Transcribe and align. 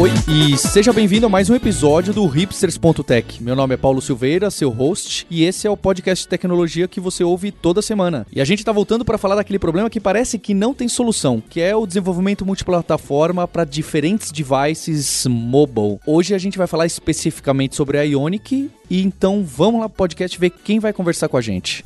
Oi 0.00 0.10
e 0.26 0.56
seja 0.56 0.94
bem-vindo 0.94 1.26
a 1.26 1.28
mais 1.28 1.50
um 1.50 1.54
episódio 1.54 2.14
do 2.14 2.24
Hipsters.tech. 2.24 3.42
Meu 3.42 3.54
nome 3.54 3.74
é 3.74 3.76
Paulo 3.76 4.00
Silveira, 4.00 4.50
seu 4.50 4.70
host, 4.70 5.26
e 5.28 5.44
esse 5.44 5.66
é 5.66 5.70
o 5.70 5.76
podcast 5.76 6.24
de 6.24 6.28
tecnologia 6.30 6.88
que 6.88 6.98
você 6.98 7.22
ouve 7.22 7.52
toda 7.52 7.82
semana. 7.82 8.26
E 8.32 8.40
a 8.40 8.44
gente 8.46 8.64
tá 8.64 8.72
voltando 8.72 9.04
para 9.04 9.18
falar 9.18 9.34
daquele 9.34 9.58
problema 9.58 9.90
que 9.90 10.00
parece 10.00 10.38
que 10.38 10.54
não 10.54 10.72
tem 10.72 10.88
solução, 10.88 11.42
que 11.50 11.60
é 11.60 11.76
o 11.76 11.86
desenvolvimento 11.86 12.46
multiplataforma 12.46 13.46
para 13.46 13.66
diferentes 13.66 14.32
devices 14.32 15.26
mobile. 15.26 15.98
Hoje 16.06 16.34
a 16.34 16.38
gente 16.38 16.56
vai 16.56 16.66
falar 16.66 16.86
especificamente 16.86 17.76
sobre 17.76 17.98
a 17.98 18.02
Ionic, 18.02 18.70
e 18.88 19.02
então 19.02 19.44
vamos 19.44 19.82
lá 19.82 19.88
pro 19.90 19.98
podcast 19.98 20.38
ver 20.40 20.48
quem 20.48 20.80
vai 20.80 20.94
conversar 20.94 21.28
com 21.28 21.36
a 21.36 21.42
gente. 21.42 21.84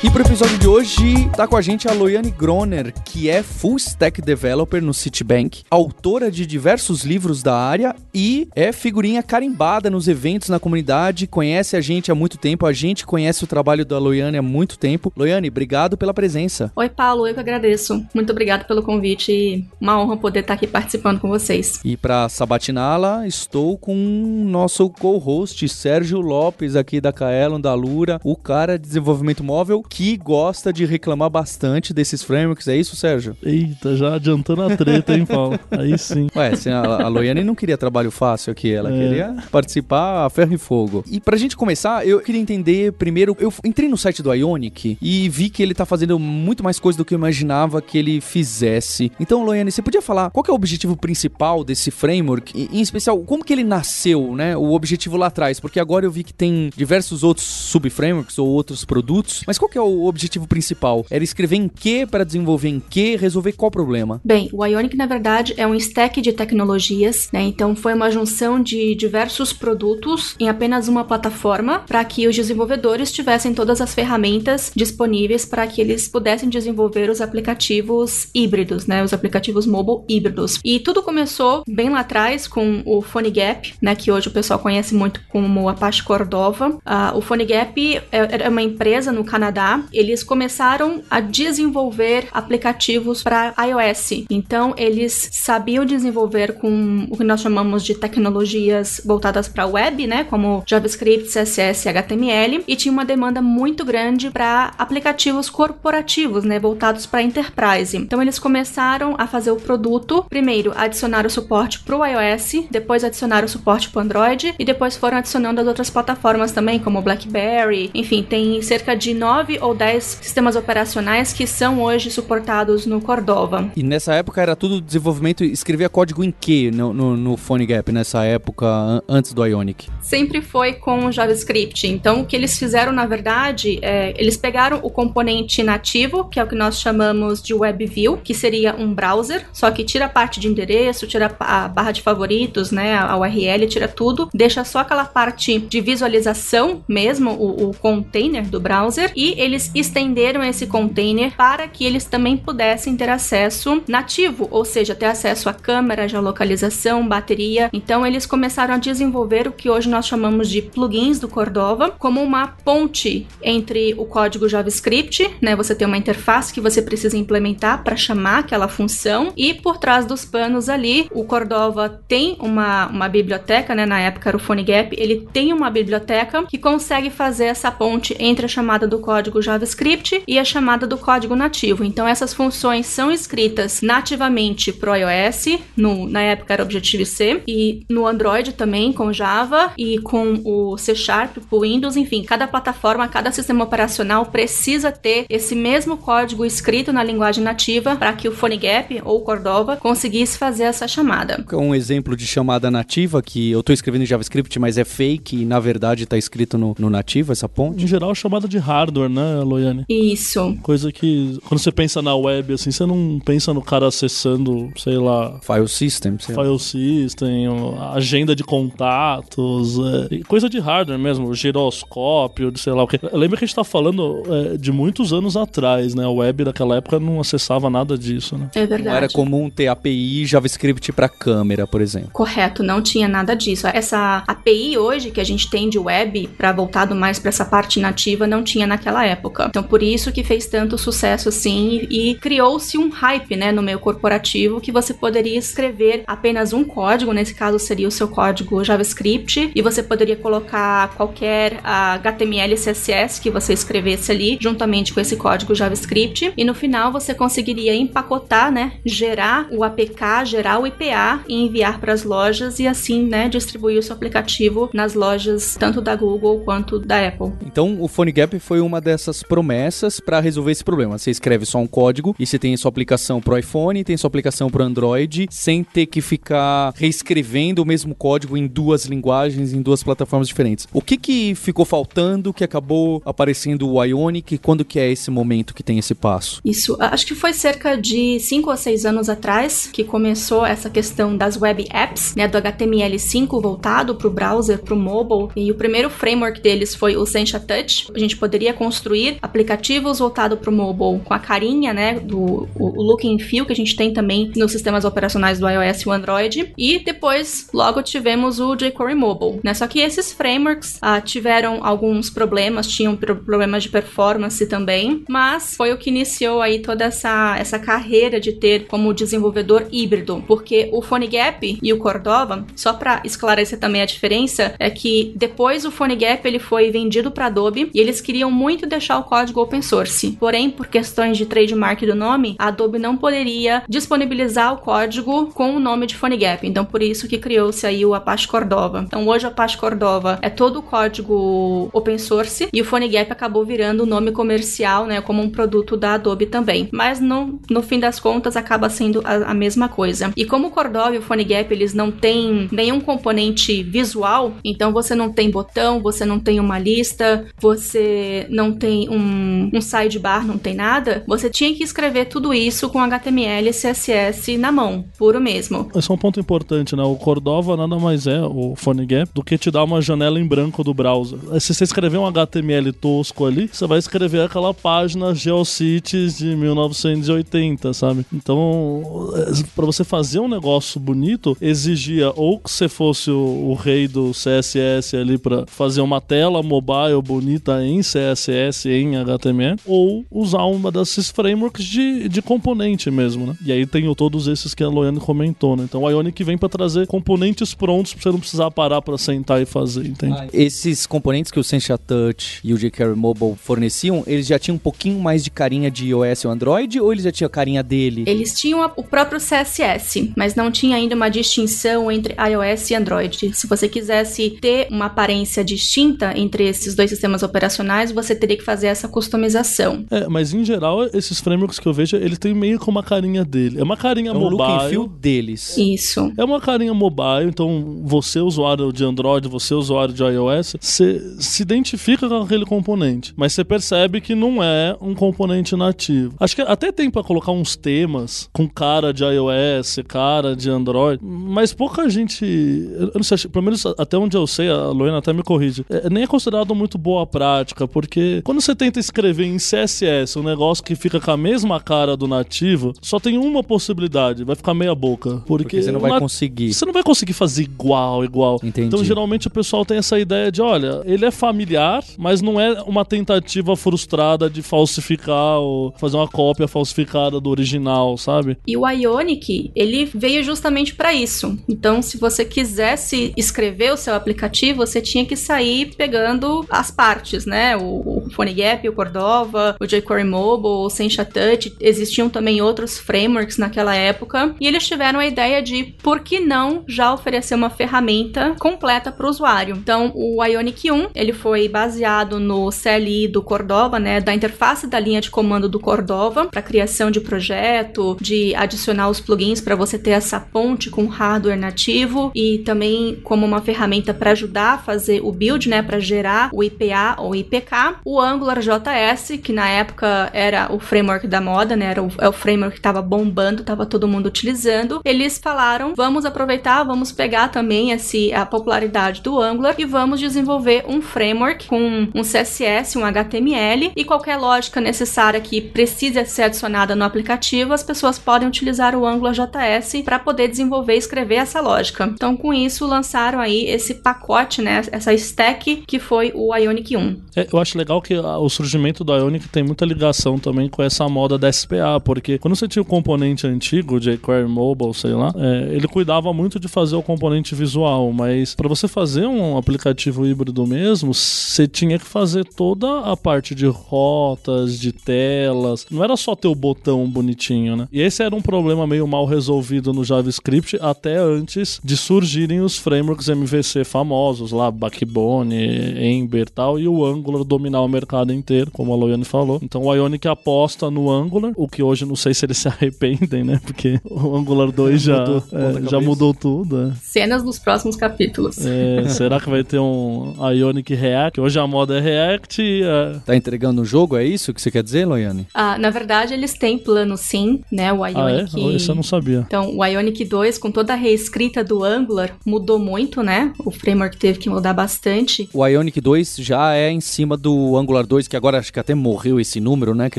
E 0.00 0.08
pro 0.08 0.22
episódio 0.22 0.56
de 0.58 0.68
hoje, 0.68 1.28
tá 1.30 1.44
com 1.44 1.56
a 1.56 1.60
gente 1.60 1.88
a 1.88 1.92
Loiane 1.92 2.30
Groner, 2.30 2.94
que 3.04 3.28
é 3.28 3.42
Full 3.42 3.78
Stack 3.78 4.22
Developer 4.22 4.80
no 4.80 4.94
Citibank, 4.94 5.64
autora 5.68 6.30
de 6.30 6.46
diversos 6.46 7.02
livros 7.02 7.42
da 7.42 7.56
área 7.56 7.96
e 8.14 8.46
é 8.54 8.70
figurinha 8.70 9.24
carimbada 9.24 9.90
nos 9.90 10.06
eventos 10.06 10.50
na 10.50 10.60
comunidade, 10.60 11.26
conhece 11.26 11.76
a 11.76 11.80
gente 11.80 12.12
há 12.12 12.14
muito 12.14 12.38
tempo, 12.38 12.64
a 12.64 12.72
gente 12.72 13.04
conhece 13.04 13.42
o 13.42 13.46
trabalho 13.48 13.84
da 13.84 13.98
Loiane 13.98 14.38
há 14.38 14.42
muito 14.42 14.78
tempo. 14.78 15.12
Loiane, 15.16 15.48
obrigado 15.48 15.96
pela 15.96 16.14
presença. 16.14 16.70
Oi, 16.76 16.88
Paulo, 16.88 17.26
eu 17.26 17.34
que 17.34 17.40
agradeço. 17.40 18.00
Muito 18.14 18.30
obrigado 18.30 18.68
pelo 18.68 18.84
convite 18.84 19.32
e 19.32 19.66
uma 19.80 20.00
honra 20.00 20.16
poder 20.16 20.40
estar 20.40 20.54
aqui 20.54 20.68
participando 20.68 21.18
com 21.18 21.28
vocês. 21.28 21.80
E 21.84 21.96
para 21.96 22.28
sabatiná-la, 22.28 23.26
estou 23.26 23.76
com 23.76 23.96
o 23.96 24.44
nosso 24.48 24.88
co-host 24.90 25.68
Sérgio 25.68 26.20
Lopes 26.20 26.76
aqui 26.76 27.00
da 27.00 27.12
Kaelon, 27.12 27.60
da 27.60 27.74
Lura, 27.74 28.20
o 28.22 28.36
cara 28.36 28.78
de 28.78 28.86
desenvolvimento 28.86 29.42
móvel 29.42 29.82
que 29.88 30.16
gosta 30.16 30.72
de 30.72 30.84
reclamar 30.84 31.30
bastante 31.30 31.92
desses 31.92 32.22
frameworks. 32.22 32.68
É 32.68 32.76
isso, 32.76 32.96
Sérgio? 32.96 33.36
Eita, 33.42 33.96
já 33.96 34.14
adiantando 34.14 34.62
a 34.62 34.76
treta, 34.76 35.16
hein, 35.16 35.24
Paulo? 35.24 35.58
Aí 35.70 35.96
sim. 35.98 36.28
Ué, 36.34 36.52
a, 36.72 37.04
a 37.04 37.08
Loiane 37.08 37.44
não 37.44 37.54
queria 37.54 37.78
trabalho 37.78 38.10
fácil 38.10 38.50
aqui, 38.50 38.72
ela 38.72 38.92
é. 38.92 38.98
queria 38.98 39.36
participar 39.50 40.26
a 40.26 40.30
ferro 40.30 40.54
e 40.54 40.58
fogo. 40.58 41.04
E 41.10 41.20
pra 41.20 41.36
gente 41.36 41.56
começar, 41.56 42.06
eu 42.06 42.20
queria 42.20 42.40
entender 42.40 42.92
primeiro, 42.92 43.36
eu 43.40 43.52
entrei 43.64 43.88
no 43.88 43.96
site 43.96 44.22
do 44.22 44.32
Ionic 44.32 44.98
e 45.00 45.28
vi 45.28 45.48
que 45.48 45.62
ele 45.62 45.74
tá 45.74 45.86
fazendo 45.86 46.18
muito 46.18 46.62
mais 46.62 46.78
coisa 46.78 46.98
do 46.98 47.04
que 47.04 47.14
eu 47.14 47.18
imaginava 47.18 47.80
que 47.80 47.96
ele 47.96 48.20
fizesse. 48.20 49.10
Então, 49.18 49.44
Loiane, 49.44 49.70
você 49.70 49.82
podia 49.82 50.02
falar 50.02 50.30
qual 50.30 50.44
é 50.48 50.50
o 50.50 50.54
objetivo 50.54 50.96
principal 50.96 51.64
desse 51.64 51.90
framework? 51.90 52.52
E, 52.54 52.78
em 52.78 52.80
especial, 52.80 53.18
como 53.20 53.44
que 53.44 53.52
ele 53.52 53.64
nasceu, 53.64 54.34
né? 54.34 54.56
O 54.56 54.72
objetivo 54.72 55.16
lá 55.16 55.26
atrás? 55.26 55.60
Porque 55.60 55.80
agora 55.80 56.04
eu 56.04 56.10
vi 56.10 56.24
que 56.24 56.34
tem 56.34 56.70
diversos 56.76 57.22
outros 57.22 57.46
sub-frameworks 57.46 58.38
ou 58.38 58.48
outros 58.48 58.84
produtos, 58.84 59.42
mas 59.46 59.58
qual 59.58 59.68
que 59.68 59.77
é 59.78 59.82
o 59.82 60.04
objetivo 60.06 60.46
principal? 60.46 61.06
Era 61.10 61.24
escrever 61.24 61.56
em 61.56 61.68
que 61.68 62.06
para 62.06 62.24
desenvolver 62.24 62.68
em 62.68 62.80
que, 62.80 63.16
resolver 63.16 63.52
qual 63.52 63.70
problema? 63.70 64.20
Bem, 64.24 64.48
o 64.52 64.64
Ionic 64.64 64.96
na 64.96 65.06
verdade 65.06 65.54
é 65.56 65.66
um 65.66 65.74
stack 65.74 66.20
de 66.20 66.32
tecnologias, 66.32 67.28
né? 67.32 67.42
Então 67.42 67.74
foi 67.76 67.94
uma 67.94 68.10
junção 68.10 68.60
de 68.60 68.94
diversos 68.94 69.52
produtos 69.52 70.34
em 70.40 70.48
apenas 70.48 70.88
uma 70.88 71.04
plataforma 71.04 71.80
para 71.80 72.04
que 72.04 72.26
os 72.26 72.34
desenvolvedores 72.34 73.12
tivessem 73.12 73.54
todas 73.54 73.80
as 73.80 73.94
ferramentas 73.94 74.72
disponíveis 74.74 75.44
para 75.44 75.66
que 75.66 75.80
eles 75.80 76.08
pudessem 76.08 76.48
desenvolver 76.48 77.10
os 77.10 77.20
aplicativos 77.20 78.28
híbridos, 78.34 78.86
né? 78.86 79.02
Os 79.02 79.12
aplicativos 79.12 79.66
mobile 79.66 80.04
híbridos. 80.08 80.58
E 80.64 80.80
tudo 80.80 81.02
começou 81.02 81.62
bem 81.68 81.90
lá 81.90 82.00
atrás 82.00 82.46
com 82.46 82.82
o 82.84 83.02
PhoneGap, 83.02 83.74
né? 83.80 83.94
Que 83.94 84.10
hoje 84.10 84.28
o 84.28 84.32
pessoal 84.32 84.58
conhece 84.58 84.94
muito 84.94 85.20
como 85.28 85.68
Apache 85.68 86.02
Cordova. 86.02 86.70
Uh, 86.70 87.16
o 87.16 87.20
PhoneGap 87.20 87.96
é, 88.10 88.44
é 88.44 88.48
uma 88.48 88.62
empresa 88.62 89.12
no 89.12 89.24
Canadá 89.24 89.67
eles 89.92 90.22
começaram 90.22 91.02
a 91.10 91.20
desenvolver 91.20 92.28
aplicativos 92.32 93.22
para 93.22 93.54
iOS. 93.58 94.24
Então, 94.30 94.74
eles 94.76 95.28
sabiam 95.32 95.84
desenvolver 95.84 96.54
com 96.54 97.06
o 97.10 97.16
que 97.16 97.24
nós 97.24 97.40
chamamos 97.40 97.84
de 97.84 97.94
tecnologias 97.94 99.00
voltadas 99.04 99.48
para 99.48 99.66
web, 99.66 100.06
né, 100.06 100.24
como 100.24 100.62
JavaScript, 100.66 101.28
CSS, 101.28 101.88
HTML, 101.88 102.64
e 102.66 102.76
tinha 102.76 102.92
uma 102.92 103.04
demanda 103.04 103.40
muito 103.42 103.84
grande 103.84 104.30
para 104.30 104.72
aplicativos 104.78 105.50
corporativos, 105.50 106.44
né, 106.44 106.58
voltados 106.58 107.06
para 107.06 107.22
enterprise. 107.22 107.96
Então, 107.96 108.22
eles 108.22 108.38
começaram 108.38 109.14
a 109.18 109.26
fazer 109.26 109.50
o 109.50 109.56
produto, 109.56 110.24
primeiro 110.28 110.72
adicionar 110.76 111.26
o 111.26 111.30
suporte 111.30 111.80
para 111.80 111.96
o 111.96 112.04
iOS, 112.04 112.66
depois 112.70 113.04
adicionar 113.04 113.44
o 113.44 113.48
suporte 113.48 113.90
para 113.90 114.02
Android 114.02 114.54
e 114.58 114.64
depois 114.64 114.96
foram 114.96 115.18
adicionando 115.18 115.60
as 115.60 115.66
outras 115.66 115.90
plataformas 115.90 116.52
também, 116.52 116.78
como 116.78 117.02
BlackBerry. 117.02 117.90
Enfim, 117.94 118.22
tem 118.22 118.60
cerca 118.62 118.94
de 118.94 119.14
9 119.58 119.60
ou 119.60 119.74
10 119.74 120.04
sistemas 120.22 120.56
operacionais 120.56 121.32
que 121.32 121.46
são 121.46 121.82
hoje 121.82 122.10
suportados 122.10 122.86
no 122.86 123.00
Cordova. 123.00 123.70
E 123.76 123.82
nessa 123.82 124.14
época 124.14 124.40
era 124.40 124.56
tudo 124.56 124.80
desenvolvimento, 124.80 125.44
escrevia 125.44 125.88
código 125.88 126.24
em 126.24 126.32
que 126.32 126.70
no, 126.70 126.92
no, 126.92 127.16
no 127.16 127.36
PhoneGap, 127.36 127.90
nessa 127.92 128.24
época, 128.24 129.02
antes 129.08 129.32
do 129.32 129.44
Ionic? 129.44 129.88
Sempre 130.00 130.40
foi 130.40 130.74
com 130.74 131.10
JavaScript. 131.10 131.86
Então, 131.86 132.22
o 132.22 132.26
que 132.26 132.36
eles 132.36 132.58
fizeram, 132.58 132.92
na 132.92 133.06
verdade, 133.06 133.78
é, 133.82 134.14
eles 134.16 134.36
pegaram 134.36 134.80
o 134.82 134.90
componente 134.90 135.62
nativo, 135.62 136.24
que 136.24 136.40
é 136.40 136.44
o 136.44 136.46
que 136.46 136.54
nós 136.54 136.80
chamamos 136.80 137.42
de 137.42 137.54
WebView, 137.54 138.18
que 138.18 138.34
seria 138.34 138.74
um 138.74 138.94
browser, 138.94 139.46
só 139.52 139.70
que 139.70 139.84
tira 139.84 140.06
a 140.06 140.08
parte 140.08 140.40
de 140.40 140.48
endereço, 140.48 141.06
tira 141.06 141.34
a 141.40 141.68
barra 141.68 141.92
de 141.92 142.02
favoritos, 142.02 142.70
né, 142.70 142.96
a 142.96 143.16
URL, 143.16 143.66
tira 143.66 143.88
tudo, 143.88 144.28
deixa 144.32 144.64
só 144.64 144.80
aquela 144.80 145.04
parte 145.04 145.58
de 145.58 145.80
visualização 145.80 146.82
mesmo, 146.88 147.30
o, 147.32 147.70
o 147.70 147.74
container 147.74 148.46
do 148.46 148.60
browser, 148.60 149.12
e 149.14 149.40
eles 149.48 149.70
estenderam 149.74 150.44
esse 150.44 150.66
container 150.66 151.34
para 151.36 151.66
que 151.66 151.84
eles 151.84 152.04
também 152.04 152.36
pudessem 152.36 152.96
ter 152.96 153.08
acesso 153.08 153.82
nativo, 153.88 154.46
ou 154.50 154.64
seja, 154.64 154.94
ter 154.94 155.06
acesso 155.06 155.48
à 155.48 155.54
câmera, 155.54 156.08
geolocalização, 156.08 157.06
bateria. 157.06 157.70
Então 157.72 158.06
eles 158.06 158.26
começaram 158.26 158.74
a 158.74 158.78
desenvolver 158.78 159.48
o 159.48 159.52
que 159.52 159.70
hoje 159.70 159.88
nós 159.88 160.06
chamamos 160.06 160.48
de 160.48 160.62
plugins 160.62 161.18
do 161.18 161.28
Cordova, 161.28 161.90
como 161.98 162.22
uma 162.22 162.46
ponte 162.46 163.26
entre 163.42 163.94
o 163.96 164.04
código 164.04 164.48
JavaScript, 164.48 165.30
né? 165.40 165.56
Você 165.56 165.74
tem 165.74 165.86
uma 165.86 165.96
interface 165.96 166.52
que 166.52 166.60
você 166.60 166.82
precisa 166.82 167.16
implementar 167.16 167.82
para 167.82 167.96
chamar 167.96 168.40
aquela 168.40 168.68
função 168.68 169.32
e 169.36 169.54
por 169.54 169.78
trás 169.78 170.04
dos 170.04 170.24
panos 170.24 170.68
ali, 170.68 171.08
o 171.12 171.24
Cordova 171.24 171.88
tem 172.06 172.36
uma, 172.38 172.86
uma 172.86 173.08
biblioteca, 173.08 173.74
né? 173.74 173.86
Na 173.86 174.00
época 174.00 174.28
era 174.28 174.36
o 174.36 174.40
PhoneGap, 174.40 174.94
ele 174.98 175.26
tem 175.32 175.52
uma 175.52 175.70
biblioteca 175.70 176.44
que 176.44 176.58
consegue 176.58 177.10
fazer 177.10 177.46
essa 177.46 177.70
ponte 177.70 178.14
entre 178.18 178.44
a 178.44 178.48
chamada 178.48 178.86
do 178.86 178.98
código 178.98 179.37
JavaScript 179.42 179.68
JavaScript 179.78 180.22
e 180.26 180.38
a 180.38 180.44
chamada 180.44 180.86
do 180.86 180.96
código 180.96 181.34
nativo. 181.34 181.84
Então 181.84 182.06
essas 182.06 182.32
funções 182.32 182.86
são 182.86 183.10
escritas 183.10 183.80
nativamente 183.82 184.72
para 184.72 184.92
o 184.92 184.96
iOS, 184.96 185.60
no, 185.76 186.08
na 186.08 186.20
época 186.22 186.54
era 186.54 186.62
Objective-C, 186.62 187.42
e 187.46 187.84
no 187.88 188.06
Android 188.06 188.52
também 188.52 188.92
com 188.92 189.12
Java 189.12 189.72
e 189.76 189.98
com 190.00 190.40
o 190.44 190.76
C 190.78 190.94
Sharp, 190.94 191.38
o 191.50 191.60
Windows, 191.60 191.96
enfim, 191.96 192.22
cada 192.22 192.46
plataforma, 192.46 193.08
cada 193.08 193.30
sistema 193.30 193.64
operacional 193.64 194.26
precisa 194.26 194.92
ter 194.92 195.26
esse 195.28 195.54
mesmo 195.54 195.96
código 195.96 196.44
escrito 196.44 196.92
na 196.92 197.02
linguagem 197.02 197.42
nativa 197.42 197.96
para 197.96 198.12
que 198.12 198.28
o 198.28 198.32
PhoneGap 198.32 199.00
ou 199.04 199.20
Cordova 199.20 199.76
conseguisse 199.76 200.38
fazer 200.38 200.64
essa 200.64 200.86
chamada. 200.86 201.44
Um 201.52 201.74
exemplo 201.74 202.16
de 202.16 202.26
chamada 202.26 202.70
nativa 202.70 203.22
que 203.22 203.50
eu 203.50 203.60
estou 203.60 203.74
escrevendo 203.74 204.02
em 204.02 204.06
JavaScript, 204.06 204.58
mas 204.58 204.78
é 204.78 204.84
fake 204.84 205.42
e 205.42 205.44
na 205.44 205.60
verdade 205.60 206.04
está 206.04 206.16
escrito 206.16 206.56
no, 206.56 206.74
no 206.78 206.90
nativo 206.90 207.32
essa 207.32 207.48
ponte? 207.48 207.84
Em 207.84 207.86
geral, 207.86 208.14
chamada 208.14 208.48
de 208.48 208.58
hardware, 208.58 209.08
né, 209.08 209.27
Loiane? 209.42 209.84
Isso. 209.88 210.56
Coisa 210.62 210.90
que, 210.92 211.38
quando 211.46 211.60
você 211.60 211.72
pensa 211.72 212.02
na 212.02 212.14
web, 212.14 212.54
assim, 212.54 212.70
você 212.70 212.86
não 212.86 213.20
pensa 213.24 213.52
no 213.54 213.62
cara 213.62 213.86
acessando, 213.86 214.70
sei 214.76 214.96
lá... 214.96 215.38
File 215.42 215.68
system. 215.68 216.18
File 216.18 216.48
lá. 216.48 216.58
system, 216.58 217.46
agenda 217.92 218.34
de 218.34 218.44
contatos, 218.44 219.78
é, 220.10 220.18
coisa 220.24 220.48
de 220.48 220.58
hardware 220.58 220.98
mesmo, 220.98 221.34
giroscópio, 221.34 222.52
sei 222.56 222.72
lá 222.72 222.82
o 222.82 222.86
que. 222.86 222.98
Lembra 223.12 223.36
que 223.36 223.44
a 223.44 223.46
gente 223.46 223.54
tá 223.54 223.64
falando 223.64 224.22
é, 224.26 224.56
de 224.56 224.72
muitos 224.72 225.12
anos 225.12 225.36
atrás, 225.36 225.94
né? 225.94 226.04
A 226.04 226.10
web 226.10 226.44
daquela 226.44 226.76
época 226.76 226.98
não 226.98 227.20
acessava 227.20 227.68
nada 227.68 227.96
disso, 227.96 228.36
né? 228.36 228.50
É 228.54 228.66
verdade. 228.66 228.84
Não 228.84 228.92
era 228.92 229.08
comum 229.08 229.50
ter 229.50 229.68
API 229.68 230.24
JavaScript 230.26 230.92
para 230.92 231.08
câmera, 231.08 231.66
por 231.66 231.80
exemplo. 231.80 232.10
Correto, 232.12 232.62
não 232.62 232.82
tinha 232.82 233.08
nada 233.08 233.34
disso. 233.34 233.66
Essa 233.66 234.22
API 234.26 234.78
hoje 234.78 235.10
que 235.10 235.20
a 235.20 235.24
gente 235.24 235.50
tem 235.50 235.68
de 235.68 235.78
web 235.78 236.28
para 236.36 236.52
voltado 236.52 236.94
mais 236.94 237.18
para 237.18 237.28
essa 237.28 237.44
parte 237.44 237.80
nativa 237.80 238.26
não 238.26 238.42
tinha 238.42 238.66
naquela 238.66 239.04
época 239.04 239.17
época. 239.18 239.46
Então, 239.48 239.62
por 239.62 239.82
isso 239.82 240.12
que 240.12 240.22
fez 240.22 240.46
tanto 240.46 240.78
sucesso 240.78 241.28
assim 241.28 241.86
e, 241.90 242.10
e 242.10 242.14
criou-se 242.14 242.78
um 242.78 242.88
hype, 242.88 243.36
né, 243.36 243.52
no 243.52 243.62
meio 243.62 243.78
corporativo 243.78 244.60
que 244.60 244.72
você 244.72 244.94
poderia 244.94 245.38
escrever 245.38 246.04
apenas 246.06 246.52
um 246.52 246.64
código, 246.64 247.12
nesse 247.12 247.34
caso 247.34 247.58
seria 247.58 247.88
o 247.88 247.90
seu 247.90 248.08
código 248.08 248.62
JavaScript, 248.64 249.50
e 249.54 249.62
você 249.62 249.82
poderia 249.82 250.16
colocar 250.16 250.94
qualquer 250.94 251.60
HTML 251.62 252.54
e 252.54 252.56
CSS 252.56 253.20
que 253.20 253.30
você 253.30 253.52
escrevesse 253.52 254.12
ali, 254.12 254.38
juntamente 254.40 254.92
com 254.92 255.00
esse 255.00 255.16
código 255.16 255.54
JavaScript, 255.54 256.32
e 256.36 256.44
no 256.44 256.54
final 256.54 256.92
você 256.92 257.14
conseguiria 257.14 257.74
empacotar, 257.74 258.52
né, 258.52 258.72
gerar 258.84 259.48
o 259.50 259.64
APK, 259.64 260.24
gerar 260.24 260.58
o 260.58 260.66
IPA 260.66 261.24
e 261.28 261.34
enviar 261.34 261.80
para 261.80 261.92
as 261.92 262.04
lojas 262.04 262.58
e 262.58 262.66
assim, 262.66 263.04
né, 263.04 263.28
distribuir 263.28 263.78
o 263.78 263.82
seu 263.82 263.94
aplicativo 263.94 264.70
nas 264.72 264.94
lojas 264.94 265.56
tanto 265.58 265.80
da 265.80 265.96
Google 265.96 266.40
quanto 266.40 266.78
da 266.78 267.06
Apple. 267.06 267.32
Então, 267.44 267.80
o 267.80 267.88
PhoneGap 267.88 268.38
foi 268.38 268.60
uma 268.60 268.80
dessas 268.80 269.07
promessas 269.22 270.00
para 270.00 270.20
resolver 270.20 270.52
esse 270.52 270.64
problema. 270.64 270.98
Você 270.98 271.10
escreve 271.10 271.44
só 271.44 271.58
um 271.58 271.66
código 271.66 272.14
e 272.18 272.26
você 272.26 272.38
tem 272.38 272.56
sua 272.56 272.68
aplicação 272.68 273.20
pro 273.20 273.38
iPhone, 273.38 273.84
tem 273.84 273.96
sua 273.96 274.08
aplicação 274.08 274.50
pro 274.50 274.62
Android, 274.62 275.26
sem 275.30 275.62
ter 275.62 275.86
que 275.86 276.00
ficar 276.00 276.72
reescrevendo 276.76 277.62
o 277.62 277.66
mesmo 277.66 277.94
código 277.94 278.36
em 278.36 278.46
duas 278.46 278.84
linguagens, 278.84 279.52
em 279.52 279.62
duas 279.62 279.82
plataformas 279.82 280.28
diferentes. 280.28 280.66
O 280.72 280.80
que 280.80 280.96
que 280.96 281.34
ficou 281.34 281.64
faltando 281.64 282.32
que 282.32 282.44
acabou 282.44 283.02
aparecendo 283.04 283.68
o 283.68 283.82
Ionic? 283.82 284.38
Quando 284.38 284.64
que 284.64 284.78
é 284.78 284.90
esse 284.90 285.10
momento 285.10 285.54
que 285.54 285.62
tem 285.62 285.78
esse 285.78 285.94
passo? 285.94 286.40
Isso, 286.44 286.76
acho 286.80 287.06
que 287.06 287.14
foi 287.14 287.32
cerca 287.32 287.76
de 287.76 288.18
5 288.20 288.50
ou 288.50 288.56
6 288.56 288.86
anos 288.86 289.08
atrás 289.08 289.68
que 289.72 289.84
começou 289.84 290.44
essa 290.44 290.70
questão 290.70 291.16
das 291.16 291.40
web 291.40 291.66
apps, 291.70 292.14
né, 292.14 292.26
do 292.26 292.38
HTML5 292.38 293.40
voltado 293.40 293.94
para 293.94 294.08
o 294.08 294.10
browser, 294.10 294.58
para 294.58 294.74
o 294.74 294.78
mobile, 294.78 295.28
e 295.36 295.50
o 295.50 295.54
primeiro 295.54 295.90
framework 295.90 296.40
deles 296.40 296.74
foi 296.74 296.96
o 296.96 297.06
Sencha 297.06 297.38
Touch. 297.38 297.88
A 297.94 297.98
gente 297.98 298.16
poderia 298.16 298.52
construir 298.52 298.87
aplicativos 299.22 299.98
voltados 299.98 300.38
para 300.38 300.50
o 300.50 300.52
mobile 300.52 301.02
com 301.04 301.14
a 301.14 301.18
carinha, 301.18 301.72
né, 301.72 301.98
do 302.00 302.48
o 302.54 302.82
look 302.82 303.06
and 303.06 303.18
feel 303.18 303.44
que 303.44 303.52
a 303.52 303.56
gente 303.56 303.76
tem 303.76 303.92
também 303.92 304.30
nos 304.36 304.52
sistemas 304.52 304.84
operacionais 304.84 305.38
do 305.38 305.48
iOS 305.48 305.82
e 305.82 305.88
o 305.88 305.92
Android. 305.92 306.52
E 306.56 306.78
depois, 306.78 307.48
logo 307.52 307.82
tivemos 307.82 308.40
o 308.40 308.54
jQuery 308.54 308.94
Mobile, 308.94 309.40
né? 309.42 309.54
Só 309.54 309.66
que 309.66 309.80
esses 309.80 310.12
frameworks 310.12 310.78
ah, 310.80 311.00
tiveram 311.00 311.64
alguns 311.64 312.10
problemas, 312.10 312.66
tinham 312.66 312.96
problemas 312.96 313.62
de 313.62 313.68
performance 313.68 314.44
também, 314.46 315.04
mas 315.08 315.56
foi 315.56 315.72
o 315.72 315.78
que 315.78 315.90
iniciou 315.90 316.40
aí 316.40 316.60
toda 316.60 316.84
essa, 316.84 317.36
essa 317.38 317.58
carreira 317.58 318.20
de 318.20 318.32
ter 318.32 318.66
como 318.66 318.94
desenvolvedor 318.94 319.66
híbrido, 319.70 320.22
porque 320.26 320.68
o 320.72 320.82
PhoneGap 320.82 321.58
e 321.62 321.72
o 321.72 321.78
Cordova, 321.78 322.46
só 322.54 322.72
para 322.72 323.02
esclarecer 323.04 323.58
também 323.58 323.82
a 323.82 323.86
diferença, 323.86 324.54
é 324.58 324.70
que 324.70 325.12
depois 325.16 325.64
o 325.64 325.70
PhoneGap 325.70 326.26
ele 326.26 326.38
foi 326.38 326.70
vendido 326.70 327.10
para 327.10 327.26
Adobe 327.26 327.70
e 327.74 327.80
eles 327.80 328.00
queriam 328.00 328.30
muito 328.30 328.66
deixar 328.78 328.98
o 328.98 329.04
código 329.04 329.40
open 329.40 329.60
source. 329.60 330.16
Porém, 330.18 330.50
por 330.50 330.68
questões 330.68 331.16
de 331.16 331.26
trademark 331.26 331.84
do 331.84 331.94
nome, 331.94 332.36
a 332.38 332.48
Adobe 332.48 332.78
não 332.78 332.96
poderia 332.96 333.62
disponibilizar 333.68 334.54
o 334.54 334.58
código 334.58 335.26
com 335.34 335.56
o 335.56 335.60
nome 335.60 335.86
de 335.86 335.96
PhoneGap. 335.96 336.46
Então, 336.46 336.64
por 336.64 336.82
isso 336.82 337.08
que 337.08 337.18
criou-se 337.18 337.66
aí 337.66 337.84
o 337.84 337.94
Apache 337.94 338.26
Cordova. 338.26 338.84
Então, 338.86 339.06
hoje 339.06 339.26
o 339.26 339.28
Apache 339.28 339.58
Cordova 339.58 340.18
é 340.22 340.30
todo 340.30 340.60
o 340.60 340.62
código 340.62 341.68
open 341.72 341.98
source 341.98 342.48
e 342.52 342.60
o 342.62 342.64
PhoneGap 342.64 343.10
acabou 343.10 343.44
virando 343.44 343.82
o 343.82 343.86
nome 343.86 344.12
comercial, 344.12 344.86
né, 344.86 345.00
como 345.00 345.22
um 345.22 345.30
produto 345.30 345.76
da 345.76 345.94
Adobe 345.94 346.26
também. 346.26 346.68
Mas 346.72 347.00
no, 347.00 347.40
no 347.50 347.62
fim 347.62 347.80
das 347.80 347.98
contas 347.98 348.36
acaba 348.36 348.70
sendo 348.70 349.02
a, 349.04 349.30
a 349.30 349.34
mesma 349.34 349.68
coisa. 349.68 350.12
E 350.16 350.24
como 350.24 350.48
o 350.48 350.50
Cordova 350.50 350.94
e 350.94 350.98
o 350.98 351.02
PhoneGap 351.02 351.52
eles 351.52 351.74
não 351.74 351.90
têm 351.90 352.48
nenhum 352.52 352.80
componente 352.80 353.62
visual, 353.62 354.34
então 354.44 354.72
você 354.72 354.94
não 354.94 355.12
tem 355.12 355.30
botão, 355.30 355.80
você 355.80 356.04
não 356.04 356.20
tem 356.20 356.38
uma 356.38 356.58
lista, 356.58 357.26
você 357.40 358.26
não 358.28 358.52
tem 358.52 358.67
um, 358.68 359.50
um 359.52 359.60
sidebar, 359.60 360.26
não 360.26 360.38
tem 360.38 360.54
nada, 360.54 361.02
você 361.06 361.30
tinha 361.30 361.54
que 361.54 361.62
escrever 361.62 362.06
tudo 362.06 362.34
isso 362.34 362.68
com 362.68 362.80
HTML 362.80 363.48
e 363.48 363.52
CSS 363.52 364.36
na 364.36 364.50
mão, 364.52 364.84
puro 364.98 365.20
mesmo. 365.20 365.70
Esse 365.74 365.90
é 365.90 365.94
um 365.94 365.98
ponto 365.98 366.20
importante, 366.20 366.74
né? 366.76 366.82
O 366.82 366.96
Cordova 366.96 367.56
nada 367.56 367.78
mais 367.78 368.06
é, 368.06 368.20
o 368.22 368.54
PhoneGap, 368.56 369.10
do 369.14 369.22
que 369.22 369.38
te 369.38 369.50
dar 369.50 369.64
uma 369.64 369.80
janela 369.80 370.18
em 370.20 370.26
branco 370.26 370.62
do 370.64 370.74
browser. 370.74 371.18
Se 371.40 371.54
você 371.54 371.64
escrever 371.64 371.98
um 371.98 372.06
HTML 372.06 372.72
tosco 372.72 373.26
ali, 373.26 373.48
você 373.50 373.66
vai 373.66 373.78
escrever 373.78 374.22
aquela 374.22 374.52
página 374.52 375.14
GeoCities 375.14 376.18
de 376.18 376.36
1980, 376.36 377.72
sabe? 377.72 378.04
Então, 378.12 379.10
é, 379.14 379.44
para 379.54 379.66
você 379.66 379.84
fazer 379.84 380.20
um 380.20 380.28
negócio 380.28 380.80
bonito, 380.80 381.36
exigia 381.40 382.12
ou 382.16 382.38
que 382.38 382.50
você 382.50 382.68
fosse 382.68 383.10
o, 383.10 383.50
o 383.50 383.54
rei 383.54 383.86
do 383.86 384.12
CSS 384.12 384.96
ali 384.96 385.18
para 385.18 385.44
fazer 385.46 385.80
uma 385.80 386.00
tela 386.00 386.42
mobile 386.42 387.00
bonita 387.02 387.64
em 387.64 387.80
CSS, 387.80 388.57
em 388.66 388.96
HTML, 388.96 389.56
ou 389.66 390.04
usar 390.10 390.44
uma 390.44 390.70
desses 390.70 391.10
frameworks 391.10 391.64
de, 391.64 392.08
de 392.08 392.22
componente 392.22 392.90
mesmo, 392.90 393.26
né? 393.26 393.36
E 393.44 393.52
aí 393.52 393.66
tem 393.66 393.92
todos 393.94 394.26
esses 394.26 394.54
que 394.54 394.62
a 394.62 394.68
Loiane 394.68 395.00
comentou, 395.00 395.56
né? 395.56 395.64
Então 395.64 395.82
o 395.82 395.90
Ionic 395.90 396.22
vem 396.24 396.38
para 396.38 396.48
trazer 396.48 396.86
componentes 396.86 397.54
prontos 397.54 397.94
pra 397.94 398.02
você 398.02 398.10
não 398.10 398.20
precisar 398.20 398.50
parar 398.50 398.82
para 398.82 398.98
sentar 398.98 399.40
e 399.40 399.46
fazer, 399.46 399.86
entende? 399.86 400.16
Ah, 400.18 400.26
esses 400.32 400.86
componentes 400.86 401.30
que 401.30 401.40
o 401.40 401.44
Sencha 401.44 401.76
Touch 401.76 402.40
e 402.44 402.52
o 402.52 402.58
jQuery 402.58 402.94
Mobile 402.94 403.34
forneciam, 403.36 404.02
eles 404.06 404.26
já 404.26 404.38
tinham 404.38 404.56
um 404.56 404.58
pouquinho 404.58 405.00
mais 405.00 405.24
de 405.24 405.30
carinha 405.30 405.70
de 405.70 405.88
iOS 405.88 406.24
ou 406.24 406.30
Android 406.30 406.80
ou 406.80 406.92
eles 406.92 407.04
já 407.04 407.12
tinham 407.12 407.26
a 407.26 407.30
carinha 407.30 407.62
dele? 407.62 408.04
Eles 408.06 408.38
tinham 408.38 408.70
o 408.76 408.82
próprio 408.82 409.18
CSS, 409.18 410.12
mas 410.16 410.34
não 410.34 410.50
tinha 410.50 410.76
ainda 410.76 410.94
uma 410.94 411.08
distinção 411.08 411.90
entre 411.90 412.14
iOS 412.14 412.70
e 412.70 412.74
Android. 412.74 413.30
Se 413.34 413.46
você 413.46 413.68
quisesse 413.68 414.38
ter 414.40 414.68
uma 414.70 414.86
aparência 414.86 415.44
distinta 415.44 416.12
entre 416.16 416.48
esses 416.48 416.74
dois 416.74 416.90
sistemas 416.90 417.22
operacionais, 417.22 417.92
você 417.92 418.14
teria 418.14 418.36
que 418.36 418.44
fazer 418.48 418.68
essa 418.68 418.88
customização. 418.88 419.84
É, 419.90 420.08
mas 420.08 420.32
em 420.32 420.42
geral, 420.42 420.82
esses 420.94 421.20
frameworks 421.20 421.58
que 421.58 421.68
eu 421.68 421.74
vejo, 421.74 421.96
eles 421.96 422.18
têm 422.18 422.32
meio 422.32 422.58
com 422.58 422.70
uma 422.70 422.82
carinha 422.82 423.22
dele. 423.22 423.60
É 423.60 423.62
uma 423.62 423.76
carinha 423.76 424.10
é 424.10 424.14
um 424.14 424.20
mobile. 424.20 424.38
Look 424.38 424.64
and 424.64 424.68
feel 424.70 424.88
deles. 424.88 425.54
Isso. 425.58 426.10
É 426.16 426.24
uma 426.24 426.40
carinha 426.40 426.72
mobile, 426.72 427.28
então 427.28 427.82
você, 427.84 428.20
usuário 428.20 428.72
de 428.72 428.82
Android, 428.82 429.28
você, 429.28 429.52
usuário 429.52 429.92
de 429.92 430.02
iOS, 430.02 430.56
você 430.58 430.98
se 431.20 431.42
identifica 431.42 432.08
com 432.08 432.22
aquele 432.22 432.46
componente, 432.46 433.12
mas 433.14 433.34
você 433.34 433.44
percebe 433.44 434.00
que 434.00 434.14
não 434.14 434.42
é 434.42 434.74
um 434.80 434.94
componente 434.94 435.54
nativo. 435.54 436.14
Acho 436.18 436.34
que 436.34 436.40
até 436.40 436.72
tem 436.72 436.90
para 436.90 437.02
colocar 437.02 437.32
uns 437.32 437.54
temas 437.54 438.30
com 438.32 438.48
cara 438.48 438.94
de 438.94 439.04
iOS, 439.04 439.80
cara 439.86 440.34
de 440.34 440.48
Android, 440.48 441.04
mas 441.04 441.52
pouca 441.52 441.86
gente. 441.90 442.24
Eu 442.24 442.92
não 442.94 443.02
sei, 443.02 443.18
pelo 443.30 443.44
menos 443.44 443.66
até 443.66 443.98
onde 443.98 444.16
eu 444.16 444.26
sei, 444.26 444.48
a 444.48 444.68
Loena 444.68 444.96
até 444.96 445.12
me 445.12 445.22
corrige, 445.22 445.66
é, 445.68 445.90
nem 445.90 446.04
é 446.04 446.06
considerado 446.06 446.54
muito 446.54 446.78
boa 446.78 447.06
prática, 447.06 447.68
porque 447.68 448.22
quando 448.24 448.37
você 448.40 448.54
tenta 448.54 448.78
escrever 448.78 449.24
em 449.24 449.36
CSS 449.36 450.18
um 450.18 450.22
negócio 450.22 450.62
que 450.62 450.74
fica 450.74 451.00
com 451.00 451.10
a 451.10 451.16
mesma 451.16 451.60
cara 451.60 451.96
do 451.96 452.06
nativo, 452.06 452.72
só 452.80 453.00
tem 453.00 453.18
uma 453.18 453.42
possibilidade, 453.42 454.24
vai 454.24 454.36
ficar 454.36 454.54
meia 454.54 454.74
boca. 454.74 455.22
Porque, 455.26 455.44
porque 455.44 455.62
você 455.62 455.72
não 455.72 455.80
vai 455.80 455.98
conseguir. 455.98 456.52
Você 456.52 456.64
não 456.64 456.72
vai 456.72 456.82
conseguir 456.82 457.12
fazer 457.12 457.42
igual, 457.42 458.04
igual. 458.04 458.40
Entendi. 458.42 458.68
Então, 458.68 458.84
geralmente 458.84 459.26
o 459.26 459.30
pessoal 459.30 459.64
tem 459.64 459.78
essa 459.78 459.98
ideia 459.98 460.30
de, 460.30 460.40
olha, 460.40 460.82
ele 460.84 461.04
é 461.04 461.10
familiar, 461.10 461.82
mas 461.96 462.22
não 462.22 462.40
é 462.40 462.62
uma 462.62 462.84
tentativa 462.84 463.56
frustrada 463.56 464.30
de 464.30 464.42
falsificar 464.42 465.38
ou 465.38 465.72
fazer 465.78 465.96
uma 465.96 466.08
cópia 466.08 466.46
falsificada 466.46 467.20
do 467.20 467.30
original, 467.30 467.96
sabe? 467.96 468.38
E 468.46 468.56
o 468.56 468.68
Ionic, 468.68 469.50
ele 469.54 469.84
veio 469.84 470.22
justamente 470.22 470.74
para 470.74 470.94
isso. 470.94 471.38
Então, 471.48 471.82
se 471.82 471.96
você 471.96 472.24
quisesse 472.24 473.12
escrever 473.16 473.72
o 473.72 473.76
seu 473.76 473.94
aplicativo, 473.94 474.58
você 474.58 474.80
tinha 474.80 475.04
que 475.04 475.16
sair 475.16 475.74
pegando 475.76 476.44
as 476.50 476.70
partes, 476.70 477.26
né? 477.26 477.56
O, 477.56 478.04
o 478.06 478.10
PhoneGap, 478.28 478.68
o 478.68 478.72
Cordova, 478.72 479.56
o 479.60 479.66
jQuery 479.66 480.04
Mobile, 480.04 480.66
o 480.66 480.70
Sencha 480.70 481.04
Touch. 481.04 481.54
Existiam 481.60 482.08
também 482.08 482.40
outros 482.40 482.78
frameworks 482.78 483.38
naquela 483.38 483.74
época. 483.74 484.34
E 484.40 484.46
eles 484.46 484.66
tiveram 484.66 485.00
a 485.00 485.06
ideia 485.06 485.42
de, 485.42 485.64
por 485.82 486.00
que 486.00 486.20
não 486.20 486.64
já 486.66 486.92
oferecer 486.92 487.34
uma 487.34 487.50
ferramenta 487.50 488.34
completa 488.38 488.92
para 488.92 489.06
o 489.06 489.10
usuário? 489.10 489.56
Então, 489.56 489.92
o 489.94 490.22
Ionic 490.24 490.70
1, 490.70 490.88
ele 490.94 491.12
foi 491.12 491.48
baseado 491.48 492.20
no 492.20 492.50
CLI 492.50 493.08
do 493.08 493.22
Cordova, 493.22 493.78
né? 493.78 494.00
Da 494.00 494.14
interface 494.14 494.66
da 494.66 494.78
linha 494.78 495.00
de 495.00 495.10
comando 495.10 495.48
do 495.48 495.60
Cordova 495.60 496.26
para 496.26 496.42
criação 496.42 496.90
de 496.90 497.00
projeto, 497.00 497.96
de 498.00 498.34
adicionar 498.34 498.88
os 498.88 499.00
plugins 499.00 499.40
para 499.40 499.54
você 499.54 499.78
ter 499.78 499.90
essa 499.90 500.20
ponte 500.20 500.70
com 500.70 500.86
hardware 500.86 501.38
nativo 501.38 502.10
e 502.14 502.38
também 502.38 503.00
como 503.02 503.24
uma 503.24 503.40
ferramenta 503.40 503.94
para 503.94 504.10
ajudar 504.10 504.54
a 504.54 504.58
fazer 504.58 505.00
o 505.02 505.12
build, 505.12 505.48
né, 505.48 505.62
para 505.62 505.78
gerar 505.78 506.30
o 506.32 506.42
IPA 506.42 506.96
ou 506.98 507.14
IPK, 507.14 507.78
o 507.84 508.00
Angular 508.00 508.17
JS, 508.26 509.18
que 509.22 509.32
na 509.32 509.48
época 509.48 510.10
era 510.12 510.52
o 510.52 510.58
framework 510.58 511.06
da 511.06 511.20
moda, 511.20 511.56
né, 511.56 511.66
era 511.66 511.82
o, 511.82 511.90
é 511.98 512.08
o 512.08 512.12
framework 512.12 512.54
que 512.54 512.60
estava 512.60 512.82
bombando, 512.82 513.42
estava 513.42 513.66
todo 513.66 513.88
mundo 513.88 514.06
utilizando. 514.06 514.80
Eles 514.84 515.18
falaram, 515.18 515.74
vamos 515.76 516.04
aproveitar, 516.04 516.62
vamos 516.64 516.92
pegar 516.92 517.28
também 517.28 517.70
esse 517.72 518.12
a 518.12 518.24
popularidade 518.24 519.02
do 519.02 519.20
Angular 519.20 519.54
e 519.58 519.64
vamos 519.64 520.00
desenvolver 520.00 520.64
um 520.66 520.80
framework 520.80 521.46
com 521.46 521.88
um 521.94 522.02
CSS, 522.02 522.76
um 522.78 522.84
HTML 522.84 523.72
e 523.76 523.84
qualquer 523.84 524.16
lógica 524.16 524.60
necessária 524.60 525.20
que 525.20 525.40
precise 525.40 526.04
ser 526.06 526.22
adicionada 526.22 526.74
no 526.74 526.84
aplicativo, 526.84 527.52
as 527.52 527.62
pessoas 527.62 527.98
podem 527.98 528.28
utilizar 528.28 528.74
o 528.74 528.86
Angular 528.86 529.12
JS 529.12 529.82
para 529.84 529.98
poder 529.98 530.28
desenvolver 530.28 530.74
e 530.74 530.78
escrever 530.78 531.16
essa 531.16 531.40
lógica. 531.40 531.90
Então, 531.92 532.16
com 532.16 532.32
isso, 532.32 532.66
lançaram 532.66 533.20
aí 533.20 533.46
esse 533.46 533.74
pacote, 533.74 534.42
né, 534.42 534.62
essa 534.72 534.92
stack 534.94 535.64
que 535.66 535.78
foi 535.78 536.12
o 536.14 536.34
Ionic 536.34 536.76
1. 536.76 537.02
É, 537.16 537.26
eu 537.32 537.38
acho 537.38 537.58
legal 537.58 537.80
que 537.82 537.94
o 538.00 538.28
surgimento 538.28 538.84
do 538.84 538.94
Ionic 538.94 539.28
tem 539.28 539.42
muita 539.42 539.64
ligação 539.64 540.18
também 540.18 540.48
com 540.48 540.62
essa 540.62 540.88
moda 540.88 541.18
da 541.18 541.30
SPA, 541.32 541.80
porque 541.84 542.18
quando 542.18 542.36
você 542.36 542.48
tinha 542.48 542.62
o 542.62 542.64
componente 542.64 543.26
antigo, 543.26 543.78
jQuery 543.78 544.28
Mobile, 544.28 544.74
sei 544.74 544.92
lá, 544.92 545.12
é, 545.16 545.54
ele 545.54 545.68
cuidava 545.68 546.12
muito 546.12 546.38
de 546.38 546.48
fazer 546.48 546.76
o 546.76 546.82
componente 546.82 547.34
visual, 547.34 547.92
mas 547.92 548.34
para 548.34 548.48
você 548.48 548.68
fazer 548.68 549.06
um 549.06 549.36
aplicativo 549.36 550.06
híbrido 550.06 550.46
mesmo, 550.46 550.94
você 550.94 551.46
tinha 551.46 551.78
que 551.78 551.84
fazer 551.84 552.24
toda 552.24 552.80
a 552.80 552.96
parte 552.96 553.34
de 553.34 553.46
rotas, 553.46 554.58
de 554.58 554.72
telas, 554.72 555.66
não 555.70 555.82
era 555.82 555.96
só 555.96 556.14
ter 556.14 556.28
o 556.28 556.34
botão 556.34 556.88
bonitinho, 556.88 557.56
né? 557.56 557.68
E 557.72 557.80
esse 557.80 558.02
era 558.02 558.14
um 558.14 558.22
problema 558.22 558.66
meio 558.66 558.86
mal 558.86 559.04
resolvido 559.04 559.72
no 559.72 559.84
JavaScript 559.84 560.58
até 560.60 560.96
antes 560.96 561.60
de 561.62 561.76
surgirem 561.76 562.40
os 562.40 562.56
frameworks 562.56 563.08
MVC 563.08 563.64
famosos 563.64 564.32
lá, 564.32 564.50
Backbone, 564.50 565.36
Ember 565.78 566.22
e 566.22 566.30
tal, 566.30 566.58
e 566.58 566.68
o 566.68 566.84
Angular 566.84 567.24
dominar 567.24 567.60
o 567.62 567.68
mercado 567.68 567.87
inteiro, 568.12 568.50
como 568.50 568.72
a 568.72 568.76
Loiane 568.76 569.04
falou. 569.04 569.38
Então 569.42 569.62
o 569.64 569.74
Ionic 569.74 570.06
aposta 570.06 570.70
no 570.70 570.90
Angular, 570.90 571.32
o 571.36 571.48
que 571.48 571.62
hoje 571.62 571.84
não 571.84 571.96
sei 571.96 572.14
se 572.14 572.24
eles 572.24 572.38
se 572.38 572.48
arrependem, 572.48 573.24
né? 573.24 573.40
Porque 573.44 573.80
o 573.84 574.16
Angular 574.16 574.50
2 574.50 574.80
já 574.82 574.98
mudou, 574.98 575.24
é, 575.32 575.70
já 575.70 575.80
mudou 575.80 576.14
tudo. 576.14 576.68
É. 576.68 576.72
Cenas 576.82 577.24
nos 577.24 577.38
próximos 577.38 577.76
capítulos. 577.76 578.38
É, 578.44 578.88
será 578.88 579.20
que 579.20 579.28
vai 579.28 579.44
ter 579.44 579.58
um 579.58 580.14
Ionic 580.32 580.74
React? 580.74 581.20
Hoje 581.20 581.38
a 581.38 581.46
moda 581.46 581.78
é 581.78 581.80
React 581.80 582.42
e... 582.42 582.62
É... 582.62 582.98
Tá 583.04 583.16
entregando 583.16 583.62
o 583.62 583.64
jogo, 583.64 583.96
é 583.96 584.04
isso 584.04 584.32
que 584.32 584.40
você 584.40 584.50
quer 584.50 584.62
dizer, 584.62 584.86
Loiane? 584.86 585.26
Ah, 585.34 585.58
na 585.58 585.70
verdade, 585.70 586.14
eles 586.14 586.34
têm 586.34 586.58
plano 586.58 586.96
sim, 586.96 587.40
né? 587.50 587.72
O 587.72 587.86
Ionic... 587.86 588.34
Ah, 588.34 588.40
é? 588.40 588.54
Isso 588.54 588.70
eu 588.70 588.74
não 588.74 588.82
sabia. 588.82 589.24
Então, 589.26 589.56
o 589.56 589.64
Ionic 589.64 590.04
2, 590.04 590.38
com 590.38 590.50
toda 590.50 590.72
a 590.72 590.76
reescrita 590.76 591.42
do 591.42 591.64
Angular, 591.64 592.16
mudou 592.24 592.58
muito, 592.58 593.02
né? 593.02 593.32
O 593.44 593.50
framework 593.50 593.96
teve 593.96 594.18
que 594.18 594.28
mudar 594.28 594.52
bastante. 594.52 595.28
O 595.32 595.46
Ionic 595.46 595.80
2 595.80 596.16
já 596.18 596.54
é 596.54 596.70
em 596.70 596.80
cima 596.80 597.16
do 597.16 597.56
Angular 597.56 597.77
2, 597.86 598.08
que 598.08 598.16
agora 598.16 598.38
acho 598.38 598.52
que 598.52 598.60
até 598.60 598.74
morreu 598.74 599.20
esse 599.20 599.40
número, 599.40 599.74
né? 599.74 599.90
Que 599.90 599.98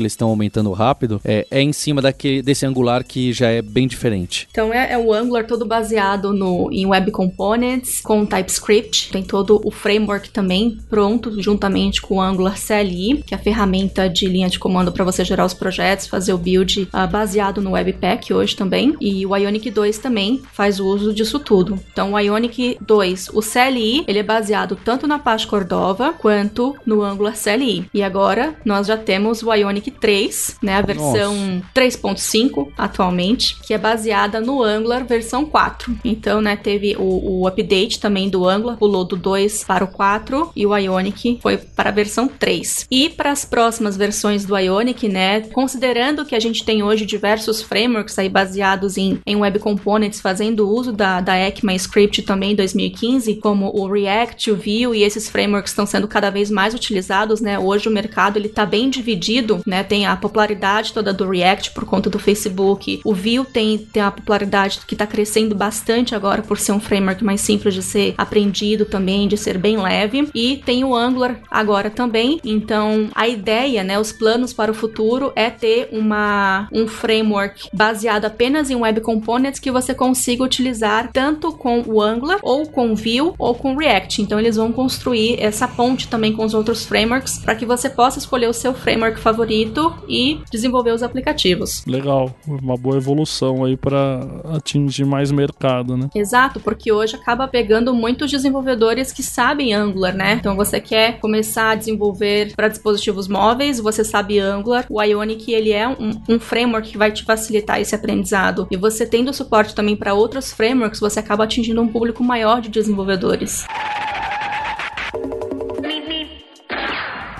eles 0.00 0.12
estão 0.12 0.28
aumentando 0.28 0.72
rápido. 0.72 1.20
É, 1.24 1.46
é 1.50 1.60
em 1.60 1.72
cima 1.72 2.00
daquele, 2.00 2.42
desse 2.42 2.66
Angular 2.66 3.04
que 3.04 3.32
já 3.32 3.48
é 3.48 3.62
bem 3.62 3.86
diferente. 3.86 4.48
Então 4.50 4.72
é, 4.72 4.92
é 4.92 4.98
o 4.98 5.12
Angular 5.12 5.46
todo 5.46 5.64
baseado 5.64 6.32
no, 6.32 6.70
em 6.72 6.86
Web 6.86 7.10
Components, 7.10 8.00
com 8.00 8.24
TypeScript. 8.26 9.10
Tem 9.10 9.22
todo 9.22 9.60
o 9.64 9.70
framework 9.70 10.30
também 10.30 10.78
pronto, 10.88 11.40
juntamente 11.40 12.00
com 12.02 12.16
o 12.16 12.20
Angular 12.20 12.56
CLI, 12.58 13.22
que 13.26 13.34
é 13.34 13.36
a 13.36 13.40
ferramenta 13.40 14.08
de 14.08 14.26
linha 14.26 14.48
de 14.48 14.58
comando 14.58 14.92
para 14.92 15.04
você 15.04 15.24
gerar 15.24 15.44
os 15.44 15.54
projetos, 15.54 16.06
fazer 16.06 16.32
o 16.32 16.38
build 16.38 16.82
uh, 16.82 17.10
baseado 17.10 17.60
no 17.60 17.72
Webpack 17.72 18.32
hoje 18.32 18.56
também. 18.56 18.94
E 19.00 19.24
o 19.26 19.36
Ionic 19.36 19.70
2 19.70 19.98
também 19.98 20.42
faz 20.52 20.80
uso 20.80 21.12
disso 21.12 21.38
tudo. 21.38 21.78
Então 21.92 22.12
o 22.12 22.18
Ionic 22.18 22.78
2, 22.80 23.30
o 23.32 23.40
CLI, 23.40 24.04
ele 24.06 24.18
é 24.18 24.22
baseado 24.22 24.76
tanto 24.84 25.06
na 25.06 25.16
Apache 25.16 25.46
Cordova 25.46 26.12
quanto 26.12 26.76
no 26.84 27.02
Angular 27.02 27.34
CLI. 27.36 27.69
E 27.92 28.02
agora 28.02 28.54
nós 28.64 28.86
já 28.86 28.96
temos 28.96 29.42
o 29.42 29.52
Ionic 29.52 29.90
3, 29.90 30.56
né, 30.62 30.76
a 30.76 30.82
versão 30.82 31.62
3.5 31.74 32.68
atualmente, 32.76 33.60
que 33.62 33.74
é 33.74 33.78
baseada 33.78 34.40
no 34.40 34.62
Angular 34.62 35.04
versão 35.04 35.44
4. 35.44 35.96
Então, 36.04 36.40
né, 36.40 36.56
teve 36.56 36.96
o, 36.98 37.40
o 37.40 37.46
update 37.46 38.00
também 38.00 38.28
do 38.28 38.48
Angular, 38.48 38.76
pulou 38.76 39.04
do 39.04 39.16
2 39.16 39.64
para 39.64 39.84
o 39.84 39.88
4 39.88 40.52
e 40.54 40.66
o 40.66 40.76
Ionic 40.76 41.38
foi 41.42 41.56
para 41.56 41.90
a 41.90 41.92
versão 41.92 42.28
3. 42.28 42.86
E 42.90 43.08
para 43.08 43.30
as 43.30 43.44
próximas 43.44 43.96
versões 43.96 44.44
do 44.44 44.56
Ionic, 44.56 45.08
né, 45.08 45.40
considerando 45.40 46.24
que 46.24 46.34
a 46.34 46.40
gente 46.40 46.64
tem 46.64 46.82
hoje 46.82 47.04
diversos 47.04 47.62
frameworks 47.62 48.18
aí 48.18 48.28
baseados 48.28 48.96
em, 48.96 49.20
em 49.26 49.36
Web 49.36 49.58
Components 49.58 50.20
fazendo 50.20 50.68
uso 50.68 50.92
da, 50.92 51.20
da 51.20 51.36
ECMAScript 51.36 52.22
também 52.22 52.52
em 52.52 52.56
2015, 52.56 53.36
como 53.36 53.70
o 53.74 53.90
React, 53.90 54.50
o 54.50 54.56
Vue 54.56 54.98
e 54.98 55.02
esses 55.02 55.28
frameworks 55.28 55.72
estão 55.72 55.86
sendo 55.86 56.08
cada 56.08 56.30
vez 56.30 56.50
mais 56.50 56.74
utilizados, 56.74 57.40
né? 57.40 57.58
Hoje 57.60 57.88
o 57.88 57.92
mercado 57.92 58.38
ele 58.38 58.48
tá 58.48 58.64
bem 58.64 58.88
dividido, 58.88 59.60
né? 59.66 59.82
Tem 59.82 60.06
a 60.06 60.16
popularidade 60.16 60.92
toda 60.92 61.12
do 61.12 61.28
React 61.28 61.72
por 61.72 61.84
conta 61.84 62.08
do 62.08 62.18
Facebook. 62.18 63.00
O 63.04 63.14
Vue 63.14 63.44
tem, 63.52 63.78
tem 63.78 64.02
a 64.02 64.10
popularidade 64.10 64.80
que 64.86 64.94
está 64.94 65.06
crescendo 65.06 65.54
bastante 65.54 66.14
agora 66.14 66.42
por 66.42 66.58
ser 66.58 66.72
um 66.72 66.80
framework 66.80 67.22
mais 67.24 67.40
simples 67.40 67.74
de 67.74 67.82
ser 67.82 68.14
aprendido 68.16 68.84
também, 68.84 69.28
de 69.28 69.36
ser 69.36 69.58
bem 69.58 69.76
leve. 69.76 70.28
E 70.34 70.62
tem 70.64 70.84
o 70.84 70.94
Angular 70.94 71.40
agora 71.50 71.90
também. 71.90 72.40
Então, 72.44 73.08
a 73.14 73.28
ideia, 73.28 73.84
né, 73.84 73.98
os 73.98 74.12
planos 74.12 74.52
para 74.52 74.70
o 74.70 74.74
futuro 74.74 75.32
é 75.36 75.50
ter 75.50 75.88
uma, 75.92 76.68
um 76.72 76.86
framework 76.86 77.68
baseado 77.72 78.24
apenas 78.24 78.70
em 78.70 78.76
Web 78.76 79.00
Components 79.00 79.60
que 79.60 79.70
você 79.70 79.94
consiga 79.94 80.44
utilizar 80.44 81.10
tanto 81.12 81.52
com 81.52 81.82
o 81.86 82.00
Angular 82.00 82.38
ou 82.42 82.66
com 82.66 82.94
Vue 82.94 83.32
ou 83.38 83.54
com 83.54 83.76
React. 83.76 84.22
Então, 84.22 84.38
eles 84.38 84.56
vão 84.56 84.72
construir 84.72 85.40
essa 85.40 85.66
ponte 85.68 86.08
também 86.08 86.32
com 86.32 86.44
os 86.44 86.54
outros 86.54 86.84
frameworks 86.84 87.38
para 87.50 87.56
que 87.56 87.66
você 87.66 87.90
possa 87.90 88.20
escolher 88.20 88.48
o 88.48 88.52
seu 88.52 88.72
framework 88.72 89.18
favorito 89.18 89.92
e 90.08 90.40
desenvolver 90.52 90.92
os 90.92 91.02
aplicativos. 91.02 91.84
Legal, 91.84 92.32
uma 92.46 92.76
boa 92.76 92.96
evolução 92.96 93.64
aí 93.64 93.76
para 93.76 94.20
atingir 94.54 95.04
mais 95.04 95.32
mercado, 95.32 95.96
né? 95.96 96.08
Exato, 96.14 96.60
porque 96.60 96.92
hoje 96.92 97.16
acaba 97.16 97.48
pegando 97.48 97.92
muitos 97.92 98.30
desenvolvedores 98.30 99.12
que 99.12 99.24
sabem 99.24 99.74
Angular, 99.74 100.14
né? 100.14 100.34
Então 100.34 100.54
você 100.54 100.80
quer 100.80 101.18
começar 101.18 101.70
a 101.70 101.74
desenvolver 101.74 102.54
para 102.54 102.68
dispositivos 102.68 103.26
móveis, 103.26 103.80
você 103.80 104.04
sabe 104.04 104.38
Angular, 104.38 104.86
o 104.88 105.02
Ionic 105.02 105.52
ele 105.52 105.72
é 105.72 105.88
um, 105.88 106.12
um 106.28 106.38
framework 106.38 106.90
que 106.90 106.98
vai 106.98 107.10
te 107.10 107.24
facilitar 107.24 107.80
esse 107.80 107.96
aprendizado. 107.96 108.68
E 108.70 108.76
você 108.76 109.04
tendo 109.04 109.34
suporte 109.34 109.74
também 109.74 109.96
para 109.96 110.14
outros 110.14 110.52
frameworks, 110.52 111.00
você 111.00 111.18
acaba 111.18 111.42
atingindo 111.42 111.82
um 111.82 111.88
público 111.88 112.22
maior 112.22 112.60
de 112.60 112.68
desenvolvedores. 112.68 113.66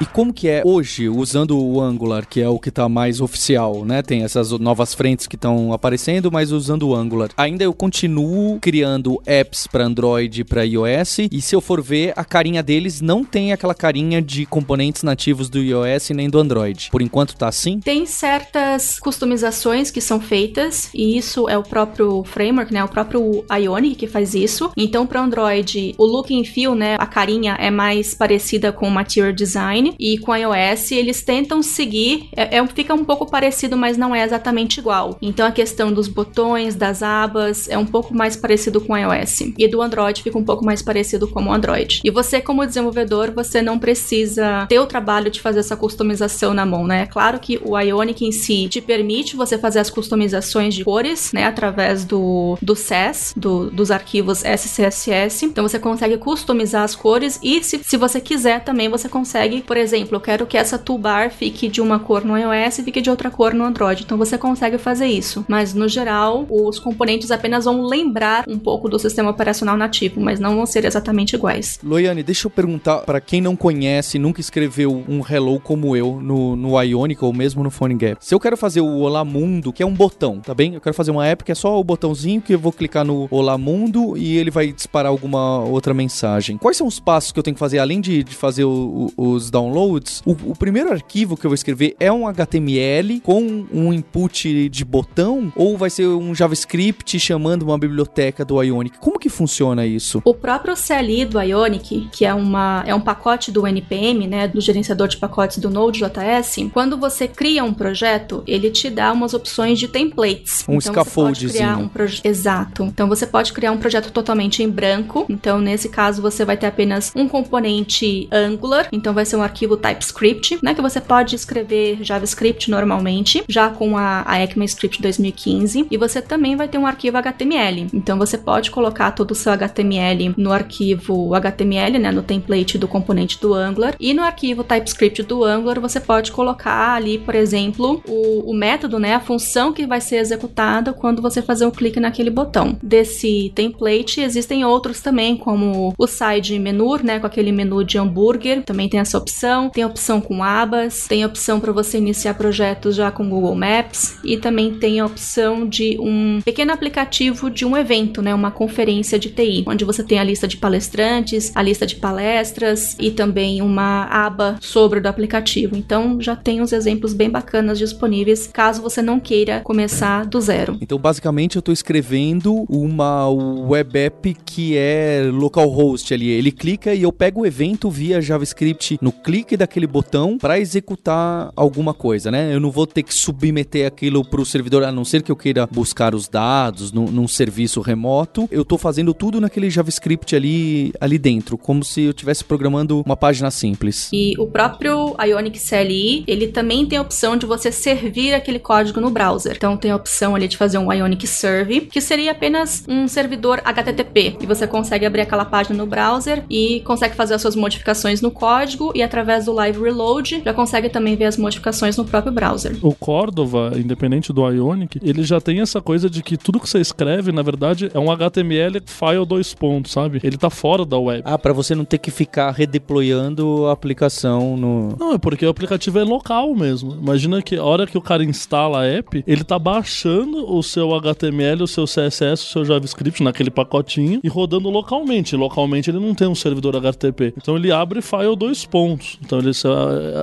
E 0.00 0.07
como 0.20 0.34
que 0.34 0.48
é 0.48 0.60
hoje, 0.66 1.08
usando 1.08 1.58
o 1.58 1.80
Angular, 1.80 2.26
que 2.28 2.42
é 2.42 2.48
o 2.48 2.58
que 2.58 2.70
tá 2.70 2.86
mais 2.90 3.22
oficial, 3.22 3.86
né? 3.86 4.02
Tem 4.02 4.22
essas 4.22 4.50
novas 4.50 4.92
frentes 4.92 5.26
que 5.26 5.34
estão 5.34 5.72
aparecendo, 5.72 6.30
mas 6.30 6.52
usando 6.52 6.86
o 6.88 6.94
Angular. 6.94 7.30
Ainda 7.38 7.64
eu 7.64 7.72
continuo 7.72 8.58
criando 8.60 9.18
apps 9.24 9.66
para 9.66 9.82
Android 9.82 10.42
e 10.42 10.44
para 10.44 10.62
iOS, 10.62 11.20
e 11.32 11.40
se 11.40 11.56
eu 11.56 11.60
for 11.62 11.80
ver, 11.80 12.12
a 12.16 12.22
carinha 12.22 12.62
deles 12.62 13.00
não 13.00 13.24
tem 13.24 13.50
aquela 13.50 13.74
carinha 13.74 14.20
de 14.20 14.44
componentes 14.44 15.02
nativos 15.02 15.48
do 15.48 15.58
iOS 15.58 16.10
nem 16.10 16.28
do 16.28 16.38
Android. 16.38 16.90
Por 16.90 17.00
enquanto 17.00 17.34
tá 17.34 17.48
assim? 17.48 17.80
Tem 17.80 18.04
certas 18.04 18.98
customizações 18.98 19.90
que 19.90 20.02
são 20.02 20.20
feitas, 20.20 20.90
e 20.92 21.16
isso 21.16 21.48
é 21.48 21.56
o 21.56 21.62
próprio 21.62 22.24
framework, 22.24 22.74
né? 22.74 22.84
O 22.84 22.88
próprio 22.88 23.42
Ionic 23.50 23.94
que 23.94 24.06
faz 24.06 24.34
isso. 24.34 24.70
Então, 24.76 25.06
para 25.06 25.22
Android, 25.22 25.94
o 25.96 26.04
look 26.04 26.30
and 26.38 26.44
feel, 26.44 26.74
né? 26.74 26.96
A 26.98 27.06
carinha 27.06 27.54
é 27.58 27.70
mais 27.70 28.12
parecida 28.12 28.70
com 28.70 28.86
o 28.86 28.90
Material 28.90 29.32
Design 29.32 29.94
e 29.98 30.09
com 30.18 30.34
iOS 30.34 30.92
eles 30.92 31.22
tentam 31.22 31.62
seguir, 31.62 32.28
é, 32.36 32.58
é, 32.58 32.66
fica 32.66 32.94
um 32.94 33.04
pouco 33.04 33.26
parecido, 33.26 33.76
mas 33.76 33.96
não 33.96 34.14
é 34.14 34.24
exatamente 34.24 34.78
igual. 34.78 35.16
Então 35.20 35.46
a 35.46 35.52
questão 35.52 35.92
dos 35.92 36.08
botões, 36.08 36.74
das 36.74 37.02
abas, 37.02 37.68
é 37.68 37.76
um 37.78 37.86
pouco 37.86 38.14
mais 38.14 38.36
parecido 38.36 38.80
com 38.80 38.96
iOS. 38.96 39.40
E 39.56 39.68
do 39.68 39.82
Android 39.82 40.22
fica 40.22 40.38
um 40.38 40.44
pouco 40.44 40.64
mais 40.64 40.82
parecido 40.82 41.28
com 41.28 41.42
o 41.42 41.52
Android. 41.52 42.00
E 42.04 42.10
você, 42.10 42.40
como 42.40 42.66
desenvolvedor, 42.66 43.32
você 43.32 43.62
não 43.62 43.78
precisa 43.78 44.66
ter 44.68 44.78
o 44.78 44.86
trabalho 44.86 45.30
de 45.30 45.40
fazer 45.40 45.60
essa 45.60 45.76
customização 45.76 46.54
na 46.54 46.66
mão, 46.66 46.86
né? 46.86 47.02
É 47.02 47.06
claro 47.06 47.38
que 47.38 47.60
o 47.64 47.78
Ionic 47.78 48.24
em 48.24 48.32
si 48.32 48.68
te 48.68 48.80
permite 48.80 49.36
você 49.36 49.58
fazer 49.58 49.78
as 49.78 49.90
customizações 49.90 50.74
de 50.74 50.84
cores, 50.84 51.32
né? 51.32 51.44
Através 51.44 52.04
do, 52.04 52.56
do 52.60 52.74
SES, 52.74 53.34
do, 53.36 53.70
dos 53.70 53.90
arquivos 53.90 54.42
SCSS. 54.44 55.44
Então 55.44 55.66
você 55.66 55.78
consegue 55.78 56.16
customizar 56.18 56.82
as 56.82 56.94
cores 56.94 57.38
e 57.42 57.62
se, 57.62 57.80
se 57.82 57.96
você 57.96 58.20
quiser 58.20 58.64
também 58.64 58.88
você 58.88 59.08
consegue, 59.08 59.62
por 59.62 59.76
exemplo, 59.76 59.89
eu 59.92 60.20
quero 60.20 60.47
que 60.47 60.56
essa 60.56 60.78
toolbar 60.78 61.30
fique 61.30 61.68
de 61.68 61.80
uma 61.80 61.99
cor 61.99 62.25
no 62.25 62.37
iOS 62.37 62.78
e 62.78 62.82
fique 62.82 63.00
de 63.00 63.11
outra 63.11 63.30
cor 63.30 63.54
no 63.54 63.64
Android. 63.64 64.02
Então 64.02 64.18
você 64.18 64.37
consegue 64.37 64.78
fazer 64.78 65.06
isso. 65.06 65.44
Mas 65.49 65.75
no 65.75 65.88
geral, 65.88 66.47
os 66.49 66.78
componentes 66.78 67.30
apenas 67.30 67.64
vão 67.64 67.82
lembrar 67.82 68.44
um 68.49 68.59
pouco 68.59 68.88
do 68.88 68.99
sistema 68.99 69.30
operacional 69.30 69.76
nativo, 69.76 70.20
mas 70.20 70.40
não 70.40 70.56
vão 70.56 70.66
ser 70.66 70.85
exatamente 70.85 71.35
iguais. 71.35 71.78
Loiane, 71.82 72.23
deixa 72.23 72.47
eu 72.47 72.50
perguntar 72.50 72.99
para 73.00 73.20
quem 73.20 73.40
não 73.40 73.56
conhece, 73.56 74.18
nunca 74.18 74.40
escreveu 74.40 75.04
um 75.09 75.23
hello 75.28 75.61
como 75.61 75.97
eu 75.97 76.20
no, 76.20 76.56
no 76.56 76.80
Ionic 76.80 77.25
ou 77.25 77.32
mesmo 77.32 77.62
no 77.62 77.70
PhoneGap. 77.70 78.25
Se 78.25 78.35
eu 78.35 78.40
quero 78.40 78.56
fazer 78.56 78.80
o 78.80 78.99
Olá 79.00 79.25
Mundo, 79.25 79.73
que 79.73 79.82
é 79.82 79.87
um 79.87 79.94
botão, 79.94 80.40
tá 80.40 80.54
bem? 80.54 80.75
Eu 80.75 80.80
quero 80.80 80.94
fazer 80.94 81.11
uma 81.11 81.26
app 81.26 81.44
que 81.44 81.52
é 81.52 81.54
só 81.54 81.78
o 81.78 81.85
botãozinho 81.85 82.40
que 82.40 82.54
eu 82.54 82.59
vou 82.59 82.73
clicar 82.73 83.04
no 83.04 83.28
Olá 83.30 83.56
Mundo 83.56 84.16
e 84.16 84.37
ele 84.37 84.50
vai 84.50 84.73
disparar 84.73 85.11
alguma 85.11 85.61
outra 85.61 85.94
mensagem. 85.94 86.56
Quais 86.56 86.76
são 86.76 86.87
os 86.87 87.00
passos 87.00 87.32
que 87.32 87.38
eu 87.38 87.42
tenho 87.42 87.54
que 87.54 87.61
fazer 87.61 87.78
além 87.78 88.00
de, 88.00 88.23
de 88.23 88.35
fazer 88.35 88.64
o, 88.64 89.11
o, 89.16 89.30
os 89.30 89.50
downloads? 89.50 89.79
Downloads, 89.80 90.22
o, 90.26 90.32
o, 90.32 90.56
primeiro 90.56 90.92
arquivo 90.92 91.37
que 91.37 91.46
eu 91.46 91.50
vou 91.50 91.54
escrever 91.54 91.96
é 91.99 92.12
um 92.12 92.26
HTML 92.26 93.20
com 93.20 93.66
um 93.72 93.92
input 93.92 94.68
de 94.68 94.84
botão 94.84 95.52
ou 95.56 95.76
vai 95.76 95.88
ser 95.88 96.06
um 96.06 96.34
JavaScript 96.34 97.18
chamando 97.18 97.62
uma 97.62 97.78
biblioteca 97.78 98.44
do 98.44 98.60
Ionic? 98.62 98.99
Como 98.99 99.18
que 99.18 99.28
funciona 99.28 99.87
isso? 99.87 100.20
O 100.25 100.34
próprio 100.34 100.75
CLI 100.76 101.25
do 101.25 101.40
Ionic, 101.40 102.08
que 102.12 102.25
é, 102.25 102.34
uma, 102.34 102.84
é 102.87 102.94
um 102.94 103.00
pacote 103.00 103.50
do 103.50 103.66
NPM, 103.66 104.26
né, 104.26 104.46
do 104.46 104.60
gerenciador 104.60 105.08
de 105.08 105.16
pacotes 105.16 105.58
do 105.58 105.70
Node.js, 105.70 106.70
quando 106.72 106.96
você 106.96 107.26
cria 107.26 107.64
um 107.64 107.72
projeto, 107.72 108.42
ele 108.46 108.70
te 108.70 108.90
dá 108.90 109.12
umas 109.12 109.34
opções 109.34 109.78
de 109.78 109.88
templates. 109.88 110.64
Um 110.68 110.76
então, 110.76 110.92
scaffoldzinho. 110.92 111.78
Um 111.78 111.90
Exato. 112.25 112.84
Então 112.84 113.08
você 113.08 113.26
pode 113.26 113.52
criar 113.52 113.72
um 113.72 113.78
projeto 113.78 114.10
totalmente 114.12 114.62
em 114.62 114.68
branco. 114.68 115.26
Então 115.28 115.58
nesse 115.60 115.88
caso 115.88 116.20
você 116.20 116.44
vai 116.44 116.56
ter 116.56 116.66
apenas 116.66 117.12
um 117.14 117.28
componente 117.28 118.28
Angular, 118.30 118.88
então 118.92 119.14
vai 119.14 119.25
ser 119.25 119.37
um 119.37 119.42
arquivo 119.42 119.69
arquivo 119.70 119.76
TypeScript, 119.76 120.58
né, 120.62 120.74
que 120.74 120.82
você 120.82 121.00
pode 121.00 121.36
escrever 121.36 121.98
JavaScript 122.02 122.70
normalmente, 122.70 123.44
já 123.48 123.68
com 123.70 123.96
a, 123.96 124.24
a 124.26 124.42
ECMAScript 124.42 125.00
2015, 125.00 125.86
e 125.90 125.96
você 125.96 126.20
também 126.20 126.56
vai 126.56 126.68
ter 126.68 126.78
um 126.78 126.86
arquivo 126.86 127.18
HTML. 127.18 127.88
Então 127.92 128.18
você 128.18 128.36
pode 128.36 128.70
colocar 128.70 129.12
todo 129.12 129.32
o 129.32 129.34
seu 129.34 129.52
HTML 129.52 130.34
no 130.36 130.52
arquivo 130.52 131.34
HTML, 131.34 131.98
né, 131.98 132.10
no 132.10 132.22
template 132.22 132.78
do 132.78 132.88
componente 132.88 133.40
do 133.40 133.54
Angular, 133.54 133.94
e 134.00 134.14
no 134.14 134.22
arquivo 134.22 134.64
TypeScript 134.64 135.22
do 135.22 135.44
Angular 135.44 135.80
você 135.80 136.00
pode 136.00 136.32
colocar 136.32 136.94
ali, 136.94 137.18
por 137.18 137.34
exemplo, 137.34 138.02
o, 138.06 138.50
o 138.50 138.54
método, 138.54 138.98
né, 138.98 139.14
a 139.14 139.20
função 139.20 139.72
que 139.72 139.86
vai 139.86 140.00
ser 140.00 140.16
executada 140.16 140.92
quando 140.92 141.22
você 141.22 141.42
fazer 141.42 141.66
um 141.66 141.70
clique 141.70 142.00
naquele 142.00 142.30
botão. 142.30 142.76
Desse 142.82 143.52
template 143.54 144.20
existem 144.20 144.64
outros 144.64 145.00
também, 145.00 145.36
como 145.36 145.94
o 145.96 146.06
side 146.06 146.58
menu, 146.58 146.96
né, 147.02 147.18
com 147.18 147.26
aquele 147.26 147.52
menu 147.52 147.84
de 147.84 147.98
hambúrguer, 147.98 148.62
também 148.62 148.88
tem 148.88 149.00
essa 149.00 149.18
opção. 149.18 149.59
Tem 149.68 149.84
a 149.84 149.86
opção 149.86 150.20
com 150.20 150.42
abas, 150.42 151.06
tem 151.06 151.24
opção 151.24 151.60
para 151.60 151.72
você 151.72 151.98
iniciar 151.98 152.34
projetos 152.34 152.94
já 152.94 153.10
com 153.10 153.28
Google 153.28 153.54
Maps 153.54 154.16
e 154.24 154.36
também 154.36 154.74
tem 154.74 155.00
a 155.00 155.06
opção 155.06 155.68
de 155.68 155.98
um 156.00 156.40
pequeno 156.44 156.72
aplicativo 156.72 157.50
de 157.50 157.64
um 157.64 157.76
evento, 157.76 158.22
né, 158.22 158.34
uma 158.34 158.50
conferência 158.50 159.18
de 159.18 159.30
TI, 159.30 159.64
onde 159.66 159.84
você 159.84 160.02
tem 160.02 160.18
a 160.18 160.24
lista 160.24 160.46
de 160.46 160.56
palestrantes, 160.56 161.52
a 161.54 161.62
lista 161.62 161.86
de 161.86 161.96
palestras 161.96 162.96
e 162.98 163.10
também 163.10 163.60
uma 163.62 164.04
aba 164.04 164.56
sobre 164.60 165.00
o 165.00 165.08
aplicativo. 165.08 165.76
Então 165.76 166.20
já 166.20 166.36
tem 166.36 166.60
uns 166.62 166.72
exemplos 166.72 167.12
bem 167.12 167.28
bacanas 167.28 167.78
disponíveis 167.78 168.46
caso 168.46 168.82
você 168.82 169.02
não 169.02 169.18
queira 169.18 169.60
começar 169.60 170.24
do 170.26 170.40
zero. 170.40 170.78
Então 170.80 170.98
basicamente 170.98 171.56
eu 171.56 171.60
estou 171.60 171.72
escrevendo 171.72 172.64
uma 172.68 173.28
web 173.28 173.98
app 173.98 174.36
que 174.44 174.76
é 174.76 175.28
localhost 175.32 176.12
ali. 176.12 176.28
Ele 176.28 176.52
clica 176.52 176.94
e 176.94 177.02
eu 177.02 177.12
pego 177.12 177.40
o 177.40 177.46
evento 177.46 177.90
via 177.90 178.20
JavaScript 178.20 178.98
no 179.00 179.12
clique 179.12 179.50
daquele 179.57 179.87
botão 179.87 180.38
para 180.38 180.59
executar 180.59 181.52
alguma 181.57 181.95
coisa, 181.95 182.30
né? 182.30 182.54
Eu 182.54 182.61
não 182.61 182.71
vou 182.71 182.87
ter 182.87 183.02
que 183.02 183.14
submeter 183.14 183.87
aquilo 183.87 184.25
para 184.25 184.40
o 184.40 184.47
servidor, 184.47 184.85
a 184.85 184.92
não 184.92 185.04
ser 185.04 185.23
que 185.23 185.30
eu 185.30 185.37
queira 185.37 185.66
buscar 185.66 186.14
os 186.14 186.28
dados 186.28 186.92
num, 186.92 187.07
num 187.07 187.28
serviço 187.28 187.80
remoto. 187.80 188.49
Eu 188.50 188.62
estou 188.62 188.78
fazendo 188.78 189.12
tudo 189.14 189.40
naquele 189.40 189.71
JavaScript 189.71 190.35
ali, 190.35 190.92
ali 191.00 191.19
dentro, 191.19 191.57
como 191.59 191.85
se 191.85 192.02
eu 192.02 192.11
estivesse 192.11 192.45
programando 192.45 193.02
uma 193.04 193.16
página 193.16 193.50
simples. 193.50 194.09
E 194.12 194.35
o 194.38 194.47
próprio 194.47 195.16
Ionic 195.21 195.59
CLI, 195.59 196.25
ele 196.26 196.49
também 196.49 196.87
tem 196.87 196.99
a 196.99 197.02
opção 197.02 197.37
de 197.37 197.47
você 197.47 197.73
servir 197.73 198.35
aquele 198.35 198.59
código 198.59 199.00
no 199.00 199.11
browser. 199.11 199.54
Então 199.57 199.76
tem 199.76 199.90
a 199.90 199.97
opção 199.97 200.35
ali 200.35 200.49
de 200.49 200.57
fazer 200.57 200.78
um 200.78 200.92
Ionic 200.92 201.26
Serve, 201.26 201.83
que 201.83 202.00
seria 202.00 202.33
apenas 202.33 202.85
um 202.88 203.09
servidor 203.09 203.61
HTTP, 203.64 204.37
e 204.40 204.47
você 204.47 204.66
consegue 204.66 205.07
abrir 205.07 205.23
aquela 205.23 205.45
página 205.45 205.76
no 205.76 205.87
browser 205.87 206.45
e 206.49 206.80
consegue 206.80 207.14
fazer 207.14 207.35
as 207.35 207.42
suas 207.42 207.57
modificações 207.57 208.21
no 208.21 208.30
código 208.30 208.92
e 208.95 209.02
através 209.02 209.39
do 209.44 209.52
Live 209.52 209.80
Reload 209.80 210.42
já 210.44 210.54
consegue 210.54 210.88
também 210.88 211.16
ver 211.16 211.26
as 211.26 211.37
modificações 211.37 211.97
no 211.97 212.04
próprio 212.04 212.32
browser. 212.32 212.76
O 212.82 212.94
Cordova, 212.94 213.73
independente 213.76 214.32
do 214.32 214.49
Ionic, 214.49 215.00
ele 215.02 215.23
já 215.23 215.40
tem 215.40 215.61
essa 215.61 215.80
coisa 215.80 216.09
de 216.09 216.23
que 216.23 216.37
tudo 216.37 216.61
que 216.61 216.68
você 216.68 216.80
escreve, 216.80 217.32
na 217.32 217.42
verdade, 217.42 217.90
é 217.92 217.99
um 217.99 218.11
HTML 218.11 218.80
file 218.87 219.26
dois 219.26 219.54
pontos, 219.54 219.92
sabe? 219.92 220.20
Ele 220.23 220.37
tá 220.37 220.50
fora 220.50 220.85
da 220.85 220.99
web. 220.99 221.23
Ah, 221.25 221.38
para 221.38 221.52
você 221.52 221.75
não 221.75 221.85
ter 221.85 221.99
que 221.99 222.11
ficar 222.11 222.50
redeployando 222.50 223.66
a 223.66 223.73
aplicação 223.73 224.56
no. 224.56 224.97
Não, 224.99 225.14
é 225.14 225.18
porque 225.18 225.44
o 225.44 225.50
aplicativo 225.50 225.99
é 225.99 226.04
local 226.04 226.54
mesmo. 226.54 226.94
Imagina 226.94 227.42
que 227.42 227.56
a 227.56 227.64
hora 227.64 227.87
que 227.87 227.99
o 227.99 228.02
cara 228.02 228.25
instala 228.25 228.80
a 228.80 228.87
app, 228.87 229.25
ele 229.26 229.44
tá 229.44 229.59
baixando 229.59 230.52
o 230.52 230.62
seu 230.62 230.94
HTML, 230.94 231.62
o 231.62 231.68
seu 231.68 231.85
CSS, 231.85 232.44
o 232.44 232.52
seu 232.52 232.64
JavaScript 232.64 233.23
naquele 233.23 233.50
pacotinho 233.50 234.20
e 234.23 234.28
rodando 234.28 234.68
localmente. 234.70 235.37
Localmente 235.37 235.90
ele 235.90 235.99
não 235.99 236.14
tem 236.14 236.28
um 236.28 236.35
servidor 236.35 236.76
HTTP. 236.76 237.35
Então 237.37 237.56
ele 237.56 237.73
abre 237.73 238.02
file 238.02 238.37
dois 238.37 238.64
pontos. 238.64 239.18
Então 239.30 239.38
ele, 239.38 239.50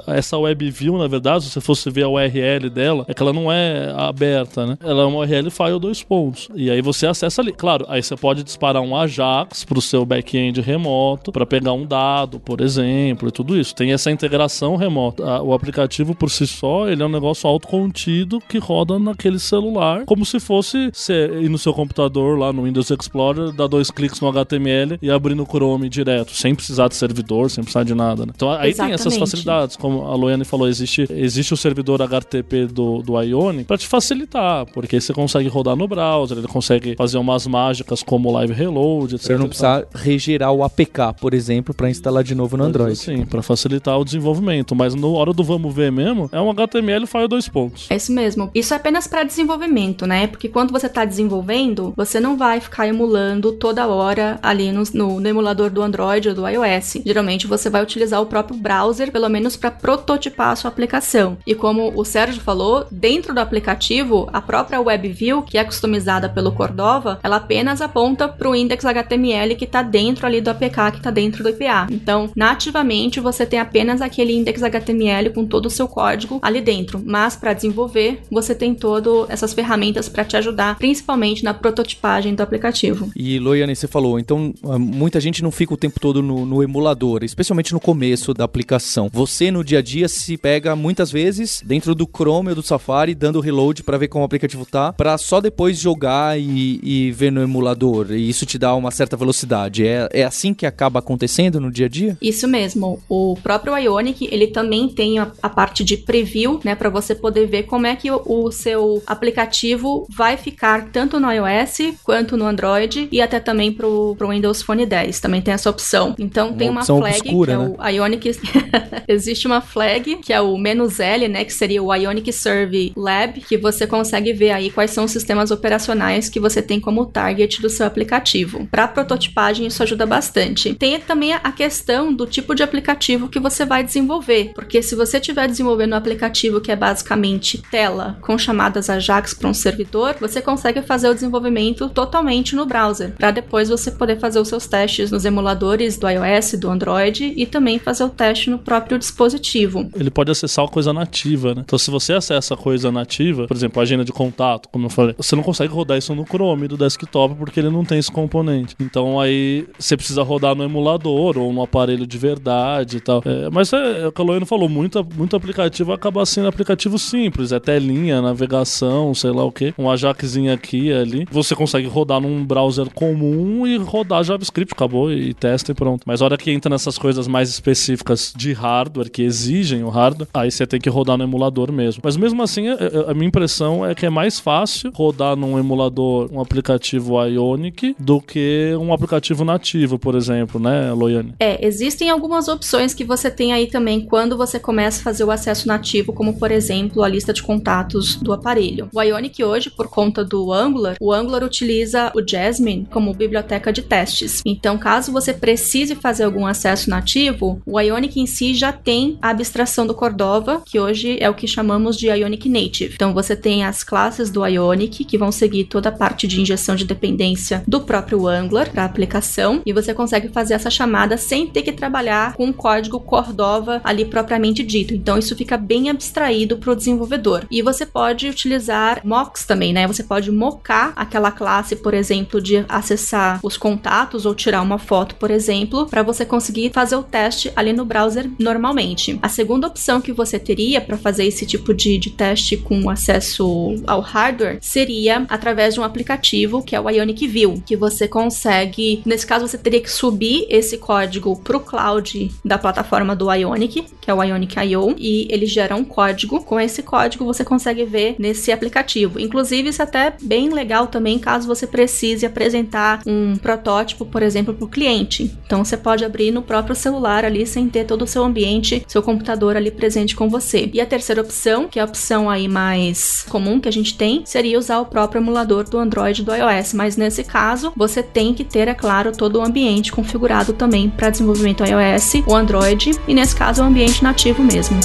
essa 0.08 0.38
web 0.38 0.70
view, 0.70 0.98
na 0.98 1.08
verdade, 1.08 1.46
se 1.46 1.52
você 1.52 1.62
fosse 1.62 1.90
ver 1.90 2.04
a 2.04 2.10
URL 2.10 2.70
dela, 2.70 3.06
é 3.08 3.14
que 3.14 3.24
ela 3.24 3.32
não 3.32 3.50
é 3.50 3.94
aberta, 3.96 4.66
né? 4.66 4.78
Ela 4.84 5.04
é 5.04 5.06
uma 5.06 5.20
URL 5.20 5.50
file 5.50 5.80
dois 5.80 6.04
pontos. 6.04 6.50
E 6.54 6.70
aí 6.70 6.82
você 6.82 7.08
acessa 7.08 7.42
ali. 7.42 7.54
Claro, 7.54 7.86
aí 7.88 8.04
você 8.04 8.18
pode 8.18 8.44
disparar 8.44 8.82
um 8.82 8.96
Ajax 8.98 9.64
pro 9.64 9.80
seu 9.80 10.06
back-end 10.06 10.60
remoto 10.60 11.32
para 11.32 11.46
pegar 11.46 11.72
um 11.72 11.86
dado, 11.86 12.38
por 12.38 12.60
exemplo, 12.60 13.30
e 13.30 13.32
tudo 13.32 13.58
isso. 13.58 13.74
Tem 13.74 13.94
essa 13.94 14.12
integração 14.12 14.76
remota. 14.76 15.42
O 15.42 15.54
aplicativo 15.54 16.14
por 16.14 16.30
si 16.30 16.46
só, 16.46 16.90
ele 16.90 17.02
é 17.02 17.06
um 17.06 17.10
negócio 17.10 17.50
autocontido 17.50 18.42
que 18.42 18.58
roda 18.58 19.00
naquele 19.00 19.40
celular, 19.40 20.04
como 20.06 20.26
se 20.26 20.40
fosse 20.40 20.90
você 20.92 21.30
ir 21.42 21.50
no 21.50 21.58
seu 21.58 21.74
computador 21.74 22.38
lá 22.38 22.52
no 22.52 22.64
Windows 22.64 22.92
Explorer, 22.92 23.54
dar 23.54 23.68
dois 23.68 23.90
cliques 23.90 24.20
no 24.20 24.28
HTML 24.28 24.98
e 25.02 25.10
abrir 25.10 25.36
no 25.36 25.46
Chrome 25.46 25.88
direto, 25.88 26.34
sem 26.34 26.54
precisar 26.54 26.90
de 26.90 26.96
servidor, 26.96 27.50
sem 27.50 27.64
precisar 27.64 27.84
de 27.84 27.96
nada. 27.96 28.26
Né? 28.26 28.34
Então 28.36 28.50
aí 28.52 28.72
Exatamente. 28.72 28.97
tem 28.97 28.97
essas 29.02 29.18
facilidades, 29.18 29.76
como 29.76 30.06
a 30.06 30.16
Loiane 30.16 30.46
falou, 30.46 30.68
existe, 30.68 31.08
existe 31.10 31.54
o 31.54 31.58
servidor 31.58 32.02
HTTP 32.02 32.68
do, 32.68 33.02
do 33.02 33.22
Ionic 33.22 33.66
para 33.66 33.78
te 33.78 33.88
facilitar, 33.88 34.66
porque 34.68 35.00
você 35.00 35.14
consegue 35.14 35.48
rodar 35.48 35.76
no 35.76 35.88
browser, 35.88 36.38
ele 36.38 36.48
consegue 36.48 36.96
fazer 36.96 37.18
umas 37.18 37.48
mágicas 37.48 38.04
como 38.04 38.32
Live 38.32 38.54
Reload, 38.54 39.16
etc. 39.16 39.28
Você 39.28 39.38
não 39.38 39.48
precisa 39.48 39.88
regerar 39.94 40.52
o 40.52 40.64
APK, 40.64 41.16
por 41.20 41.34
exemplo, 41.34 41.74
para 41.74 41.90
instalar 41.90 42.24
de 42.24 42.36
novo 42.36 42.58
no 42.58 42.64
Android. 42.64 42.96
Sim, 42.96 43.26
para 43.26 43.42
facilitar 43.42 44.00
o 44.00 44.06
desenvolvimento, 44.06 44.76
mas 44.76 44.96
na 44.96 45.08
hora 45.08 45.34
do 45.34 45.44
vamos 45.44 45.74
ver 45.74 45.92
mesmo, 45.92 46.30
é 46.32 46.40
um 46.40 46.50
HTML 46.50 47.06
file 47.06 47.28
dois 47.28 47.48
pontos. 47.48 47.88
É 47.90 47.96
isso 47.96 48.12
mesmo. 48.12 48.50
Isso 48.54 48.74
é 48.74 48.78
apenas 48.78 49.08
para 49.08 49.24
desenvolvimento, 49.24 50.06
né? 50.06 50.28
Porque 50.28 50.50
quando 50.50 50.72
você 50.72 50.88
está 50.88 51.06
desenvolvendo, 51.06 51.94
você 51.96 52.20
não 52.20 52.38
vai 52.38 52.60
ficar 52.60 52.88
emulando 52.88 53.54
toda 53.54 53.88
hora 53.88 54.40
ali 54.42 54.72
no, 54.72 54.84
no, 54.94 55.20
no 55.20 55.28
emulador 55.28 55.70
do 55.70 55.82
Android 55.82 56.30
ou 56.30 56.36
do 56.36 56.48
iOS. 56.48 56.98
Geralmente 57.06 57.48
você 57.48 57.70
vai 57.70 57.82
utilizar 57.84 58.22
o 58.22 58.26
próprio 58.26 58.58
browser, 58.58 58.77
pelo 59.12 59.30
menos 59.30 59.56
para 59.56 59.72
prototipar 59.72 60.50
a 60.50 60.56
sua 60.56 60.70
aplicação. 60.70 61.38
E 61.46 61.56
como 61.56 61.92
o 61.96 62.06
Sérgio 62.06 62.42
falou, 62.42 62.86
dentro 62.92 63.34
do 63.34 63.40
aplicativo, 63.40 64.30
a 64.32 64.42
própria 64.42 64.80
WebView, 64.80 65.42
que 65.42 65.58
é 65.58 65.64
customizada 65.64 66.30
pelo 66.30 66.52
Cordova, 66.52 67.20
ela 67.24 67.38
apenas 67.38 67.82
aponta 67.82 68.28
para 68.28 68.50
o 68.50 68.56
index 68.56 68.86
HTML 68.86 69.56
que 69.56 69.66
está 69.66 69.82
dentro 69.82 70.26
ali 70.26 70.42
do 70.42 70.50
APK, 70.50 70.92
que 70.92 70.98
está 70.98 71.12
dentro 71.12 71.44
do 71.44 71.50
IPA. 71.50 71.88
Então, 71.92 72.30
nativamente, 72.36 73.20
você 73.20 73.46
tem 73.46 73.60
apenas 73.60 74.02
aquele 74.02 74.34
index 74.34 74.62
HTML 74.64 75.32
com 75.32 75.46
todo 75.46 75.66
o 75.66 75.70
seu 75.70 75.88
código 75.88 76.40
ali 76.42 76.62
dentro. 76.62 77.02
Mas 77.04 77.36
para 77.36 77.54
desenvolver, 77.54 78.22
você 78.32 78.54
tem 78.54 78.74
todas 78.74 79.30
essas 79.30 79.54
ferramentas 79.54 80.08
para 80.08 80.24
te 80.24 80.38
ajudar, 80.38 80.78
principalmente 80.78 81.44
na 81.44 81.54
prototipagem 81.54 82.36
do 82.36 82.44
aplicativo. 82.44 83.12
E 83.16 83.40
Loiane, 83.40 83.76
você 83.76 83.88
falou, 83.88 84.20
então 84.20 84.54
ah, 84.64 84.78
muita 84.78 85.20
gente 85.20 85.42
não 85.42 85.52
fica 85.52 85.74
o 85.74 85.78
tempo 85.78 86.00
todo 86.00 86.22
no, 86.22 86.46
no 86.46 86.64
emulador, 86.64 87.24
especialmente 87.24 87.74
no 87.74 87.80
começo 87.80 88.34
da 88.34 88.44
aplicação. 88.44 88.67
Você 89.12 89.50
no 89.50 89.64
dia 89.64 89.80
a 89.80 89.82
dia 89.82 90.08
se 90.08 90.38
pega 90.38 90.76
muitas 90.76 91.12
vezes 91.12 91.62
dentro 91.66 91.96
do 91.96 92.08
Chrome 92.08 92.50
ou 92.50 92.56
do 92.56 92.62
Safari, 92.62 93.16
dando 93.16 93.40
reload 93.40 93.84
para 93.84 93.98
ver 93.98 94.08
como 94.08 94.24
o 94.24 94.26
aplicativo 94.26 94.66
tá, 94.66 94.94
para 94.94 95.18
só 95.18 95.40
depois 95.42 95.78
jogar 95.78 96.40
e, 96.40 96.80
e, 96.84 97.12
ver 97.12 97.32
no 97.32 97.42
emulador. 97.42 98.12
E 98.12 98.30
isso 98.30 98.46
te 98.46 98.58
dá 98.58 98.76
uma 98.76 98.92
certa 98.92 99.16
velocidade. 99.18 99.86
É, 99.86 100.10
é 100.12 100.24
assim 100.24 100.54
que 100.54 100.66
acaba 100.66 101.00
acontecendo 101.00 101.60
no 101.60 101.72
dia 101.72 101.86
a 101.86 101.90
dia? 101.90 102.18
Isso 102.22 102.48
mesmo. 102.48 103.02
O 103.10 103.38
próprio 103.42 103.78
Ionic, 103.78 104.28
ele 104.32 104.48
também 104.48 104.90
tem 104.90 105.20
a, 105.20 105.32
a 105.42 105.50
parte 105.50 105.84
de 105.84 105.98
preview, 105.98 106.60
né, 106.64 106.76
para 106.76 106.90
você 106.90 107.16
poder 107.16 107.48
ver 107.48 107.64
como 107.64 107.88
é 107.88 107.96
que 107.96 108.12
o, 108.12 108.22
o 108.26 108.52
seu 108.52 109.02
aplicativo 109.08 110.06
vai 110.10 110.38
ficar 110.38 110.90
tanto 110.92 111.20
no 111.20 111.32
iOS 111.32 111.96
quanto 112.04 112.38
no 112.38 112.46
Android 112.46 113.08
e 113.12 113.22
até 113.22 113.40
também 113.40 113.72
pro, 113.72 114.16
pro 114.18 114.30
Windows 114.30 114.62
Phone 114.62 114.86
10. 114.86 115.20
Também 115.20 115.42
tem 115.42 115.54
essa 115.54 115.70
opção. 115.70 116.16
Então 116.20 116.50
uma 116.50 116.58
tem 116.58 116.70
uma 116.70 116.86
flag 116.86 117.20
obscura, 117.20 117.52
que 117.52 117.64
é 117.64 117.68
né? 117.68 117.76
o 117.78 117.88
Ionic. 117.88 118.28
Existe 119.08 119.48
uma 119.48 119.62
flag 119.62 120.18
que 120.18 120.34
é 120.34 120.42
o 120.42 120.58
"-l", 120.58 121.28
né, 121.28 121.44
que 121.44 121.54
seria 121.54 121.82
o 121.82 121.94
Ionic 121.94 122.32
Serve 122.32 122.92
Lab, 122.96 123.42
que 123.42 123.58
você 123.58 123.88
consegue 123.88 124.34
ver 124.34 124.52
aí 124.52 124.70
quais 124.70 124.92
são 124.92 125.06
os 125.06 125.12
sistemas 125.12 125.52
operacionais 125.52 126.30
que 126.30 126.40
você 126.40 126.62
tem 126.62 126.80
como 126.80 127.06
target 127.06 127.62
do 127.62 127.70
seu 127.70 127.86
aplicativo. 127.86 128.68
Para 128.70 128.88
prototipagem 128.88 129.68
isso 129.68 129.84
ajuda 129.84 130.06
bastante. 130.06 130.74
Tem 130.74 131.00
também 131.00 131.34
a 131.34 131.52
questão 131.52 132.14
do 132.14 132.26
tipo 132.26 132.54
de 132.54 132.64
aplicativo 132.64 133.30
que 133.30 133.40
você 133.40 133.66
vai 133.66 133.84
desenvolver, 133.84 134.52
porque 134.54 134.82
se 134.82 134.96
você 134.96 135.18
estiver 135.18 135.48
desenvolvendo 135.48 135.94
um 135.94 135.98
aplicativo 135.98 136.62
que 136.62 136.72
é 136.72 136.76
basicamente 136.76 137.62
tela 137.72 138.18
com 138.22 138.38
chamadas 138.38 138.90
Ajax 138.90 139.34
para 139.34 139.50
um 139.50 139.54
servidor, 139.54 140.16
você 140.20 140.42
consegue 140.42 140.82
fazer 140.82 141.10
o 141.10 141.14
desenvolvimento 141.14 141.90
totalmente 141.90 142.56
no 142.56 142.66
browser, 142.66 143.14
para 143.14 143.32
depois 143.32 143.70
você 143.70 143.92
poder 143.92 144.20
fazer 144.20 144.40
os 144.40 144.48
seus 144.48 144.68
testes 144.68 145.12
nos 145.12 145.26
emuladores 145.26 145.98
do 145.98 146.10
iOS, 146.10 146.54
do 146.54 146.70
Android 146.70 147.34
e 147.36 147.46
também 147.46 147.80
fazer 147.80 148.04
o 148.04 148.10
teste 148.10 148.47
no 148.50 148.60
próprio 148.60 148.98
dispositivo. 148.98 149.90
Ele 149.96 150.10
pode 150.10 150.32
acessar 150.32 150.66
a 150.66 150.68
coisa 150.68 150.94
nativa, 150.94 151.54
né? 151.54 151.62
Então 151.66 151.78
se 151.78 151.92
você 151.92 152.14
acessa 152.14 152.54
a 152.54 152.58
coisa 152.58 152.92
nativa, 152.92 153.48
por 153.48 153.56
exemplo, 153.56 153.80
a 153.80 153.84
agenda 153.84 154.04
de 154.04 154.12
contato, 154.12 154.70
como 154.70 154.86
eu 154.86 154.90
falei, 154.90 155.16
você 155.18 155.36
não 155.36 155.44
consegue 155.44 155.74
rodar 155.74 155.98
isso 155.98 156.14
no 156.16 156.26
Chrome 156.26 156.68
do 156.68 156.78
desktop 156.78 157.36
porque 157.36 157.60
ele 157.60 157.70
não 157.70 157.84
tem 157.84 157.98
esse 157.98 158.12
componente. 158.12 158.76
Então 158.80 159.20
aí 159.20 159.68
você 159.78 159.96
precisa 159.96 160.24
rodar 160.24 160.56
no 160.56 160.64
emulador 160.64 161.38
ou 161.38 161.54
no 161.54 161.62
aparelho 161.62 162.06
de 162.06 162.18
verdade 162.18 162.98
e 162.98 163.00
tal. 163.00 163.22
É, 163.26 163.50
mas 163.50 163.72
é, 163.74 164.02
é 164.02 164.08
o 164.08 164.12
que 164.12 164.22
a 164.22 164.24
Loiano 164.24 164.46
falou, 164.46 164.70
muito, 164.70 165.06
muito 165.16 165.36
aplicativo 165.36 165.92
acaba 165.92 166.26
sendo 166.26 166.48
aplicativo 166.48 166.98
simples, 166.98 167.52
é 167.52 167.60
telinha, 167.60 168.22
navegação, 168.22 169.14
sei 169.14 169.32
lá 169.32 169.44
o 169.44 169.52
que, 169.52 169.74
um 169.78 169.90
Ajaxzinho 169.90 170.54
aqui 170.54 170.92
ali. 170.92 171.28
Você 171.32 171.56
consegue 171.56 171.88
rodar 171.88 172.20
num 172.22 172.46
browser 172.46 172.90
comum 172.90 173.66
e 173.66 173.78
rodar 173.78 174.24
JavaScript, 174.24 174.74
acabou 174.74 175.12
e 175.12 175.34
testa 175.34 175.72
e 175.72 175.76
pronto. 175.76 176.04
Mas 176.06 176.22
a 176.22 176.26
hora 176.26 176.38
que 176.38 176.52
entra 176.52 176.70
nessas 176.70 176.98
coisas 176.98 177.28
mais 177.28 177.50
específicas 177.50 178.34
de 178.38 178.54
hardware 178.54 179.10
que 179.10 179.24
exigem 179.24 179.84
o 179.84 179.90
hardware, 179.90 180.30
aí 180.34 180.52
você 180.52 180.66
tem 180.66 180.80
que 180.80 180.90
rodar 180.90 181.18
no 181.18 181.24
emulador 181.24 181.72
mesmo. 181.72 182.02
Mas 182.04 182.16
mesmo 182.16 182.42
assim, 182.44 182.68
a 183.08 183.14
minha 183.14 183.28
impressão 183.28 183.86
é 183.86 183.96
que 183.96 184.06
é 184.06 184.10
mais 184.10 184.40
fácil 184.40 184.92
rodar 184.94 185.36
num 185.36 185.58
emulador 185.58 186.30
um 186.32 186.40
aplicativo 186.40 187.22
Ionic 187.24 187.96
do 188.00 188.22
que 188.22 188.74
um 188.80 188.94
aplicativo 188.94 189.44
nativo, 189.44 189.98
por 189.98 190.16
exemplo, 190.16 190.60
né, 190.60 190.92
Loiane? 190.92 191.34
É, 191.40 191.66
existem 191.66 192.10
algumas 192.10 192.48
opções 192.48 192.94
que 192.94 193.04
você 193.04 193.32
tem 193.32 193.54
aí 193.54 193.68
também 193.68 194.02
quando 194.02 194.38
você 194.38 194.60
começa 194.60 195.02
a 195.02 195.04
fazer 195.04 195.24
o 195.24 195.32
acesso 195.32 195.68
nativo, 195.68 196.14
como 196.14 196.38
por 196.38 196.52
exemplo 196.52 197.04
a 197.04 197.08
lista 197.08 197.34
de 197.34 197.42
contatos 197.42 198.16
do 198.16 198.32
aparelho. 198.32 198.90
O 198.94 199.02
Ionic 199.02 199.44
hoje, 199.44 199.70
por 199.70 199.88
conta 199.88 200.24
do 200.24 200.54
Angular, 200.54 200.96
o 201.00 201.12
Angular 201.12 201.44
utiliza 201.44 202.12
o 202.16 202.22
Jasmine 202.26 202.88
como 202.92 203.14
biblioteca 203.14 203.74
de 203.74 203.82
testes. 203.82 204.42
Então, 204.46 204.78
caso 204.78 205.12
você 205.12 205.34
precise 205.34 205.96
fazer 205.96 206.24
algum 206.24 206.46
acesso 206.46 206.90
nativo, 206.90 207.62
o 207.66 207.80
Ionic 207.80 208.20
em 208.20 208.27
si 208.28 208.54
já 208.54 208.72
tem 208.72 209.18
a 209.22 209.30
abstração 209.30 209.88
do 209.88 209.96
Cordova, 209.96 210.62
que 210.66 210.80
hoje 210.80 211.18
é 211.20 211.30
o 211.30 211.34
que 211.34 211.48
chamamos 211.48 211.98
de 211.98 212.08
Ionic 212.08 212.50
Native. 212.50 212.94
Então, 212.96 213.14
você 213.14 213.36
tem 213.36 213.64
as 213.64 213.84
classes 213.84 214.30
do 214.30 214.46
Ionic 214.46 215.04
que 215.04 215.18
vão 215.18 215.32
seguir 215.32 215.66
toda 215.66 215.90
a 215.90 215.92
parte 215.92 216.28
de 216.28 216.42
injeção 216.42 216.76
de 216.76 216.86
dependência 216.86 217.64
do 217.68 217.82
próprio 217.82 218.28
Angular 218.28 218.70
para 218.70 218.86
aplicação 218.86 219.62
e 219.66 219.74
você 219.74 219.94
consegue 219.94 220.30
fazer 220.30 220.54
essa 220.54 220.70
chamada 220.70 221.18
sem 221.18 221.48
ter 221.48 221.62
que 221.62 221.72
trabalhar 221.72 222.34
com 222.34 222.50
o 222.50 222.54
código 222.54 223.00
Cordova 223.00 223.82
ali 223.84 224.06
propriamente 224.06 224.64
dito. 224.64 224.94
Então, 224.94 225.18
isso 225.18 225.36
fica 225.36 225.58
bem 225.58 225.90
abstraído 225.90 226.58
para 226.58 226.72
o 226.72 226.76
desenvolvedor. 226.76 227.46
E 227.50 227.62
você 227.62 227.86
pode 227.86 228.28
utilizar 228.28 229.02
mocks 229.04 229.46
também, 229.46 229.72
né? 229.74 229.88
Você 229.88 230.04
pode 230.04 230.32
mocar 230.32 230.94
aquela 230.96 231.32
classe, 231.32 231.76
por 231.76 231.94
exemplo, 231.94 232.42
de 232.42 232.66
acessar 232.68 233.40
os 233.44 233.58
contatos 233.58 234.26
ou 234.26 234.36
tirar 234.36 234.62
uma 234.62 234.78
foto, 234.78 235.16
por 235.16 235.32
exemplo, 235.32 235.86
para 235.88 236.04
você 236.04 236.26
conseguir 236.26 236.72
fazer 236.74 236.96
o 236.96 237.04
teste 237.04 237.52
ali 237.56 237.74
no 237.74 237.86
browser 237.86 238.17
normalmente. 238.40 239.18
A 239.22 239.30
segunda 239.30 239.68
opção 239.68 240.02
que 240.02 240.12
você 240.12 240.40
teria 240.40 240.82
para 240.82 240.98
fazer 240.98 241.26
esse 241.26 241.46
tipo 241.46 241.74
de, 241.74 241.98
de 241.98 242.10
teste 242.10 242.58
com 242.58 242.90
acesso 242.90 243.76
ao 243.86 244.02
hardware 244.02 244.60
seria 244.62 245.26
através 245.30 245.74
de 245.74 245.80
um 245.80 245.84
aplicativo 245.84 246.64
que 246.64 246.76
é 246.76 246.80
o 246.80 246.90
Ionic 246.90 247.28
View, 247.28 247.62
que 247.66 247.76
você 247.76 248.08
consegue, 248.08 249.02
nesse 249.06 249.26
caso 249.26 249.48
você 249.48 249.58
teria 249.58 249.82
que 249.82 249.92
subir 249.92 250.46
esse 250.50 250.78
código 250.78 251.36
pro 251.44 251.60
cloud 251.60 252.32
da 252.44 252.58
plataforma 252.58 253.16
do 253.16 253.32
Ionic, 253.32 253.86
que 254.02 254.10
é 254.10 254.14
o 254.14 254.24
Ionic 254.24 254.60
IO, 254.60 254.96
e 254.98 255.28
ele 255.30 255.46
gera 255.46 255.76
um 255.76 255.84
código. 255.84 256.44
Com 256.44 256.60
esse 256.60 256.82
código 256.82 257.26
você 257.26 257.44
consegue 257.44 257.84
ver 257.86 258.16
nesse 258.18 258.52
aplicativo. 258.52 259.20
Inclusive 259.20 259.70
isso 259.70 259.82
é 259.82 259.86
até 259.86 260.14
bem 260.22 260.50
legal 260.50 260.88
também 260.88 261.20
caso 261.20 261.48
você 261.48 261.68
precise 261.68 262.26
apresentar 262.26 263.02
um 263.06 263.36
protótipo, 263.36 264.06
por 264.06 264.24
exemplo, 264.24 264.54
para 264.54 264.66
o 264.66 264.70
cliente. 264.70 265.36
Então 265.46 265.64
você 265.64 265.78
pode 265.78 266.06
abrir 266.06 266.32
no 266.32 266.42
próprio 266.42 266.76
celular 266.76 267.26
ali 267.26 267.46
sem 267.46 267.68
ter 267.68 267.86
todo 267.86 268.07
seu 268.08 268.24
ambiente, 268.24 268.84
seu 268.88 269.02
computador 269.02 269.56
ali 269.56 269.72
presente 269.72 270.16
com 270.16 270.30
você. 270.30 270.70
E 270.74 270.82
a 270.82 270.86
terceira 270.86 271.22
opção, 271.22 271.68
que 271.68 271.80
é 271.80 271.82
a 271.82 271.86
opção 271.86 272.30
aí 272.30 272.48
mais 272.48 273.26
comum 273.30 273.60
que 273.60 273.70
a 273.70 273.72
gente 273.72 273.98
tem, 273.98 274.22
seria 274.26 274.58
usar 274.58 274.80
o 274.80 274.86
próprio 274.86 275.20
emulador 275.20 275.70
do 275.70 275.78
Android 275.78 276.24
do 276.24 276.34
iOS. 276.34 276.74
Mas 276.74 276.98
nesse 276.98 277.24
caso, 277.24 277.72
você 277.76 278.02
tem 278.02 278.34
que 278.34 278.44
ter, 278.44 278.68
é 278.68 278.74
claro, 278.74 279.12
todo 279.12 279.40
o 279.40 279.44
ambiente 279.44 279.92
configurado 279.92 280.54
também 280.54 280.90
para 280.90 281.10
desenvolvimento 281.10 281.64
iOS, 281.64 282.24
o 282.28 282.36
Android 282.36 282.92
e 283.08 283.14
nesse 283.14 283.36
caso 283.36 283.62
o 283.62 283.66
ambiente 283.66 284.04
nativo 284.04 284.44
mesmo. 284.44 284.78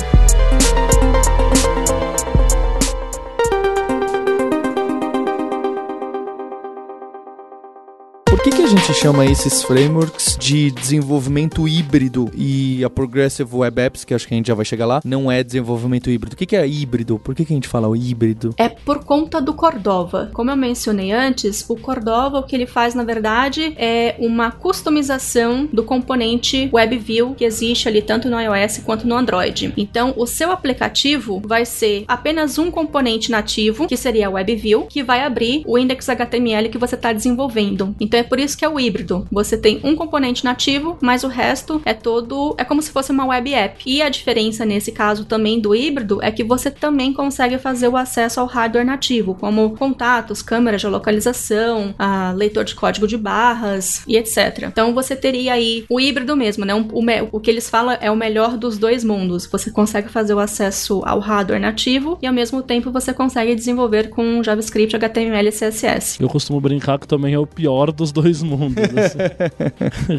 Que, 8.42 8.50
que 8.50 8.62
a 8.62 8.66
gente 8.66 8.92
chama 8.92 9.24
esses 9.24 9.62
frameworks 9.62 10.37
de 10.37 10.72
desenvolvimento 10.72 11.68
híbrido 11.68 12.28
e 12.35 12.83
a 12.85 12.90
Progressive 12.90 13.48
Web 13.55 13.81
Apps, 13.81 14.05
que 14.05 14.12
acho 14.12 14.26
que 14.26 14.35
a 14.35 14.37
gente 14.37 14.48
já 14.48 14.55
vai 14.55 14.64
chegar 14.64 14.85
lá, 14.85 15.00
não 15.05 15.31
é 15.31 15.44
desenvolvimento 15.44 16.11
híbrido? 16.11 16.35
O 16.35 16.37
que, 16.37 16.44
que 16.44 16.57
é 16.57 16.66
híbrido? 16.66 17.20
Por 17.20 17.37
que, 17.37 17.44
que 17.44 17.52
a 17.52 17.57
gente 17.57 17.68
fala 17.68 17.88
o 17.88 17.94
híbrido? 17.94 18.52
É 18.59 18.68
por 18.68 19.05
conta 19.05 19.40
do 19.40 19.55
Cordova. 19.55 20.28
Como 20.35 20.50
eu 20.50 20.57
mencionei 20.57 21.12
antes, 21.12 21.64
o 21.68 21.76
Cordova 21.76 22.40
o 22.40 22.42
que 22.42 22.57
ele 22.57 22.66
faz 22.66 22.96
na 22.96 23.05
verdade 23.05 23.74
é 23.76 24.16
uma 24.18 24.50
customização 24.50 25.68
do 25.72 25.85
componente 25.85 26.68
WebView 26.72 27.37
que 27.37 27.44
existe 27.44 27.87
ali 27.87 28.02
tanto 28.02 28.28
no 28.28 28.40
iOS 28.40 28.78
quanto 28.78 29.07
no 29.07 29.14
Android. 29.14 29.72
Então, 29.76 30.14
o 30.16 30.26
seu 30.26 30.50
aplicativo 30.50 31.40
vai 31.46 31.64
ser 31.64 32.05
apenas 32.09 32.59
um 32.59 32.72
componente 32.72 33.31
nativo, 33.31 33.87
que 33.87 33.96
seria 33.96 34.26
a 34.26 34.31
WebView, 34.31 34.87
que 34.87 35.05
vai 35.05 35.22
abrir 35.22 35.62
o 35.64 35.78
index 35.78 36.09
HTML 36.09 36.68
que 36.68 36.78
você 36.78 36.96
está 36.96 37.12
desenvolvendo. 37.12 37.94
Então, 38.00 38.18
é 38.18 38.31
por 38.32 38.40
isso 38.40 38.56
que 38.56 38.64
é 38.64 38.68
o 38.68 38.80
híbrido. 38.80 39.26
Você 39.30 39.58
tem 39.58 39.78
um 39.84 39.94
componente 39.94 40.42
nativo, 40.42 40.96
mas 41.02 41.22
o 41.22 41.28
resto 41.28 41.82
é 41.84 41.92
todo. 41.92 42.54
É 42.56 42.64
como 42.64 42.80
se 42.80 42.90
fosse 42.90 43.12
uma 43.12 43.26
web 43.26 43.52
app. 43.52 43.82
E 43.84 44.00
a 44.00 44.08
diferença 44.08 44.64
nesse 44.64 44.90
caso 44.90 45.26
também 45.26 45.60
do 45.60 45.74
híbrido 45.74 46.18
é 46.22 46.30
que 46.30 46.42
você 46.42 46.70
também 46.70 47.12
consegue 47.12 47.58
fazer 47.58 47.88
o 47.88 47.96
acesso 47.96 48.40
ao 48.40 48.46
hardware 48.46 48.86
nativo, 48.86 49.34
como 49.34 49.76
contatos, 49.76 50.40
câmeras 50.40 50.80
de 50.80 50.86
localização, 50.86 51.94
leitor 52.34 52.64
de 52.64 52.74
código 52.74 53.06
de 53.06 53.18
barras 53.18 54.02
e 54.08 54.16
etc. 54.16 54.62
Então 54.62 54.94
você 54.94 55.14
teria 55.14 55.52
aí 55.52 55.84
o 55.90 56.00
híbrido 56.00 56.34
mesmo, 56.34 56.64
né? 56.64 56.74
o, 56.74 56.88
o 57.32 57.38
que 57.38 57.50
eles 57.50 57.68
falam 57.68 57.98
é 58.00 58.10
o 58.10 58.16
melhor 58.16 58.56
dos 58.56 58.78
dois 58.78 59.04
mundos. 59.04 59.44
Você 59.44 59.70
consegue 59.70 60.08
fazer 60.08 60.32
o 60.32 60.38
acesso 60.38 61.02
ao 61.04 61.18
hardware 61.18 61.60
nativo 61.60 62.16
e 62.22 62.26
ao 62.26 62.32
mesmo 62.32 62.62
tempo 62.62 62.90
você 62.90 63.12
consegue 63.12 63.54
desenvolver 63.54 64.08
com 64.08 64.42
JavaScript, 64.42 64.96
HTML 64.96 65.50
e 65.50 65.52
CSS. 65.52 66.16
Eu 66.18 66.30
costumo 66.30 66.58
brincar 66.62 66.98
que 66.98 67.06
também 67.06 67.34
é 67.34 67.38
o 67.38 67.46
pior 67.46 67.92
dos 67.92 68.10
dois 68.10 68.21
mundos. 68.42 68.85
Assim. 68.85 69.18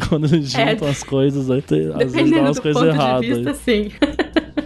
Quando 0.08 0.26
eles 0.26 0.50
juntam 0.50 0.88
é, 0.88 0.90
as 0.90 1.02
coisas, 1.02 1.50
aí 1.50 1.62
tem, 1.62 1.88
às 1.94 2.12
vezes 2.12 2.30
dá 2.30 2.40
umas 2.40 2.58
coisas 2.58 2.82
erradas. 2.82 3.26
Vista, 3.26 3.54
sim. 3.54 3.90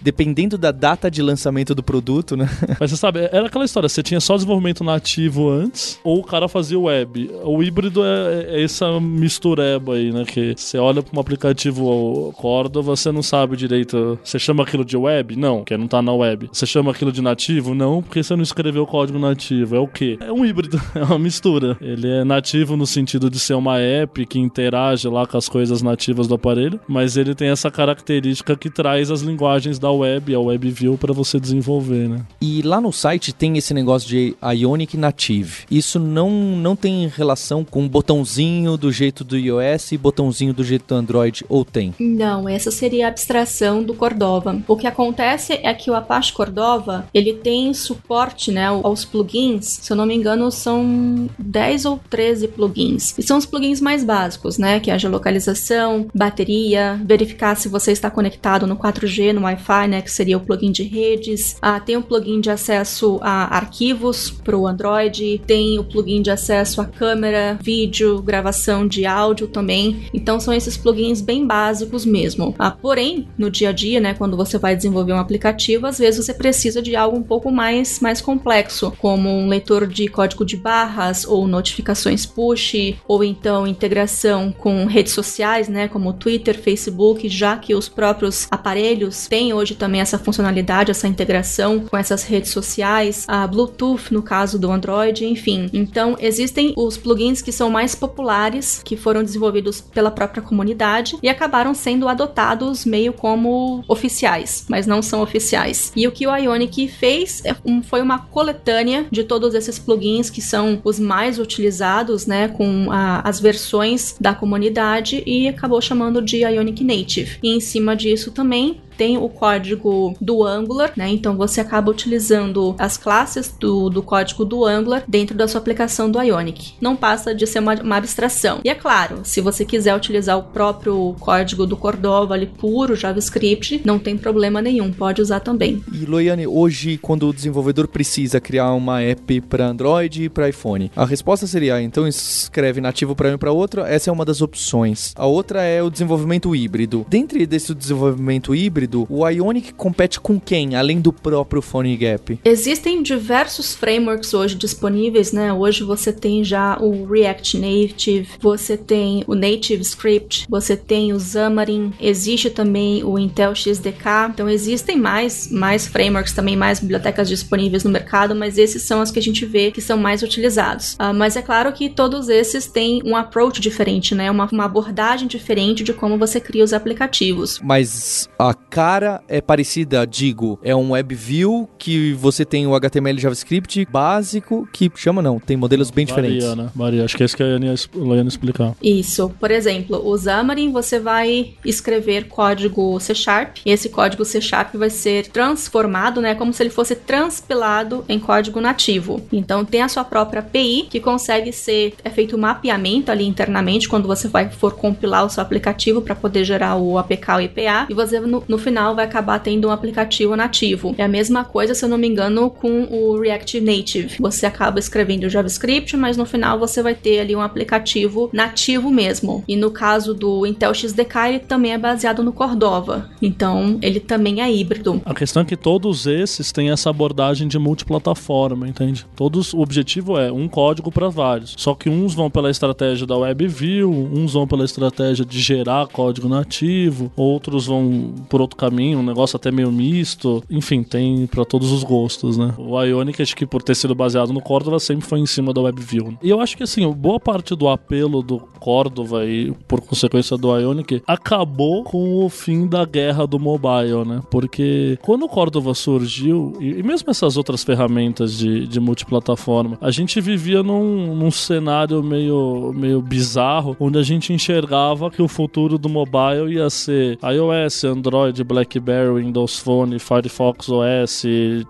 Dependendo 0.08 0.56
da 0.56 0.72
data 0.72 1.10
de 1.10 1.20
lançamento 1.20 1.74
do 1.74 1.82
produto, 1.82 2.34
né? 2.34 2.48
Mas 2.80 2.90
você 2.90 2.96
sabe, 2.96 3.28
era 3.30 3.46
aquela 3.46 3.66
história, 3.66 3.86
você 3.90 4.02
tinha 4.02 4.20
só 4.20 4.36
desenvolvimento 4.36 4.82
nativo 4.82 5.50
antes, 5.50 6.00
ou 6.02 6.20
o 6.20 6.24
cara 6.24 6.48
fazia 6.48 6.80
web. 6.80 7.30
O 7.44 7.62
híbrido 7.62 8.02
é, 8.02 8.56
é 8.56 8.62
essa 8.62 8.98
mistureba 8.98 9.96
aí, 9.96 10.10
né? 10.10 10.24
Que 10.24 10.54
você 10.56 10.78
olha 10.78 11.02
para 11.02 11.14
um 11.14 11.20
aplicativo 11.20 12.32
Cordova, 12.38 12.96
você 12.96 13.12
não 13.12 13.22
sabe 13.22 13.54
direito. 13.54 14.18
Você 14.24 14.38
chama 14.38 14.62
aquilo 14.62 14.82
de 14.82 14.96
web? 14.96 15.36
Não, 15.36 15.58
porque 15.58 15.76
não 15.76 15.86
tá 15.86 16.00
na 16.00 16.14
web. 16.14 16.48
Você 16.50 16.64
chama 16.64 16.90
aquilo 16.90 17.12
de 17.12 17.20
nativo? 17.20 17.74
Não, 17.74 18.02
porque 18.02 18.22
você 18.22 18.34
não 18.34 18.42
escreveu 18.42 18.84
o 18.84 18.86
código 18.86 19.18
nativo. 19.18 19.76
É 19.76 19.78
o 19.78 19.86
quê? 19.86 20.16
É 20.22 20.32
um 20.32 20.42
híbrido, 20.42 20.80
é 20.96 21.04
uma 21.04 21.18
mistura. 21.18 21.76
Ele 21.82 22.08
é 22.08 22.24
nativo 22.24 22.78
no 22.78 22.86
sentido 22.86 23.28
de 23.28 23.38
ser 23.38 23.54
uma 23.54 23.78
app 23.78 24.24
que 24.24 24.38
interage 24.38 25.06
lá 25.06 25.26
com 25.26 25.36
as 25.36 25.50
coisas 25.50 25.82
nativas 25.82 26.26
do 26.26 26.34
aparelho, 26.34 26.80
mas 26.88 27.18
ele 27.18 27.34
tem 27.34 27.50
essa 27.50 27.70
característica 27.70 28.56
que 28.56 28.70
traz 28.70 29.10
as 29.10 29.20
linguagens 29.20 29.78
da 29.78 29.97
web, 29.98 30.34
a 30.34 30.40
WebView, 30.40 30.96
para 30.96 31.12
você 31.12 31.38
desenvolver, 31.38 32.08
né? 32.08 32.20
E 32.40 32.62
lá 32.62 32.80
no 32.80 32.92
site 32.92 33.32
tem 33.32 33.56
esse 33.56 33.72
negócio 33.74 34.08
de 34.08 34.36
Ionic 34.42 34.96
Native. 34.96 35.64
Isso 35.70 35.98
não, 35.98 36.30
não 36.30 36.74
tem 36.74 37.06
relação 37.08 37.64
com 37.64 37.88
botãozinho 37.88 38.76
do 38.76 38.90
jeito 38.90 39.24
do 39.24 39.36
iOS 39.36 39.92
e 39.92 39.98
botãozinho 39.98 40.52
do 40.52 40.64
jeito 40.64 40.86
do 40.86 40.94
Android, 40.94 41.44
ou 41.48 41.64
tem? 41.64 41.94
Não, 41.98 42.48
essa 42.48 42.70
seria 42.70 43.06
a 43.06 43.08
abstração 43.08 43.82
do 43.82 43.94
Cordova. 43.94 44.60
O 44.66 44.76
que 44.76 44.86
acontece 44.86 45.58
é 45.62 45.72
que 45.74 45.90
o 45.90 45.94
Apache 45.94 46.32
Cordova, 46.32 47.06
ele 47.12 47.34
tem 47.34 47.72
suporte, 47.74 48.50
né, 48.50 48.66
aos 48.66 49.04
plugins, 49.04 49.80
se 49.82 49.92
eu 49.92 49.96
não 49.96 50.06
me 50.06 50.14
engano, 50.14 50.50
são 50.50 51.28
10 51.38 51.84
ou 51.84 52.00
13 52.10 52.48
plugins. 52.48 53.14
E 53.18 53.22
são 53.22 53.38
os 53.38 53.46
plugins 53.46 53.80
mais 53.80 54.04
básicos, 54.04 54.58
né, 54.58 54.80
que 54.80 54.90
é 54.90 54.94
a 54.94 54.98
geolocalização, 54.98 56.06
bateria, 56.14 57.00
verificar 57.04 57.56
se 57.56 57.68
você 57.68 57.92
está 57.92 58.10
conectado 58.10 58.66
no 58.66 58.76
4G, 58.76 59.32
no 59.32 59.42
Wi-Fi, 59.42 59.77
né, 59.86 60.02
que 60.02 60.10
seria 60.10 60.36
o 60.36 60.40
plugin 60.40 60.72
de 60.72 60.82
redes. 60.82 61.56
Ah, 61.60 61.78
tem 61.78 61.96
um 61.96 62.02
plugin 62.02 62.40
de 62.40 62.50
acesso 62.50 63.18
a 63.20 63.56
arquivos 63.56 64.30
para 64.30 64.56
o 64.56 64.66
Android, 64.66 65.40
tem 65.46 65.78
o 65.78 65.84
plugin 65.84 66.22
de 66.22 66.30
acesso 66.30 66.80
a 66.80 66.84
câmera, 66.84 67.58
vídeo, 67.62 68.20
gravação 68.22 68.86
de 68.86 69.06
áudio 69.06 69.46
também. 69.46 70.08
Então 70.12 70.40
são 70.40 70.54
esses 70.54 70.76
plugins 70.76 71.20
bem 71.20 71.46
básicos 71.46 72.04
mesmo. 72.04 72.54
Ah, 72.58 72.70
porém, 72.70 73.28
no 73.36 73.50
dia 73.50 73.68
a 73.68 73.72
dia, 73.72 74.00
né, 74.00 74.14
quando 74.14 74.36
você 74.36 74.58
vai 74.58 74.74
desenvolver 74.74 75.12
um 75.12 75.18
aplicativo, 75.18 75.86
às 75.86 75.98
vezes 75.98 76.24
você 76.24 76.34
precisa 76.34 76.80
de 76.80 76.96
algo 76.96 77.16
um 77.16 77.22
pouco 77.22 77.50
mais, 77.50 78.00
mais 78.00 78.20
complexo, 78.20 78.92
como 78.98 79.28
um 79.28 79.48
leitor 79.48 79.86
de 79.86 80.08
código 80.08 80.44
de 80.44 80.56
barras 80.56 81.24
ou 81.24 81.46
notificações 81.46 82.24
push, 82.24 82.94
ou 83.06 83.22
então 83.22 83.66
integração 83.66 84.52
com 84.52 84.86
redes 84.86 85.12
sociais, 85.12 85.68
né, 85.68 85.88
como 85.88 86.12
Twitter, 86.12 86.58
Facebook, 86.58 87.28
já 87.28 87.56
que 87.56 87.74
os 87.74 87.88
próprios 87.88 88.46
aparelhos 88.50 89.26
têm 89.26 89.52
hoje 89.52 89.67
hoje 89.68 89.74
também 89.74 90.00
essa 90.00 90.18
funcionalidade, 90.18 90.90
essa 90.90 91.06
integração 91.06 91.80
com 91.80 91.96
essas 91.96 92.24
redes 92.24 92.50
sociais, 92.50 93.24
a 93.28 93.46
Bluetooth 93.46 94.12
no 94.12 94.22
caso 94.22 94.58
do 94.58 94.70
Android, 94.70 95.24
enfim. 95.24 95.68
Então, 95.72 96.16
existem 96.18 96.72
os 96.76 96.96
plugins 96.96 97.42
que 97.42 97.52
são 97.52 97.68
mais 97.68 97.94
populares, 97.94 98.80
que 98.84 98.96
foram 98.96 99.22
desenvolvidos 99.22 99.80
pela 99.80 100.10
própria 100.10 100.42
comunidade 100.42 101.16
e 101.22 101.28
acabaram 101.28 101.74
sendo 101.74 102.08
adotados 102.08 102.84
meio 102.84 103.12
como 103.12 103.84
oficiais, 103.88 104.64
mas 104.68 104.86
não 104.86 105.02
são 105.02 105.20
oficiais. 105.20 105.92
E 105.94 106.06
o 106.06 106.12
que 106.12 106.26
o 106.26 106.34
Ionic 106.34 106.88
fez 106.88 107.42
é 107.44 107.54
foi 107.82 108.00
uma 108.00 108.18
coletânea 108.18 109.06
de 109.10 109.24
todos 109.24 109.54
esses 109.54 109.78
plugins 109.78 110.30
que 110.30 110.40
são 110.40 110.80
os 110.84 110.98
mais 110.98 111.38
utilizados, 111.38 112.26
né, 112.26 112.48
com 112.48 112.90
a, 112.90 113.20
as 113.28 113.40
versões 113.40 114.14
da 114.20 114.34
comunidade 114.34 115.22
e 115.26 115.48
acabou 115.48 115.80
chamando 115.80 116.22
de 116.22 116.38
Ionic 116.38 116.84
Native. 116.84 117.38
E 117.42 117.54
em 117.54 117.60
cima 117.60 117.94
disso 117.96 118.30
também 118.30 118.80
tem 118.98 119.16
o 119.16 119.28
código 119.28 120.16
do 120.20 120.42
Angular, 120.42 120.92
né? 120.96 121.08
Então 121.08 121.36
você 121.36 121.60
acaba 121.60 121.90
utilizando 121.90 122.74
as 122.78 122.96
classes 122.96 123.54
do, 123.58 123.88
do 123.88 124.02
código 124.02 124.44
do 124.44 124.64
Angular 124.64 125.04
dentro 125.06 125.36
da 125.36 125.46
sua 125.46 125.60
aplicação 125.60 126.10
do 126.10 126.20
Ionic. 126.20 126.74
Não 126.80 126.96
passa 126.96 127.32
de 127.32 127.46
ser 127.46 127.60
uma, 127.60 127.74
uma 127.76 127.96
abstração. 127.96 128.60
E 128.64 128.68
é 128.68 128.74
claro, 128.74 129.20
se 129.22 129.40
você 129.40 129.64
quiser 129.64 129.94
utilizar 129.94 130.36
o 130.36 130.42
próprio 130.42 131.14
código 131.20 131.64
do 131.64 131.76
Cordova 131.76 132.34
ali 132.34 132.46
puro, 132.46 132.96
JavaScript, 132.96 133.82
não 133.84 134.00
tem 134.00 134.18
problema 134.18 134.60
nenhum, 134.60 134.92
pode 134.92 135.22
usar 135.22 135.38
também. 135.40 135.80
E 135.92 136.04
Loiane, 136.04 136.48
hoje 136.48 136.98
quando 136.98 137.28
o 137.28 137.32
desenvolvedor 137.32 137.86
precisa 137.86 138.40
criar 138.40 138.72
uma 138.72 139.00
app 139.00 139.40
para 139.42 139.68
Android 139.68 140.24
e 140.24 140.28
para 140.28 140.48
iPhone, 140.48 140.90
a 140.96 141.04
resposta 141.04 141.46
seria, 141.46 141.76
ah, 141.76 141.82
então 141.82 142.08
escreve 142.08 142.80
nativo 142.80 143.14
para 143.14 143.28
um 143.30 143.34
e 143.34 143.38
para 143.38 143.52
outro, 143.52 143.82
essa 143.82 144.10
é 144.10 144.12
uma 144.12 144.24
das 144.24 144.42
opções. 144.42 145.12
A 145.14 145.26
outra 145.26 145.62
é 145.62 145.80
o 145.80 145.90
desenvolvimento 145.90 146.56
híbrido. 146.56 147.06
Dentro 147.08 147.46
desse 147.46 147.72
desenvolvimento 147.72 148.54
híbrido, 148.54 148.87
o 149.08 149.28
Ionic 149.28 149.72
compete 149.74 150.20
com 150.20 150.38
quem, 150.38 150.76
além 150.76 151.00
do 151.00 151.12
próprio 151.12 151.60
PhoneGap? 151.60 152.38
Existem 152.44 153.02
diversos 153.02 153.74
frameworks 153.74 154.34
hoje 154.34 154.54
disponíveis, 154.54 155.32
né? 155.32 155.52
Hoje 155.52 155.82
você 155.82 156.12
tem 156.12 156.44
já 156.44 156.78
o 156.80 157.04
React 157.04 157.58
Native, 157.58 158.28
você 158.40 158.76
tem 158.76 159.24
o 159.26 159.34
Native 159.34 159.82
Script, 159.82 160.46
você 160.48 160.76
tem 160.76 161.12
o 161.12 161.20
Xamarin, 161.20 161.92
existe 162.00 162.50
também 162.50 163.02
o 163.04 163.18
Intel 163.18 163.54
XDK. 163.54 164.30
Então 164.30 164.48
existem 164.48 164.96
mais, 164.96 165.50
mais 165.50 165.86
frameworks 165.86 166.32
também, 166.32 166.56
mais 166.56 166.80
bibliotecas 166.80 167.28
disponíveis 167.28 167.84
no 167.84 167.90
mercado, 167.90 168.34
mas 168.34 168.58
esses 168.58 168.82
são 168.82 169.02
os 169.02 169.10
que 169.10 169.18
a 169.18 169.22
gente 169.22 169.44
vê 169.44 169.70
que 169.70 169.80
são 169.80 169.98
mais 169.98 170.22
utilizados. 170.22 170.94
Uh, 170.94 171.14
mas 171.14 171.36
é 171.36 171.42
claro 171.42 171.72
que 171.72 171.88
todos 171.88 172.28
esses 172.28 172.66
têm 172.66 173.02
um 173.04 173.16
approach 173.16 173.60
diferente, 173.60 174.14
né? 174.14 174.30
Uma, 174.30 174.48
uma 174.50 174.64
abordagem 174.64 175.26
diferente 175.26 175.82
de 175.84 175.92
como 175.92 176.18
você 176.18 176.40
cria 176.40 176.64
os 176.64 176.72
aplicativos. 176.72 177.60
Mas 177.62 178.28
a 178.38 178.54
cara 178.78 179.20
é 179.26 179.40
parecida, 179.40 180.06
digo, 180.06 180.56
é 180.62 180.74
um 180.74 180.92
WebView 180.92 181.68
que 181.76 182.12
você 182.12 182.44
tem 182.44 182.64
o 182.64 182.76
HTML 182.76 183.18
e 183.18 183.20
JavaScript 183.20 183.84
básico, 183.90 184.68
que 184.72 184.88
chama 184.94 185.20
não, 185.20 185.40
tem 185.40 185.56
modelos 185.56 185.90
bem 185.90 186.06
Varia, 186.06 186.22
diferentes. 186.22 186.56
Né? 186.56 186.70
Varia, 186.76 187.04
acho 187.04 187.16
que 187.16 187.24
é 187.24 187.26
isso 187.26 187.36
que 187.36 187.42
a 187.42 187.46
Iane 187.46 188.28
explicar. 188.28 188.76
Isso, 188.80 189.34
por 189.40 189.50
exemplo, 189.50 190.00
o 190.08 190.16
Xamarin 190.16 190.70
você 190.70 191.00
vai 191.00 191.54
escrever 191.64 192.28
código 192.28 193.00
C 193.00 193.16
Sharp, 193.16 193.56
e 193.66 193.72
esse 193.72 193.88
código 193.88 194.24
C 194.24 194.40
Sharp 194.40 194.76
vai 194.76 194.90
ser 194.90 195.26
transformado, 195.26 196.20
né, 196.20 196.36
como 196.36 196.52
se 196.52 196.62
ele 196.62 196.70
fosse 196.70 196.94
transpilado 196.94 198.04
em 198.08 198.20
código 198.20 198.60
nativo. 198.60 199.20
Então 199.32 199.64
tem 199.64 199.82
a 199.82 199.88
sua 199.88 200.04
própria 200.04 200.38
API 200.38 200.86
que 200.88 201.00
consegue 201.00 201.50
ser 201.50 201.94
é 202.04 202.10
feito 202.10 202.36
um 202.36 202.40
mapeamento 202.40 203.10
ali 203.10 203.26
internamente 203.26 203.88
quando 203.88 204.06
você 204.06 204.28
vai 204.28 204.48
for 204.50 204.74
compilar 204.74 205.26
o 205.26 205.28
seu 205.28 205.42
aplicativo 205.42 206.00
para 206.00 206.14
poder 206.14 206.44
gerar 206.44 206.76
o 206.76 206.96
APK 206.96 207.32
ou 207.32 207.40
IPA, 207.40 207.86
e 207.90 207.94
você 207.94 208.20
no, 208.20 208.44
no 208.46 208.67
final 208.68 208.94
vai 208.94 209.06
acabar 209.06 209.38
tendo 209.38 209.68
um 209.68 209.70
aplicativo 209.70 210.36
nativo. 210.36 210.94
É 210.98 211.04
a 211.04 211.08
mesma 211.08 211.42
coisa, 211.42 211.74
se 211.74 211.84
eu 211.84 211.88
não 211.88 211.96
me 211.96 212.06
engano, 212.06 212.50
com 212.50 212.82
o 212.90 213.18
React 213.18 213.60
Native. 213.60 214.16
Você 214.20 214.44
acaba 214.44 214.78
escrevendo 214.78 215.28
JavaScript, 215.28 215.96
mas 215.96 216.16
no 216.18 216.26
final 216.26 216.58
você 216.58 216.82
vai 216.82 216.94
ter 216.94 217.20
ali 217.20 217.34
um 217.34 217.40
aplicativo 217.40 218.28
nativo 218.30 218.90
mesmo. 218.90 219.42
E 219.48 219.56
no 219.56 219.70
caso 219.70 220.12
do 220.12 220.46
Intel 220.46 220.74
XDK, 220.74 221.28
ele 221.28 221.38
também 221.38 221.72
é 221.72 221.78
baseado 221.78 222.22
no 222.22 222.32
Cordova. 222.32 223.08
Então, 223.22 223.78
ele 223.80 224.00
também 224.00 224.42
é 224.42 224.52
híbrido. 224.52 225.00
A 225.04 225.14
questão 225.14 225.42
é 225.42 225.46
que 225.46 225.56
todos 225.56 226.06
esses 226.06 226.52
têm 226.52 226.70
essa 226.70 226.90
abordagem 226.90 227.48
de 227.48 227.58
multiplataforma, 227.58 228.68
entende? 228.68 229.06
Todos, 229.16 229.54
o 229.54 229.60
objetivo 229.60 230.18
é 230.18 230.30
um 230.30 230.46
código 230.46 230.92
para 230.92 231.08
vários. 231.08 231.54
Só 231.56 231.74
que 231.74 231.88
uns 231.88 232.14
vão 232.14 232.30
pela 232.30 232.50
estratégia 232.50 233.06
da 233.06 233.16
WebView, 233.16 233.90
uns 233.90 234.34
vão 234.34 234.46
pela 234.46 234.64
estratégia 234.64 235.24
de 235.24 235.40
gerar 235.40 235.86
código 235.86 236.28
nativo, 236.28 237.10
outros 237.16 237.66
vão 237.66 238.12
por 238.28 238.42
outro 238.42 238.57
caminho, 238.58 238.98
um 238.98 239.02
negócio 239.02 239.36
até 239.36 239.50
meio 239.50 239.70
misto. 239.70 240.42
Enfim, 240.50 240.82
tem 240.82 241.26
para 241.26 241.44
todos 241.44 241.70
os 241.70 241.84
gostos, 241.84 242.36
né? 242.36 242.52
O 242.58 242.80
Ionic, 242.82 243.22
acho 243.22 243.36
que 243.36 243.46
por 243.46 243.62
ter 243.62 243.74
sido 243.74 243.94
baseado 243.94 244.32
no 244.32 244.40
Cordova, 244.40 244.80
sempre 244.80 245.06
foi 245.06 245.20
em 245.20 245.26
cima 245.26 245.54
da 245.54 245.60
WebView. 245.62 246.18
E 246.22 246.28
eu 246.28 246.40
acho 246.40 246.56
que, 246.56 246.62
assim, 246.62 246.90
boa 246.92 247.20
parte 247.20 247.54
do 247.54 247.68
apelo 247.68 248.22
do 248.22 248.38
Cordova 248.58 249.24
e, 249.24 249.52
por 249.66 249.80
consequência, 249.80 250.36
do 250.36 250.54
Ionic, 250.58 251.02
acabou 251.06 251.84
com 251.84 252.24
o 252.24 252.28
fim 252.28 252.66
da 252.66 252.84
guerra 252.84 253.26
do 253.26 253.38
mobile, 253.38 254.04
né? 254.04 254.20
Porque 254.30 254.98
quando 255.02 255.24
o 255.24 255.28
Cordova 255.28 255.72
surgiu, 255.74 256.52
e, 256.60 256.82
mesmo 256.82 257.10
essas 257.10 257.36
outras 257.36 257.62
ferramentas 257.62 258.36
de, 258.36 258.66
de 258.66 258.80
multiplataforma, 258.80 259.78
a 259.80 259.90
gente 259.90 260.20
vivia 260.20 260.62
num, 260.62 261.14
num 261.14 261.30
cenário 261.30 262.02
meio, 262.02 262.72
meio 262.74 263.00
bizarro, 263.00 263.76
onde 263.78 263.98
a 263.98 264.02
gente 264.02 264.32
enxergava 264.32 265.10
que 265.10 265.22
o 265.22 265.28
futuro 265.28 265.78
do 265.78 265.88
mobile 265.88 266.54
ia 266.54 266.68
ser 266.70 267.18
iOS, 267.22 267.84
Android, 267.84 268.42
BlackBerry, 268.48 269.22
Windows 269.22 269.58
Phone, 269.58 269.98
Firefox 269.98 270.68
OS, 270.68 271.22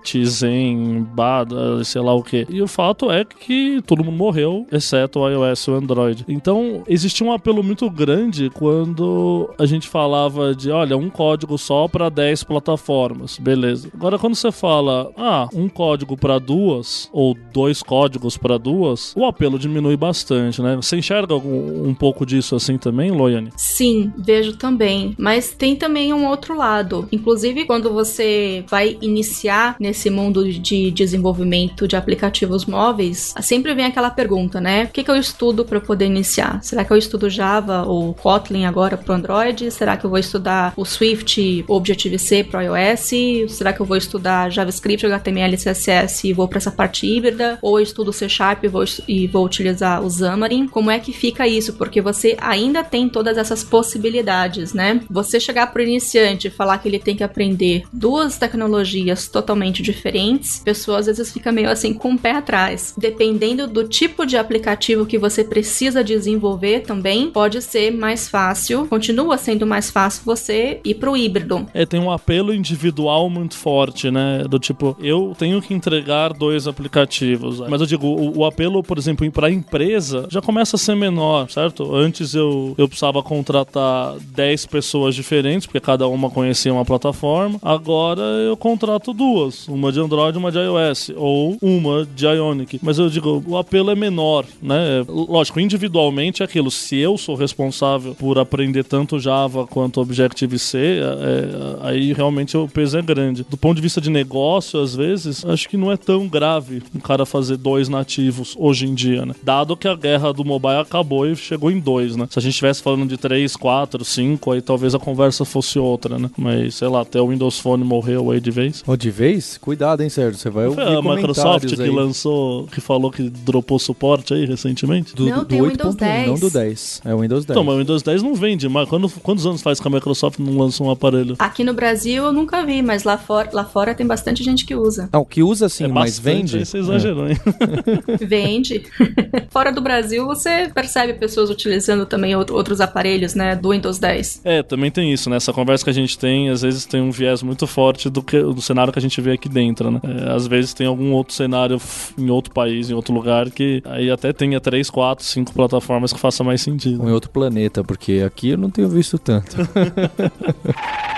Tizen, 0.03 1.03
Bada, 1.13 1.83
sei 1.85 2.01
lá 2.01 2.15
o 2.15 2.23
que. 2.23 2.47
E 2.49 2.63
o 2.63 2.69
fato 2.69 3.11
é 3.11 3.25
que 3.25 3.83
todo 3.87 4.05
mundo 4.05 4.17
morreu, 4.17 4.67
exceto 4.71 5.21
o 5.21 5.29
iOS 5.29 5.65
e 5.65 5.71
o 5.71 5.75
Android. 5.75 6.25
Então, 6.29 6.85
existia 6.87 7.27
um 7.27 7.33
apelo 7.33 7.63
muito 7.63 7.91
grande 7.91 8.51
quando 8.51 9.51
a 9.59 9.67
gente 9.67 9.89
falava 9.89 10.55
de, 10.55 10.71
olha, 10.71 10.97
um 10.97 11.11
código 11.11 11.59
só 11.59 11.89
para 11.89 12.09
10 12.09 12.45
plataformas. 12.45 13.39
Beleza. 13.39 13.91
Agora, 13.95 14.19
quando 14.19 14.35
você 14.35 14.53
fala, 14.53 15.11
ah, 15.17 15.49
um 15.55 15.69
código 15.69 16.17
para 16.17 16.39
duas, 16.39 17.09
ou 17.13 17.37
dois 17.53 17.83
códigos 17.83 18.37
para 18.37 18.59
duas, 18.59 19.15
o 19.17 19.25
apelo 19.25 19.59
diminui 19.59 19.97
bastante, 19.97 20.63
né? 20.63 20.77
Você 20.77 20.97
enxerga 20.97 21.35
um, 21.35 21.95
pouco 21.95 22.25
disso 22.27 22.55
assim 22.55 22.77
também, 22.79 23.11
Loiane? 23.11 23.51
Sim, 23.57 24.13
vejo 24.17 24.57
também. 24.57 25.15
Mas 25.19 25.53
tem 25.53 25.77
também 25.77 26.13
um 26.13 26.27
outro 26.27 26.57
lado. 26.59 27.09
Inclusive, 27.11 27.65
quando 27.65 27.93
você 27.93 28.65
vai 28.69 28.99
iniciar 29.01 29.77
nesse 29.81 30.11
mundo 30.11 30.51
de 30.51 30.91
desenvolvimento 30.91 31.87
de 31.89 31.97
aplicativos 31.97 32.67
móveis, 32.67 33.35
sempre 33.41 33.75
vem 33.75 33.87
aquela 33.87 34.11
pergunta, 34.11 34.61
né? 34.61 34.85
O 34.85 34.89
que, 34.89 35.05
que 35.05 35.11
eu 35.11 35.17
estudo 35.17 35.65
para 35.65 35.81
poder 35.81 36.07
iniciar? 36.07 36.61
Será 36.63 36.85
que 36.85 36.93
eu 36.93 36.97
estudo 36.97 37.31
Java 37.31 37.85
ou 37.85 38.15
Kotlin 38.15 38.65
agora 38.65 38.97
para 38.97 39.15
Android? 39.15 39.71
Será 39.71 39.97
que 39.97 40.05
eu 40.05 40.11
vou 40.11 40.19
estudar 40.19 40.73
o 40.77 40.85
Swift 40.85 41.65
Objective-C 41.69 42.45
para 42.45 42.63
iOS? 42.65 43.11
Será 43.49 43.73
que 43.73 43.81
eu 43.81 43.87
vou 43.87 43.97
estudar 43.97 44.51
JavaScript, 44.51 45.07
HTML, 45.07 45.57
CSS 45.57 46.29
e 46.29 46.33
vou 46.33 46.49
para 46.49 46.59
essa 46.59 46.71
parte 46.71 47.07
híbrida? 47.07 47.59
Ou 47.63 47.79
eu 47.79 47.83
estudo 47.83 48.13
C 48.13 48.29
Sharp 48.29 48.65
e 48.65 48.69
vou, 48.69 48.85
e 49.07 49.27
vou 49.27 49.45
utilizar 49.45 50.03
o 50.05 50.11
Xamarin? 50.11 50.67
Como 50.67 50.91
é 50.91 50.99
que 50.99 51.13
fica 51.13 51.47
isso? 51.47 51.75
Porque 51.75 52.01
você 52.01 52.37
ainda 52.41 52.83
tem 52.83 53.09
todas 53.09 53.39
essas 53.39 53.63
possibilidades, 53.63 54.73
né? 54.73 55.01
Você 55.11 55.39
chegar 55.39 55.69
para 55.69 55.81
o 55.81 55.85
iniciante 55.85 56.48
falar 56.51 56.79
que 56.79 56.89
ele 56.89 56.99
tem 56.99 57.17
que 57.17 57.25
aprender 57.25 57.85
duas 57.93 58.39
tecnologias 58.39 59.29
totalmente 59.29 59.83
diferentes, 59.83 60.61
pessoas 60.61 61.09
às 61.09 61.19
vezes 61.19 61.33
fica 61.33 61.53
meio 61.53 61.71
assim 61.71 61.95
com 61.95 62.13
o 62.15 62.19
pé 62.19 62.33
atrás. 62.33 62.95
Dependendo 62.97 63.67
do 63.67 63.87
tipo 63.87 64.27
de 64.27 64.37
aplicativo 64.37 65.07
que 65.07 65.19
você 65.19 65.45
precisa 65.45 66.03
desenvolver 66.03 66.81
também, 66.81 67.31
pode 67.31 67.61
ser 67.63 67.91
mais 67.91 68.29
fácil, 68.29 68.87
continua 68.87 69.37
sendo 69.39 69.67
mais 69.67 69.91
fácil 69.91 70.23
você 70.25 70.81
ir 70.85 70.95
pro 70.95 71.17
híbrido. 71.17 71.67
É, 71.75 71.85
tem 71.85 72.01
um 72.01 72.11
apelo 72.11 72.53
individual 72.53 73.29
muito 73.29 73.57
forte, 73.57 74.11
né? 74.11 74.45
Do 74.49 74.59
tipo, 74.59 74.97
eu 75.01 75.35
tenho 75.39 75.61
que 75.61 75.75
entregar 75.75 76.33
dois 76.33 76.67
aplicativos. 76.67 77.61
Mas 77.61 77.81
eu 77.81 77.87
digo, 77.87 78.07
o, 78.07 78.39
o 78.39 78.45
apelo, 78.45 78.83
por 78.83 78.99
exemplo, 78.99 79.29
para 79.31 79.49
a 79.49 79.51
empresa 79.51 80.27
já 80.31 80.41
começa 80.41 80.77
a 80.77 80.79
ser 80.79 80.95
menor, 80.95 81.51
certo? 81.51 81.95
Antes 81.95 82.35
eu, 82.35 82.75
eu 82.79 82.89
precisava 82.89 83.23
contratar 83.23 84.17
10 84.19 84.67
pessoas 84.67 85.15
diferentes, 85.15 85.67
porque 85.67 85.81
cada 85.81 86.07
uma 86.07 86.31
conhecia 86.39 86.73
uma 86.73 86.85
plataforma. 86.85 87.59
Agora 87.61 88.21
eu 88.21 88.57
contrato 88.57 89.13
duas, 89.13 89.67
uma 89.67 89.91
de 89.91 89.99
Android 89.99 90.37
e 90.37 90.39
uma 90.39 90.53
de 90.53 90.59
iOS, 90.59 91.11
ou 91.17 91.57
uma 91.61 92.07
de 92.07 92.27
Ionic. 92.27 92.79
Mas 92.81 92.97
eu 92.97 93.11
digo, 93.11 93.43
o 93.45 93.57
apelo 93.57 93.91
é 93.91 93.97
menor, 93.97 94.45
né? 94.63 95.05
Lógico, 95.09 95.59
individualmente 95.59 96.43
é 96.43 96.45
aquilo. 96.45 96.71
Se 96.71 96.97
eu 96.97 97.19
sou 97.19 97.35
responsável 97.35 98.15
por 98.15 98.39
aprender 98.39 98.85
tanto 98.85 99.19
Java 99.19 99.67
quanto 99.67 100.01
Objective-C, 100.01 100.79
é, 100.79 101.01
é, 101.01 101.89
aí 101.89 102.13
realmente 102.13 102.57
o 102.57 102.69
peso 102.69 102.97
é 102.97 103.03
grande. 103.03 103.45
Do 103.49 103.57
ponto 103.57 103.75
de 103.77 103.83
vista 103.83 104.01
de 104.01 104.09
negócio, 104.09 104.81
às 104.81 104.95
vezes, 104.95 105.45
acho 105.45 105.69
que 105.69 105.77
não 105.77 105.91
é 105.91 105.97
tão 105.97 106.29
grave 106.29 106.83
um 106.95 107.01
cara 107.01 107.27
fazer 107.27 107.57
dois 107.57 107.89
nativos 107.89 108.55
hoje 108.57 108.87
em 108.87 108.95
dia, 108.95 109.27
né? 109.27 109.35
Dado 109.43 109.77
que 109.77 109.89
a 109.89 109.97
guerra 109.97 110.33
do 110.33 110.45
mobile 110.45 110.77
acabou 110.77 111.27
e 111.27 111.35
chegou 111.35 111.69
em 111.69 111.81
dois, 111.81 112.15
né? 112.15 112.29
Se 112.31 112.39
a 112.39 112.43
gente 112.43 112.53
estivesse 112.53 112.81
falando 112.81 113.09
de 113.09 113.17
três, 113.17 113.57
quatro, 113.57 114.05
cinco, 114.05 114.53
aí 114.53 114.63
talvez 114.63 114.95
a 114.95 115.01
conversa 115.01 115.45
fosse 115.45 115.81
outra, 115.81 116.17
né? 116.17 116.28
Né? 116.29 116.35
Mas, 116.37 116.75
sei 116.77 116.89
lá, 116.89 117.03
até 117.03 117.21
o 117.21 117.29
Windows 117.29 117.59
Phone 117.59 117.85
morreu 117.85 118.31
aí 118.31 118.41
de 118.41 118.51
vez. 118.51 118.83
Ou 118.87 118.97
de 118.97 119.11
vez? 119.11 119.59
Cuidado, 119.59 120.03
hein, 120.03 120.09
Sérgio? 120.09 120.39
Você 120.39 120.51
vai 120.51 120.67
ouvir 120.67 120.83
Foi 120.83 120.95
a 120.97 121.03
Microsoft 121.03 121.75
que 121.75 121.83
aí. 121.83 121.91
lançou, 121.91 122.67
que 122.67 122.81
falou 122.81 123.11
que 123.11 123.29
dropou 123.29 123.79
suporte 123.79 124.35
aí 124.35 124.45
recentemente. 124.45 125.15
Do, 125.15 125.27
Não, 125.27 125.39
do 125.39 125.45
tem 125.45 125.61
o 125.61 125.65
8.1, 125.67 125.71
Windows 125.71 125.95
10. 125.97 126.27
não 126.29 126.35
do 126.39 126.51
10. 126.51 127.03
É 127.05 127.15
o 127.15 127.19
Windows 127.21 127.45
10. 127.45 127.57
Então, 127.57 127.65
mas 127.65 127.75
o 127.75 127.79
Windows 127.79 128.03
10 128.03 128.23
não 128.23 128.35
vende, 128.35 128.69
mas 128.69 128.89
quando, 128.89 129.09
quantos 129.23 129.47
anos 129.47 129.63
faz 129.63 129.81
que 129.81 129.87
a 129.89 129.91
Microsoft 129.91 130.39
não 130.39 130.57
lança 130.59 130.83
um 130.83 130.91
aparelho? 130.91 131.37
Aqui 131.39 131.65
no 131.65 131.75
Brasil 131.75 132.25
eu 132.25 132.33
nunca 132.33 132.65
vi, 132.65 132.83
mas 132.83 133.05
lá 133.05 133.17
fora, 133.19 133.49
lá 133.53 133.65
fora 133.65 133.95
tem 133.95 134.07
bastante 134.07 134.43
gente 134.43 134.65
que 134.65 134.75
usa. 134.75 135.09
Não, 135.13 135.25
que 135.25 135.43
usa 135.43 135.69
sim, 135.69 135.85
é 135.85 135.89
mas 135.89 136.19
vende. 136.19 136.65
Você 136.65 136.79
exagerou, 136.79 137.29
hein? 137.29 137.37
Vende. 138.21 138.83
fora 139.51 139.71
do 139.73 139.81
Brasil 139.81 140.27
você 140.27 140.69
percebe 140.75 141.15
pessoas 141.15 141.51
utilizando 141.51 142.07
também 142.07 142.35
outro- 142.37 142.55
outros 142.57 142.81
aparelhos, 142.81 143.35
né, 143.35 143.55
do 143.57 143.71
Windows 143.71 143.99
10. 143.99 144.41
É, 144.45 144.63
também 144.63 144.91
tem 144.91 145.13
isso, 145.13 145.29
né? 145.31 145.37
Essa 145.37 145.53
conversa 145.53 145.85
que 145.85 145.91
a 145.91 145.95
gente 145.95 146.18
tem, 146.19 146.51
às 146.51 146.63
vezes 146.63 146.85
tem 146.85 147.01
um 147.01 147.11
viés 147.11 147.43
muito 147.43 147.67
forte 147.67 148.11
do, 148.11 148.23
que, 148.23 148.41
do 148.41 148.61
cenário 148.61 148.93
que 148.93 148.99
a 148.99 149.03
gente 149.03 149.21
vê 149.21 149.33
aqui 149.33 149.49
dentro, 149.49 149.91
né? 149.91 150.01
É, 150.03 150.33
às 150.33 150.47
vezes 150.47 150.75
tem 150.75 150.87
algum 150.87 151.13
outro 151.13 151.35
cenário 151.35 151.81
em 152.19 152.31
outro 152.31 152.53
país, 152.53 152.91
em 152.91 152.95
outro 152.95 153.15
lugar, 153.15 153.51
que 153.51 153.83
aí 153.85 154.11
até 154.11 154.33
tenha 154.33 154.61
três, 154.61 154.91
quatro, 154.91 155.25
cinco 155.25 155.53
plataformas 155.53 156.13
que 156.13 156.19
faça 156.19 156.43
mais 156.45 156.61
sentido. 156.61 157.03
Ou 157.03 157.09
em 157.09 157.13
outro 157.13 157.31
planeta, 157.31 157.83
porque 157.85 158.23
aqui 158.27 158.51
eu 158.51 158.59
não 158.59 158.71
tenho 158.71 158.89
visto 158.89 159.19
tanto. 159.19 159.57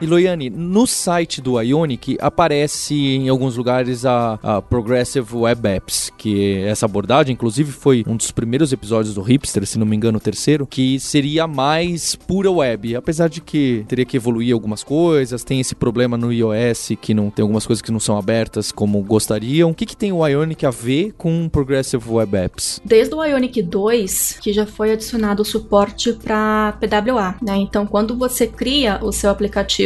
E 0.00 0.06
Loiane, 0.06 0.50
no 0.50 0.86
site 0.86 1.40
do 1.40 1.60
Ionic 1.60 2.18
aparece 2.20 2.94
em 2.94 3.28
alguns 3.28 3.56
lugares 3.56 4.04
a, 4.04 4.38
a 4.42 4.60
Progressive 4.60 5.36
Web 5.36 5.68
Apps, 5.68 6.10
que 6.18 6.58
essa 6.62 6.84
abordagem, 6.84 7.32
inclusive, 7.32 7.70
foi 7.70 8.04
um 8.06 8.16
dos 8.16 8.30
primeiros 8.32 8.72
episódios 8.72 9.14
do 9.14 9.22
Hipster, 9.22 9.64
se 9.64 9.78
não 9.78 9.86
me 9.86 9.94
engano, 9.94 10.18
o 10.18 10.20
terceiro, 10.20 10.66
que 10.66 10.98
seria 10.98 11.46
mais 11.46 12.16
pura 12.16 12.50
web, 12.50 12.96
apesar 12.96 13.28
de 13.28 13.40
que 13.40 13.84
teria 13.86 14.04
que 14.04 14.16
evoluir 14.16 14.52
algumas 14.52 14.82
coisas, 14.82 15.44
tem 15.44 15.60
esse 15.60 15.74
problema 15.74 16.16
no 16.16 16.32
iOS 16.32 16.92
que 17.00 17.14
não 17.14 17.30
tem 17.30 17.42
algumas 17.42 17.66
coisas 17.66 17.80
que 17.80 17.92
não 17.92 18.00
são 18.00 18.18
abertas 18.18 18.72
como 18.72 19.00
gostariam. 19.02 19.70
O 19.70 19.74
que, 19.74 19.86
que 19.86 19.96
tem 19.96 20.12
o 20.12 20.26
Ionic 20.26 20.66
a 20.66 20.70
ver 20.70 21.12
com 21.16 21.48
Progressive 21.48 22.04
Web 22.10 22.36
Apps? 22.36 22.80
Desde 22.84 23.14
o 23.14 23.24
Ionic 23.24 23.62
2, 23.62 24.38
que 24.40 24.52
já 24.52 24.66
foi 24.66 24.92
adicionado 24.92 25.42
o 25.42 25.44
suporte 25.44 26.12
para 26.12 26.76
PWA, 26.80 27.36
né? 27.40 27.56
Então, 27.56 27.86
quando 27.86 28.16
você 28.16 28.46
cria 28.46 28.98
o 29.00 29.12
seu 29.12 29.30
aplicativo 29.30 29.83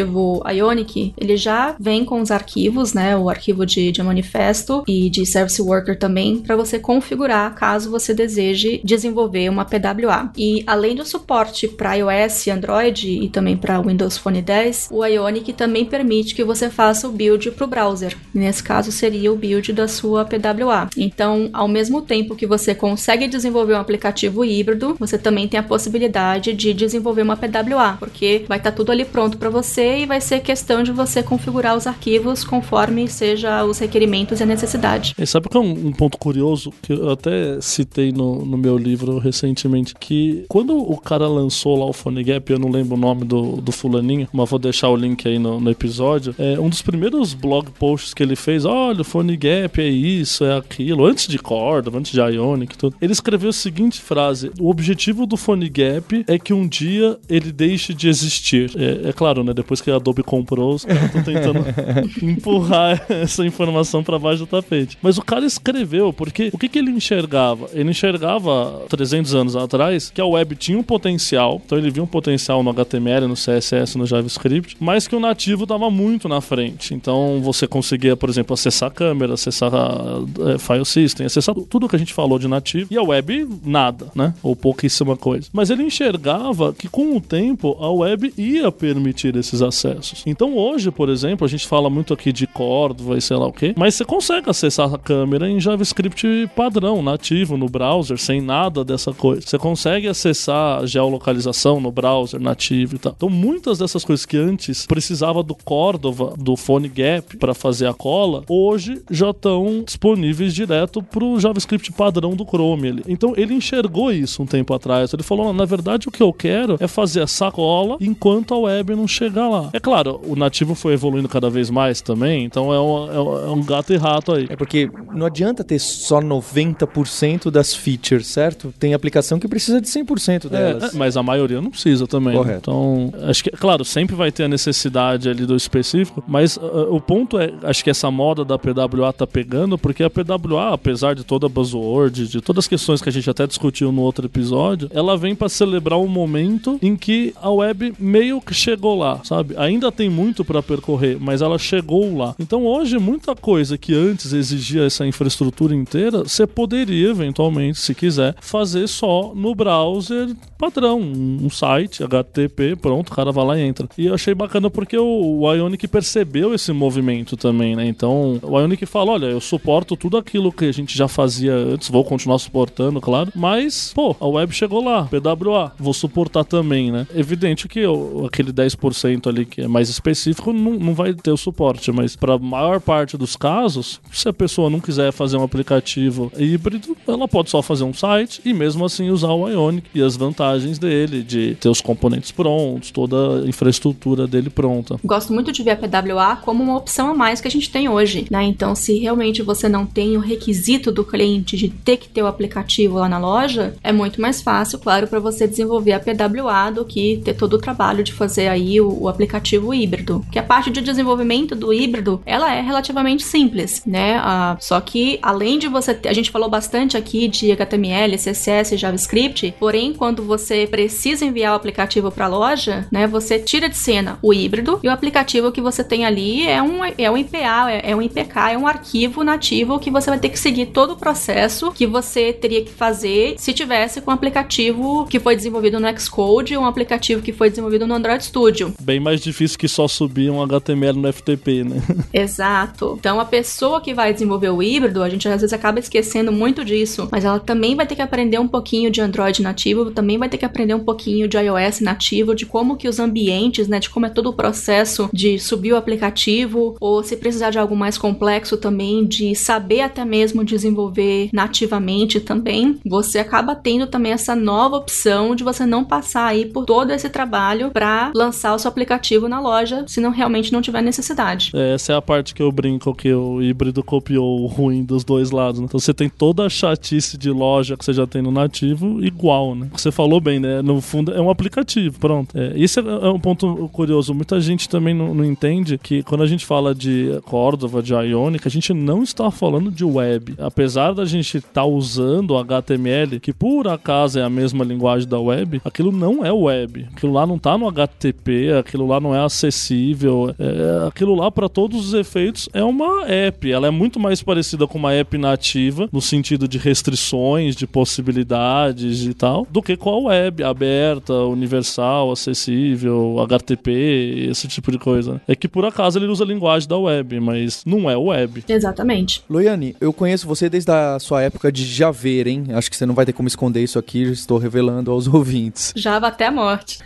Ionic, 0.48 1.14
ele 1.16 1.37
já 1.37 1.74
vem 1.78 2.04
com 2.04 2.20
os 2.20 2.30
arquivos, 2.30 2.92
né? 2.92 3.16
O 3.16 3.28
arquivo 3.28 3.64
de, 3.64 3.90
de 3.92 4.02
manifesto 4.02 4.82
e 4.87 5.11
de 5.11 5.24
Service 5.26 5.61
Worker 5.61 5.98
também, 5.98 6.38
para 6.38 6.56
você 6.56 6.78
configurar 6.78 7.54
caso 7.54 7.90
você 7.90 8.14
deseje 8.14 8.80
desenvolver 8.84 9.48
uma 9.48 9.64
PWA. 9.64 10.30
E 10.37 10.62
além 10.66 10.94
do 10.94 11.04
suporte 11.04 11.68
para 11.68 11.94
iOS, 11.94 12.48
Android 12.48 13.08
e 13.08 13.28
também 13.28 13.56
para 13.56 13.80
Windows 13.80 14.18
Phone 14.18 14.42
10, 14.42 14.88
o 14.90 15.04
Ionic 15.04 15.52
também 15.52 15.84
permite 15.84 16.34
que 16.34 16.44
você 16.44 16.70
faça 16.70 17.08
o 17.08 17.12
build 17.12 17.50
para 17.52 17.64
o 17.64 17.68
browser. 17.68 18.16
Nesse 18.32 18.62
caso, 18.62 18.92
seria 18.92 19.32
o 19.32 19.37
build 19.37 19.72
da 19.72 19.88
sua 19.88 20.24
PWA. 20.24 20.88
Então, 20.96 21.50
ao 21.52 21.68
mesmo 21.68 22.02
tempo 22.02 22.37
que 22.37 22.46
você 22.46 22.74
consegue 22.74 23.26
desenvolver 23.26 23.74
um 23.74 23.80
aplicativo 23.80 24.44
híbrido, 24.44 24.96
você 24.98 25.18
também 25.18 25.48
tem 25.48 25.58
a 25.58 25.62
possibilidade 25.62 26.52
de 26.52 26.72
desenvolver 26.74 27.22
uma 27.22 27.37
PWA, 27.37 27.96
porque 27.98 28.44
vai 28.48 28.58
estar 28.58 28.72
tudo 28.72 28.92
ali 28.92 29.04
pronto 29.04 29.38
para 29.38 29.50
você 29.50 29.88
e 29.96 30.07
vai 30.07 30.20
ser 30.20 30.40
questão 30.40 30.83
de 30.83 30.92
você 30.92 31.22
configurar 31.22 31.77
os 31.77 31.87
arquivos 31.87 32.44
conforme 32.44 33.09
seja 33.09 33.64
os 33.64 33.79
requerimentos 33.79 34.40
e 34.40 34.42
a 34.42 34.46
necessidade. 34.46 35.14
E 35.18 35.27
sabe 35.27 35.48
que 35.48 35.57
é 35.57 35.61
um, 35.61 35.88
um 35.88 35.92
ponto 35.92 36.18
curioso 36.18 36.72
que 36.83 36.92
eu 36.92 37.11
até 37.11 37.61
citei 37.61 38.12
no, 38.12 38.44
no 38.44 38.59
meu 38.59 38.77
livro 38.77 39.18
recentemente? 39.18 39.94
Que 39.94 40.44
quando 40.48 40.77
o 40.77 40.96
cara 40.98 41.29
lançou 41.29 41.79
lá 41.79 41.87
o 41.87 41.92
Phone 41.92 42.22
Gap, 42.22 42.51
eu 42.51 42.59
não 42.59 42.70
lembro 42.70 42.96
o 42.96 42.98
nome 42.98 43.24
do, 43.24 43.61
do 43.61 43.72
fulaninho, 43.72 44.29
mas 44.33 44.48
vou 44.48 44.59
deixar 44.59 44.88
o 44.88 44.96
link 44.96 45.27
aí 45.27 45.38
no, 45.38 45.61
no 45.61 45.70
episódio. 45.70 46.35
É 46.38 46.59
um 46.59 46.68
dos 46.68 46.83
primeiros 46.83 47.35
blog 47.35 47.70
posts 47.72 48.14
que 48.14 48.22
ele 48.22 48.37
fez: 48.37 48.64
olha, 48.64 49.01
o 49.01 49.05
Phone 49.05 49.37
Gap 49.37 49.81
é 49.81 49.88
isso, 49.88 50.44
é 50.44 50.57
aquilo, 50.57 51.05
antes 51.05 51.29
de 51.29 51.38
Cordova, 51.38 51.98
antes 51.98 52.12
de 52.12 52.20
Ionic 52.20 52.74
e 52.74 52.79
tudo. 52.79 52.96
Ele 53.01 53.12
escreveu 53.12 53.51
a 53.51 53.53
seguinte 53.53 54.01
frase: 54.01 54.51
o 54.61 54.70
objetivo 54.70 55.27
do 55.27 55.37
Phone 55.37 55.68
Gap 55.68 56.24
é 56.27 56.38
que 56.38 56.53
um 56.53 56.66
dia 56.66 57.18
ele 57.29 57.53
deixe 57.53 57.94
de 57.94 58.09
existir. 58.09 58.70
É, 58.77 59.09
é 59.09 59.12
claro, 59.12 59.44
né? 59.44 59.53
Depois 59.53 59.77
que 59.80 59.90
a 59.90 59.96
Adobe 59.96 60.22
comprou, 60.22 60.74
os 60.74 60.84
caras 60.84 61.04
estão 61.04 61.22
tentando 61.22 61.64
empurrar 62.22 63.04
essa 63.08 63.44
informação 63.44 64.02
para 64.02 64.18
baixo 64.18 64.40
do 64.40 64.46
tapete. 64.46 64.98
Mas 65.02 65.18
o 65.18 65.22
cara 65.22 65.44
escreveu, 65.44 66.12
porque 66.12 66.50
o 66.52 66.58
que, 66.58 66.68
que 66.68 66.78
ele 66.78 66.90
enxergava? 66.90 67.68
Ele 67.72 67.90
enxergava 67.90 68.82
300 68.88 69.34
anos 69.34 69.56
atrás 69.56 70.10
que 70.10 70.20
a 70.20 70.26
web 70.26 70.54
tinha 70.56 70.78
um 70.78 70.82
potencial, 70.82 71.60
então 71.64 71.78
ele 71.78 71.90
viu 71.90 72.02
um 72.02 72.06
potencial 72.06 72.62
no 72.62 72.70
HTML, 72.70 73.26
no 73.26 73.34
CSS, 73.34 73.96
no 73.96 74.06
JavaScript, 74.06 74.76
mas 74.80 75.06
que 75.06 75.16
o 75.16 75.20
nativo 75.20 75.64
estava 75.64 75.90
muito 75.90 76.28
na 76.28 76.40
frente. 76.40 76.94
Então 76.94 77.40
você 77.42 77.66
conseguia, 77.66 78.16
por 78.16 78.28
exemplo, 78.28 78.54
acessar 78.54 78.88
a 78.88 78.92
câmera, 78.92 79.34
acessar 79.34 79.72
a, 79.74 80.58
file 80.58 80.84
system, 80.84 81.26
acessar 81.26 81.54
tudo 81.54 81.88
que 81.88 81.96
a 81.96 81.98
gente 81.98 82.14
falou 82.14 82.38
de 82.38 82.48
nativo, 82.48 82.88
e 82.90 82.96
a 82.96 83.02
web 83.02 83.48
nada, 83.64 84.08
né? 84.14 84.34
Ou 84.42 84.56
pouquíssima 84.56 85.16
coisa. 85.16 85.48
Mas 85.52 85.70
ele 85.70 85.82
enxergava 85.82 86.72
que 86.72 86.88
com 86.88 87.16
o 87.16 87.20
tempo 87.20 87.76
a 87.80 87.90
web 87.90 88.32
ia 88.36 88.70
permitir 88.70 89.36
esses 89.36 89.62
acessos. 89.68 90.22
Então 90.26 90.57
hoje, 90.57 90.90
por 90.90 91.09
exemplo, 91.09 91.44
a 91.44 91.48
gente 91.48 91.66
fala 91.66 91.88
muito 91.88 92.12
aqui 92.12 92.33
de 92.33 92.46
Cordova 92.46 93.16
e 93.16 93.20
sei 93.20 93.37
lá 93.37 93.46
o 93.46 93.52
que, 93.52 93.74
mas 93.76 93.94
você 93.94 94.04
consegue 94.04 94.50
acessar 94.50 94.92
a 94.92 94.98
câmera 94.98 95.48
em 95.48 95.61
JavaScript 95.61 96.50
padrão, 96.57 97.02
nativo, 97.02 97.57
no 97.57 97.68
browser, 97.68 98.18
sem 98.18 98.40
nada 98.40 98.85
dessa 98.85 99.12
coisa. 99.12 99.42
Você 99.42 99.59
consegue 99.59 100.09
acessar 100.09 100.81
a 100.81 100.87
geolocalização 100.87 101.81
no 101.81 101.90
browser 101.92 102.40
nativo 102.40 102.96
e 102.96 102.98
tal. 102.98 103.12
Então 103.16 103.28
muitas 103.28 103.78
dessas 103.78 104.04
coisas 104.04 104.24
que 104.26 104.37
antes 104.37 104.87
precisava 104.87 105.42
do 105.42 105.54
Cordova, 105.54 106.35
do 106.37 106.57
Phone 106.57 106.88
Gap 106.88 107.37
para 107.37 107.54
fazer 107.54 107.87
a 107.87 107.94
cola, 107.94 108.42
hoje 108.48 109.02
já 109.11 109.31
estão 109.31 109.83
disponíveis 109.85 110.54
direto 110.54 111.02
pro 111.02 111.38
JavaScript 111.38 111.92
padrão 111.92 112.35
do 112.35 112.44
Chrome. 112.44 112.88
ali. 112.88 113.02
Então 113.07 113.35
ele 113.37 113.54
enxergou 113.54 114.12
isso 114.12 114.42
um 114.42 114.46
tempo 114.46 114.72
atrás. 114.74 115.12
Ele 115.12 115.22
falou: 115.22 115.52
na 115.52 115.64
verdade, 115.64 116.09
o 116.09 116.11
que 116.11 116.22
eu 116.22 116.33
quero 116.33 116.76
é 116.81 116.87
fazer 116.87 117.20
essa 117.20 117.50
cola 117.50 117.96
enquanto 118.00 118.54
a 118.54 118.59
web 118.59 118.94
não 118.94 119.07
chegar 119.07 119.48
lá. 119.48 119.58
É 119.73 119.81
claro, 119.81 120.21
o 120.27 120.35
nativo 120.37 120.75
foi 120.75 120.92
evoluindo 120.94 121.29
cada 121.29 121.49
vez 121.51 121.71
mais 121.71 122.01
também, 122.01 122.44
então 122.44 122.73
é 122.73 122.81
um, 122.81 123.12
é 123.12 123.21
um- 123.53 123.61
é 123.61 123.64
gato 123.64 123.92
e 123.92 123.97
rato 123.97 124.33
aí. 124.33 124.47
É 124.49 124.57
porque 124.57 124.90
não 125.14 125.27
adianta 125.27 125.62
ter 125.64 125.79
só 125.79 126.21
90% 126.21 127.51
das 127.51 127.75
features, 127.75 128.27
certo? 128.27 128.73
Tem 128.79 128.94
aplicação 128.94 129.38
que 129.38 129.49
precisa 129.49 129.81
de 129.81 129.88
100% 129.88 130.49
delas. 130.49 130.94
É, 130.94 130.97
mas 130.97 131.16
a 131.16 131.23
maioria 131.23 131.61
não 131.61 131.71
precisa 131.71 132.07
também. 132.07 132.35
né? 132.35 132.38
Correto. 132.38 132.59
Então, 132.71 133.12
acho 133.29 133.44
que, 133.44 133.51
claro, 133.51 133.85
sempre 133.85 134.14
vai 134.14 134.31
ter 134.31 134.44
a 134.44 134.49
necessidade 134.49 135.29
ali 135.29 135.44
do 135.47 135.57
específico, 135.57 136.23
mas 136.27 136.57
uh, 136.57 136.88
o 136.90 137.01
ponto 137.01 137.38
é, 137.38 137.53
acho 137.64 137.83
que 137.83 137.90
essa 137.90 138.11
moda 138.11 138.44
da 138.44 138.59
PWA 138.59 139.12
tá 139.12 139.27
pegando, 139.27 139.77
porque 139.79 140.03
a 140.03 140.11
PWA, 140.11 140.73
apesar 140.75 141.14
de 141.14 141.25
toda 141.25 141.47
a 141.47 141.49
buzzword, 141.49 142.29
de 142.29 142.40
todas 142.40 142.64
as 142.64 142.68
questões 142.68 143.01
que 143.03 143.09
a 143.09 143.12
gente 143.12 143.29
até 143.29 143.47
discutiu 143.47 143.90
no 143.92 144.03
outro 144.03 144.27
episódio, 144.27 144.88
ela 144.92 145.16
vem 145.16 145.35
para 145.35 145.49
celebrar 145.49 145.99
um 145.99 146.07
momento 146.09 146.79
em 146.83 146.97
que 146.97 147.35
a 147.40 147.51
web 147.51 147.94
meio 147.99 148.40
que 148.40 148.55
chegou 148.55 148.97
lá, 148.99 149.21
sabe? 149.25 149.47
Ainda 149.56 149.90
tem 149.92 150.08
muito 150.08 150.44
para 150.44 150.62
percorrer, 150.62 151.16
mas 151.20 151.42
ela 151.42 151.58
chegou 151.58 152.16
lá. 152.16 152.34
Então, 152.38 152.64
hoje, 152.66 152.98
muita 152.98 153.34
coisa 153.34 153.76
que 153.78 153.94
antes 153.94 154.32
exigia 154.32 154.84
essa 154.84 155.06
infraestrutura 155.06 155.74
inteira, 155.74 156.22
você 156.24 156.46
poderia, 156.46 157.08
eventualmente, 157.11 157.78
se 157.78 157.94
quiser, 157.94 158.34
fazer 158.40 158.87
só 158.88 159.32
no 159.34 159.54
browser 159.54 160.34
padrão, 160.58 160.98
um 161.00 161.48
site, 161.48 162.02
HTTP, 162.02 162.74
pronto, 162.76 163.12
o 163.12 163.14
cara 163.14 163.30
vai 163.30 163.44
lá 163.44 163.58
e 163.58 163.62
entra. 163.62 163.88
E 163.96 164.06
eu 164.06 164.14
achei 164.14 164.34
bacana 164.34 164.68
porque 164.68 164.98
o, 164.98 165.40
o 165.42 165.54
Ionic 165.54 165.87
percebeu 165.87 166.52
esse 166.52 166.72
movimento 166.72 167.37
também, 167.37 167.76
né? 167.76 167.87
Então, 167.87 168.40
o 168.42 168.58
Ionic 168.58 168.84
fala, 168.84 169.12
olha, 169.12 169.26
eu 169.26 169.40
suporto 169.40 169.96
tudo 169.96 170.16
aquilo 170.16 170.50
que 170.52 170.64
a 170.64 170.72
gente 170.72 170.96
já 170.98 171.06
fazia 171.06 171.54
antes, 171.54 171.88
vou 171.88 172.02
continuar 172.04 172.38
suportando, 172.38 173.00
claro, 173.00 173.30
mas, 173.37 173.92
pô, 173.94 174.16
a 174.18 174.26
web 174.26 174.52
chegou 174.52 174.82
lá, 174.84 175.04
PWA, 175.04 175.72
vou 175.78 175.94
suportar 175.94 176.44
também, 176.44 176.90
né? 176.90 177.06
Evidente 177.14 177.68
que 177.68 177.87
o- 177.87 178.26
aquele 178.26 178.52
10% 178.52 179.28
ali 179.28 179.38
que 179.44 179.62
é 179.62 179.68
mais 179.68 179.88
específico 179.88 180.53
não, 180.53 180.72
não 180.74 180.94
vai 180.94 181.14
ter 181.14 181.31
o 181.31 181.37
suporte, 181.37 181.90
mas 181.92 182.16
para 182.16 182.35
a 182.35 182.38
maior 182.38 182.81
parte 182.81 183.16
dos 183.16 183.37
casos, 183.37 184.01
se 184.12 184.29
a 184.29 184.33
pessoa 184.33 184.70
não 184.70 184.81
quiser 184.81 185.12
fazer 185.12 185.37
um 185.37 185.42
aplicativo 185.42 186.33
híbrido, 186.37 186.96
ela 187.07 187.29
pode 187.29 187.51
só 187.51 187.62
fazer 187.62 187.85
um 187.85 187.94
site 187.94 188.40
e 188.44 188.53
mesmo 188.53 188.85
assim 188.85 189.11
usar 189.11 189.33
o 189.33 189.48
Ionic 189.48 189.88
e 189.94 190.03
as 190.03 190.16
vantagens 190.16 190.79
dele 190.79 191.22
de 191.22 191.57
ter 191.61 191.68
os 191.68 191.81
componentes 191.81 192.31
prontos, 192.31 192.90
toda 192.90 193.44
a 193.44 193.48
infraestrutura 193.48 194.27
dele 194.27 194.51
pronta. 194.51 194.96
Gosto 195.05 195.33
muito 195.33 195.53
de 195.53 195.62
ver 195.62 195.72
a 195.72 195.77
PWA 195.77 196.37
como 196.37 196.62
uma 196.62 196.77
opção 196.77 197.11
a 197.11 197.14
mais 197.14 197.40
que 197.40 197.48
a 197.48 197.51
gente 197.51 197.70
tem 197.70 197.88
hoje, 197.88 198.27
né? 198.31 198.44
Então, 198.44 198.74
se 198.74 198.98
realmente 198.98 199.42
você 199.42 199.68
não 199.68 199.87
tem 199.87 200.16
o 200.16 200.20
requisito 200.20 200.90
do 200.90 201.05
cliente 201.05 201.57
de 201.57 201.68
ter 201.68 201.96
que 201.96 202.09
ter 202.09 202.22
o 202.22 202.27
aplicativo 202.27 202.96
lá 202.96 203.09
na 203.09 203.18
loja, 203.18 203.74
é 203.83 203.92
muito 203.92 204.20
mais 204.20 204.42
fácil, 204.42 204.79
claro, 204.79 205.07
para 205.07 205.20
você 205.20 205.46
desenvolver 205.46 205.92
a 205.92 206.01
PWA 206.01 206.70
do 206.70 206.85
que 206.85 207.20
ter 207.24 207.35
todo 207.35 207.55
o 207.55 207.59
trabalho 207.59 208.03
de 208.03 208.12
fazer 208.12 208.48
aí 208.48 208.81
o, 208.81 209.03
o 209.03 209.09
aplicativo 209.09 209.27
híbrido. 209.74 210.24
Que 210.30 210.38
a 210.38 210.42
parte 210.42 210.70
de 210.70 210.80
desenvolvimento 210.80 211.54
do 211.54 211.72
híbrido, 211.72 212.20
ela 212.24 212.54
é 212.54 212.60
relativamente 212.60 213.22
simples, 213.22 213.82
né? 213.86 214.20
Uh, 214.20 214.56
só 214.60 214.80
que 214.80 215.18
além 215.22 215.58
de 215.58 215.68
você 215.68 215.94
ter, 215.94 216.08
a 216.08 216.12
gente 216.12 216.30
falou 216.30 216.48
bastante 216.48 216.96
aqui 216.96 217.28
de 217.28 217.52
HTML, 217.52 218.16
CSS, 218.16 218.76
JavaScript, 218.76 219.54
porém 219.58 219.92
quando 219.92 220.22
você 220.22 220.66
precisa 220.66 221.24
enviar 221.24 221.52
o 221.52 221.56
aplicativo 221.56 222.10
para 222.10 222.26
a 222.26 222.28
loja, 222.28 222.86
né, 222.90 223.06
você 223.06 223.38
tira 223.38 223.68
de 223.68 223.76
cena 223.76 224.18
o 224.22 224.33
híbrido 224.33 224.81
e 224.83 224.88
o 224.88 224.92
aplicativo 224.92 225.52
que 225.52 225.60
você 225.60 225.83
tem 225.83 226.04
ali 226.04 226.46
é 226.46 226.62
um 226.62 226.85
é 226.85 227.10
um 227.10 227.16
IPA, 227.16 227.70
é, 227.70 227.90
é 227.90 227.96
um 227.96 228.02
IPK, 228.02 228.52
é 228.52 228.58
um 228.58 228.66
arquivo 228.66 229.22
nativo 229.22 229.79
que 229.79 229.90
você 229.90 230.10
vai 230.10 230.18
ter 230.18 230.29
que 230.29 230.38
seguir 230.38 230.66
todo 230.66 230.92
o 230.92 230.96
processo 230.96 231.72
que 231.72 231.87
você 231.87 232.33
teria 232.33 232.64
que 232.64 232.70
fazer 232.70 233.35
se 233.38 233.52
tivesse 233.52 234.00
com 234.00 234.10
um 234.10 234.14
aplicativo 234.14 235.06
que 235.06 235.18
foi 235.18 235.37
desenvolvido 235.37 235.81
no 235.81 236.00
Xcode 236.00 236.56
ou 236.56 236.62
um 236.62 236.66
aplicativo 236.66 237.22
que 237.22 237.33
foi 237.33 237.50
desenvolvido 237.50 237.87
no 237.87 237.94
Android 237.94 238.24
Studio. 238.24 238.74
Bem 238.81 239.00
mais 239.00 239.17
difícil 239.25 239.58
que 239.58 239.69
só 239.69 239.88
subir 239.88 240.31
um 240.31 240.42
HTML 240.42 240.98
no 240.98 241.12
FTP, 241.12 241.64
né? 241.64 241.83
Exato. 242.12 242.96
Então 242.98 243.19
a 243.21 243.25
pessoa 243.25 243.81
que 243.81 243.94
vai 243.94 244.12
desenvolver 244.12 244.50
o 244.50 244.62
híbrido, 244.62 245.02
a 245.02 245.08
gente 245.08 245.29
às 245.29 245.40
vezes 245.40 245.52
acaba 245.52 245.79
esquecendo 245.79 246.31
muito 246.31 246.64
disso, 246.64 247.08
mas 247.10 247.25
ela 247.25 247.40
também 247.40 247.75
vai 247.75 247.87
ter 247.87 247.96
que 247.96 248.02
aprender 248.02 248.38
um 248.38 248.48
pouquinho 248.48 248.90
de 248.90 249.00
Android 249.00 249.42
nativo, 249.42 249.90
também 249.90 250.19
vai 250.19 250.29
ter 250.29 250.38
que 250.38 250.44
aprender 250.44 250.75
um 250.75 250.85
pouquinho 250.85 251.29
de 251.29 251.37
iOS 251.37 251.81
nativo, 251.81 252.35
de 252.35 252.46
como 252.46 252.77
que 252.77 252.88
os 252.88 252.98
ambientes, 252.98 253.69
né, 253.69 253.79
de 253.79 253.90
como 253.90 254.06
é 254.06 254.10
todo 254.10 254.29
o 254.29 254.33
processo 254.33 255.08
de 255.12 255.38
subir 255.38 255.73
o 255.73 255.77
aplicativo, 255.77 256.77
ou 256.81 257.02
se 257.02 257.16
precisar 257.16 257.50
de 257.50 257.58
algo 257.58 257.77
mais 257.77 257.96
complexo 257.98 258.56
também, 258.56 259.06
de 259.06 259.35
saber 259.35 259.81
até 259.81 260.04
mesmo 260.04 260.44
desenvolver 260.44 261.31
nativamente 261.33 262.21
também, 262.21 262.79
você 262.85 263.19
acaba 263.19 263.54
tendo 263.54 263.87
também 263.87 264.12
essa 264.12 264.35
nova 264.35 264.77
opção 264.77 265.35
de 265.35 265.44
você 265.44 265.64
não 265.64 265.85
passar 265.85 266.27
aí 266.27 266.46
por 266.46 266.64
todo 266.64 266.90
esse 266.92 267.08
trabalho 267.08 267.71
para 267.71 268.12
lançar 268.14 268.54
o 268.54 268.58
seu 268.58 268.69
aplicativo 268.69 268.98
na 269.29 269.40
loja, 269.40 269.85
se 269.87 270.01
não 270.01 270.11
realmente 270.11 270.53
não 270.53 270.61
tiver 270.61 270.83
necessidade. 270.83 271.51
É, 271.55 271.75
essa 271.75 271.92
é 271.92 271.96
a 271.96 272.03
parte 272.03 272.35
que 272.35 272.42
eu 272.42 272.51
brinco 272.51 272.94
que 272.94 273.13
o 273.13 273.42
híbrido 273.42 273.83
copiou 273.83 274.42
o 274.42 274.46
ruim 274.46 274.85
dos 274.85 275.05
dois 275.05 275.31
lados. 275.31 275.61
Né? 275.61 275.67
Então 275.67 275.79
você 275.79 275.94
tem 275.94 276.09
toda 276.09 276.46
a 276.46 276.49
chatice 276.49 277.17
de 277.17 277.31
loja 277.31 277.77
que 277.77 277.85
você 277.85 277.92
já 277.92 278.07
tem 278.07 278.23
no 278.23 278.31
nativo 278.31 279.03
igual, 279.05 279.55
né? 279.55 279.69
Você 279.73 279.90
falou 279.90 280.21
bem, 280.21 280.40
né? 280.40 280.63
No 280.63 280.81
fundo 280.81 281.13
é 281.13 281.21
um 281.21 281.31
aplicativo, 281.31 281.99
pronto. 281.99 282.37
É, 282.37 282.53
isso 282.57 282.81
é 282.81 283.09
um 283.09 283.21
ponto 283.21 283.69
curioso. 283.73 284.15
Muita 284.15 284.40
gente 284.40 284.69
também 284.69 284.94
não, 284.94 285.15
não 285.15 285.25
entende 285.25 285.79
que 285.79 286.03
quando 286.03 286.23
a 286.23 286.27
gente 286.27 286.44
fala 286.44 286.75
de 286.75 287.19
Cordova, 287.25 287.83
de 287.83 287.94
Ionic, 287.94 288.46
a 288.46 288.51
gente 288.51 288.73
não 288.75 289.03
está 289.03 289.31
falando 289.31 289.71
de 289.71 289.85
web. 289.85 290.35
Apesar 290.38 290.92
da 290.92 291.05
gente 291.05 291.38
estar 291.38 291.53
tá 291.53 291.65
usando 291.65 292.37
HTML, 292.37 293.21
que 293.21 293.33
por 293.33 293.69
acaso 293.69 294.19
é 294.19 294.23
a 294.23 294.31
mesma 294.31 294.65
linguagem 294.65 295.09
da 295.09 295.21
web, 295.21 295.61
aquilo 295.65 295.92
não 295.92 296.25
é 296.25 296.33
web. 296.33 296.87
Aquilo 296.92 297.13
lá 297.13 297.27
não 297.27 297.37
está 297.37 297.57
no 297.57 297.69
HTTP, 297.69 298.53
aquilo 298.59 298.87
lá 298.88 299.00
não 299.00 299.14
é 299.14 299.24
acessível. 299.24 300.34
É, 300.38 300.88
aquilo 300.88 301.14
lá, 301.14 301.30
para 301.30 301.48
todos 301.48 301.88
os 301.88 301.94
efeitos, 301.94 302.48
é 302.52 302.64
uma 302.64 303.06
app. 303.06 303.50
Ela 303.50 303.68
é 303.68 303.70
muito 303.70 304.00
mais 304.00 304.22
parecida 304.22 304.66
com 304.66 304.78
uma 304.78 304.92
app 304.92 305.16
nativa, 305.16 305.88
no 305.92 306.00
sentido 306.00 306.48
de 306.48 306.58
restrições, 306.58 307.54
de 307.54 307.66
possibilidades 307.66 309.04
e 309.04 309.14
tal, 309.14 309.46
do 309.50 309.62
que 309.62 309.76
com 309.76 309.90
a 309.90 310.08
web 310.08 310.42
aberta, 310.42 311.12
universal, 311.12 312.10
acessível, 312.10 313.20
HTTP, 313.20 314.28
esse 314.30 314.48
tipo 314.48 314.72
de 314.72 314.78
coisa. 314.78 315.20
É 315.28 315.36
que 315.36 315.48
por 315.48 315.64
acaso 315.64 315.98
ele 315.98 316.06
usa 316.06 316.24
a 316.24 316.26
linguagem 316.26 316.68
da 316.68 316.78
web, 316.78 317.20
mas 317.20 317.64
não 317.64 317.88
é 317.90 317.96
web. 317.96 318.44
Exatamente. 318.48 319.22
Loiane, 319.28 319.76
eu 319.80 319.92
conheço 319.92 320.26
você 320.26 320.48
desde 320.48 320.70
a 320.70 320.98
sua 320.98 321.22
época 321.22 321.52
de 321.52 321.64
Javeira, 321.64 322.30
hein? 322.30 322.46
Acho 322.50 322.70
que 322.70 322.76
você 322.76 322.86
não 322.86 322.94
vai 322.94 323.04
ter 323.04 323.12
como 323.12 323.28
esconder 323.28 323.62
isso 323.62 323.78
aqui, 323.78 324.02
estou 324.02 324.38
revelando 324.38 324.90
aos 324.90 325.06
ouvintes. 325.12 325.72
Java 325.76 326.08
até 326.08 326.26
a 326.26 326.32
morte. 326.32 326.78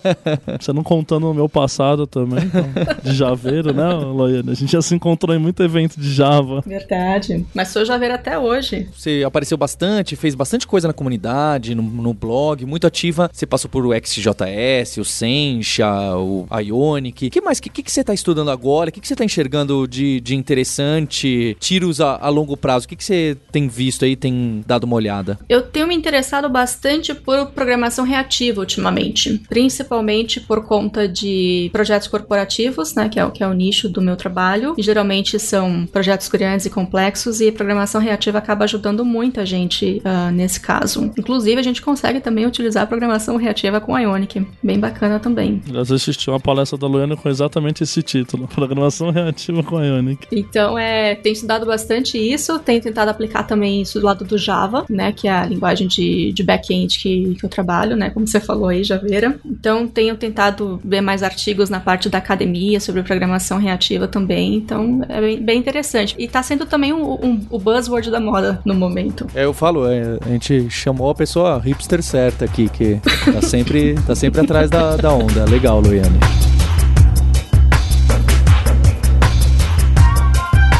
você 0.60 0.72
não 0.72 0.82
contando 0.82 1.26
o 1.30 1.34
meu 1.40 1.48
passado 1.48 2.06
também, 2.06 2.44
então, 2.44 2.66
de 3.02 3.14
Javeiro, 3.14 3.72
né, 3.72 3.88
Loiane? 3.88 4.50
A 4.50 4.54
gente 4.54 4.72
já 4.72 4.82
se 4.82 4.94
encontrou 4.94 5.34
em 5.34 5.38
muito 5.38 5.62
evento 5.62 5.98
de 5.98 6.12
Java. 6.12 6.62
Verdade. 6.66 7.46
Mas 7.54 7.68
sou 7.68 7.84
Javeira 7.84 8.14
até 8.14 8.38
hoje. 8.38 8.88
Você 8.94 9.22
apareceu 9.26 9.56
bastante, 9.56 10.16
fez 10.16 10.34
bastante 10.34 10.66
coisa 10.66 10.86
na 10.86 10.92
comunidade, 10.92 11.74
no, 11.74 11.82
no 11.82 12.12
blog, 12.12 12.66
muito 12.66 12.86
ativa. 12.86 13.30
Você 13.32 13.46
passou 13.46 13.70
por 13.70 13.86
o 13.86 13.92
XJS, 13.92 14.98
o 14.98 15.04
Sencha, 15.04 15.88
o 16.16 16.46
Ionic. 16.62 17.28
O 17.28 17.30
que 17.30 17.40
mais? 17.40 17.58
O 17.58 17.62
que, 17.62 17.70
que, 17.70 17.82
que, 17.82 17.90
você 17.92 18.02
está 18.02 18.12
estudando 18.12 18.50
agora? 18.50 18.90
O 18.90 18.92
que, 18.92 19.00
que 19.00 19.08
você 19.08 19.14
está 19.14 19.24
enxergando 19.24 19.88
de, 19.88 20.20
de 20.20 20.36
interessante? 20.36 21.56
Tiros 21.58 22.00
a, 22.00 22.18
a 22.20 22.28
longo 22.28 22.56
prazo. 22.56 22.84
O 22.84 22.88
que, 22.88 22.96
que 22.96 23.04
você 23.04 23.36
tem 23.50 23.66
visto 23.66 24.04
aí, 24.04 24.14
tem 24.14 24.62
dado 24.66 24.84
uma 24.84 24.96
olhada? 24.96 25.38
Eu 25.48 25.62
tenho 25.62 25.86
me 25.86 25.94
interessado 25.94 26.48
bastante 26.50 27.14
por 27.14 27.46
programação 27.52 28.04
reativa 28.04 28.60
ultimamente. 28.60 29.40
Principalmente 29.48 30.40
por 30.40 30.64
conta 30.64 31.08
de 31.08 31.29
projetos 31.72 32.08
corporativos, 32.08 32.94
né? 32.94 33.08
Que 33.08 33.18
é, 33.20 33.30
que 33.30 33.42
é 33.42 33.46
o 33.46 33.52
nicho 33.52 33.88
do 33.88 34.00
meu 34.00 34.16
trabalho. 34.16 34.74
E 34.76 34.82
geralmente 34.82 35.38
são 35.38 35.86
projetos 35.86 36.28
grandes 36.28 36.66
e 36.66 36.70
complexos 36.70 37.40
e 37.40 37.50
programação 37.52 38.00
reativa 38.00 38.38
acaba 38.38 38.64
ajudando 38.64 39.04
muito 39.04 39.40
a 39.40 39.44
gente 39.44 40.02
uh, 40.04 40.30
nesse 40.32 40.60
caso. 40.60 41.12
Inclusive, 41.18 41.58
a 41.58 41.62
gente 41.62 41.82
consegue 41.82 42.20
também 42.20 42.46
utilizar 42.46 42.84
a 42.84 42.86
programação 42.86 43.36
reativa 43.36 43.80
com 43.80 43.98
Ionic. 43.98 44.46
Bem 44.62 44.78
bacana 44.78 45.18
também. 45.18 45.62
Eu 45.72 45.80
assisti 45.80 46.30
uma 46.30 46.40
palestra 46.40 46.78
da 46.78 46.86
Luana 46.86 47.16
com 47.16 47.28
exatamente 47.28 47.82
esse 47.82 48.02
título: 48.02 48.48
Programação 48.54 49.10
reativa 49.10 49.62
com 49.62 49.82
Ionic. 49.82 50.26
Então, 50.32 50.78
é, 50.78 51.14
tenho 51.14 51.32
estudado 51.32 51.66
bastante 51.66 52.18
isso, 52.18 52.58
tenho 52.58 52.80
tentado 52.80 53.10
aplicar 53.10 53.44
também 53.44 53.82
isso 53.82 54.00
do 54.00 54.06
lado 54.06 54.24
do 54.24 54.38
Java, 54.38 54.84
né? 54.88 55.12
Que 55.12 55.28
é 55.28 55.32
a 55.32 55.46
linguagem 55.46 55.86
de, 55.86 56.32
de 56.32 56.42
back-end 56.42 56.98
que, 56.98 57.34
que 57.34 57.44
eu 57.44 57.50
trabalho, 57.50 57.96
né? 57.96 58.10
Como 58.10 58.26
você 58.26 58.40
falou 58.40 58.68
aí, 58.68 58.84
Javeira. 58.84 59.38
Então, 59.44 59.86
tenho 59.86 60.16
tentado 60.16 60.80
ver 60.84 61.00
mais 61.00 61.19
artigos 61.22 61.70
na 61.70 61.80
parte 61.80 62.08
da 62.08 62.18
academia 62.18 62.80
sobre 62.80 63.02
programação 63.02 63.58
reativa 63.58 64.06
também. 64.06 64.54
Então, 64.54 65.02
é 65.08 65.20
bem, 65.20 65.42
bem 65.42 65.58
interessante. 65.58 66.14
E 66.18 66.28
tá 66.28 66.42
sendo 66.42 66.66
também 66.66 66.92
um, 66.92 67.12
um, 67.12 67.46
o 67.50 67.58
buzzword 67.58 68.10
da 68.10 68.20
moda 68.20 68.60
no 68.64 68.74
momento. 68.74 69.26
É, 69.34 69.44
eu 69.44 69.52
falo, 69.52 69.86
é, 69.86 70.18
a 70.24 70.28
gente 70.28 70.68
chamou 70.70 71.10
a 71.10 71.14
pessoa 71.14 71.58
hipster 71.58 72.02
certa 72.02 72.44
aqui, 72.44 72.68
que 72.68 73.00
tá 73.32 73.42
sempre, 73.42 73.94
tá 74.06 74.14
sempre 74.14 74.40
atrás 74.40 74.70
da, 74.70 74.96
da 74.96 75.12
onda. 75.12 75.44
Legal, 75.44 75.80
Luiane. 75.80 76.49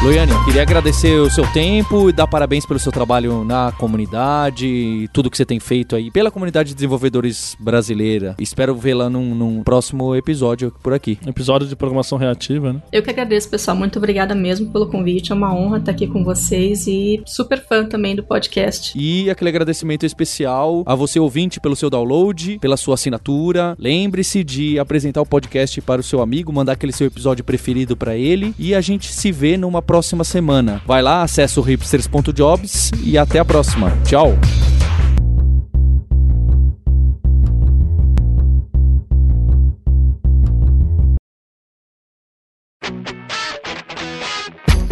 Loiane, 0.03 0.31
queria 0.45 0.63
agradecer 0.63 1.19
o 1.19 1.29
seu 1.29 1.45
tempo 1.53 2.09
e 2.09 2.11
dar 2.11 2.25
parabéns 2.25 2.65
pelo 2.65 2.79
seu 2.79 2.91
trabalho 2.91 3.43
na 3.43 3.71
comunidade 3.71 4.65
e 4.65 5.07
tudo 5.09 5.29
que 5.29 5.37
você 5.37 5.45
tem 5.45 5.59
feito 5.59 5.95
aí 5.95 6.09
pela 6.09 6.31
comunidade 6.31 6.69
de 6.69 6.75
desenvolvedores 6.75 7.55
brasileira. 7.59 8.35
Espero 8.39 8.73
vê-la 8.73 9.11
num, 9.11 9.35
num, 9.35 9.63
próximo 9.63 10.15
episódio 10.15 10.73
por 10.81 10.91
aqui. 10.91 11.19
Episódio 11.23 11.67
de 11.67 11.75
programação 11.75 12.17
reativa, 12.17 12.73
né? 12.73 12.81
Eu 12.91 13.03
que 13.03 13.11
agradeço, 13.11 13.47
pessoal. 13.47 13.77
Muito 13.77 13.99
obrigada 13.99 14.33
mesmo 14.33 14.71
pelo 14.71 14.87
convite. 14.89 15.31
É 15.31 15.35
uma 15.35 15.53
honra 15.53 15.77
estar 15.77 15.91
aqui 15.91 16.07
com 16.07 16.23
vocês 16.23 16.87
e 16.87 17.21
super 17.27 17.63
fã 17.63 17.85
também 17.85 18.15
do 18.15 18.23
podcast. 18.23 18.97
E 18.97 19.29
aquele 19.29 19.51
agradecimento 19.51 20.03
especial 20.03 20.81
a 20.83 20.95
você, 20.95 21.19
ouvinte, 21.19 21.59
pelo 21.59 21.75
seu 21.75 21.91
download, 21.91 22.57
pela 22.57 22.75
sua 22.75 22.95
assinatura. 22.95 23.75
Lembre-se 23.77 24.43
de 24.43 24.79
apresentar 24.79 25.21
o 25.21 25.27
podcast 25.27 25.79
para 25.79 26.01
o 26.01 26.03
seu 26.03 26.23
amigo, 26.23 26.51
mandar 26.51 26.71
aquele 26.71 26.91
seu 26.91 27.05
episódio 27.05 27.43
preferido 27.43 27.95
para 27.95 28.17
ele 28.17 28.55
e 28.57 28.73
a 28.73 28.81
gente 28.81 29.13
se 29.13 29.31
vê 29.31 29.57
numa 29.57 29.90
próxima 29.91 30.23
semana. 30.23 30.81
Vai 30.87 31.01
lá, 31.01 31.21
acessa 31.21 31.59
o 31.59 31.63
hipsters.jobs 31.63 32.91
e 33.03 33.17
até 33.17 33.39
a 33.39 33.43
próxima. 33.43 33.91
Tchau! 34.05 34.37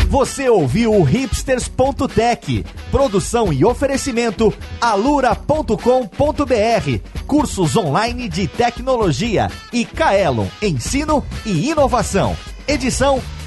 Você 0.10 0.50
ouviu 0.50 0.93
o 0.93 1.02
hipsters.tech, 1.02 2.66
produção 2.91 3.54
e 3.54 3.64
oferecimento 3.64 4.54
alura.com.br, 4.82 5.78
cursos 7.26 7.78
online 7.78 8.28
de 8.28 8.50
tecnologia 8.50 9.50
e 9.72 9.86
Kaelon, 9.86 10.47
ensino 10.62 11.24
e 11.45 11.70
inovação. 11.70 12.36
Edição 12.68 13.22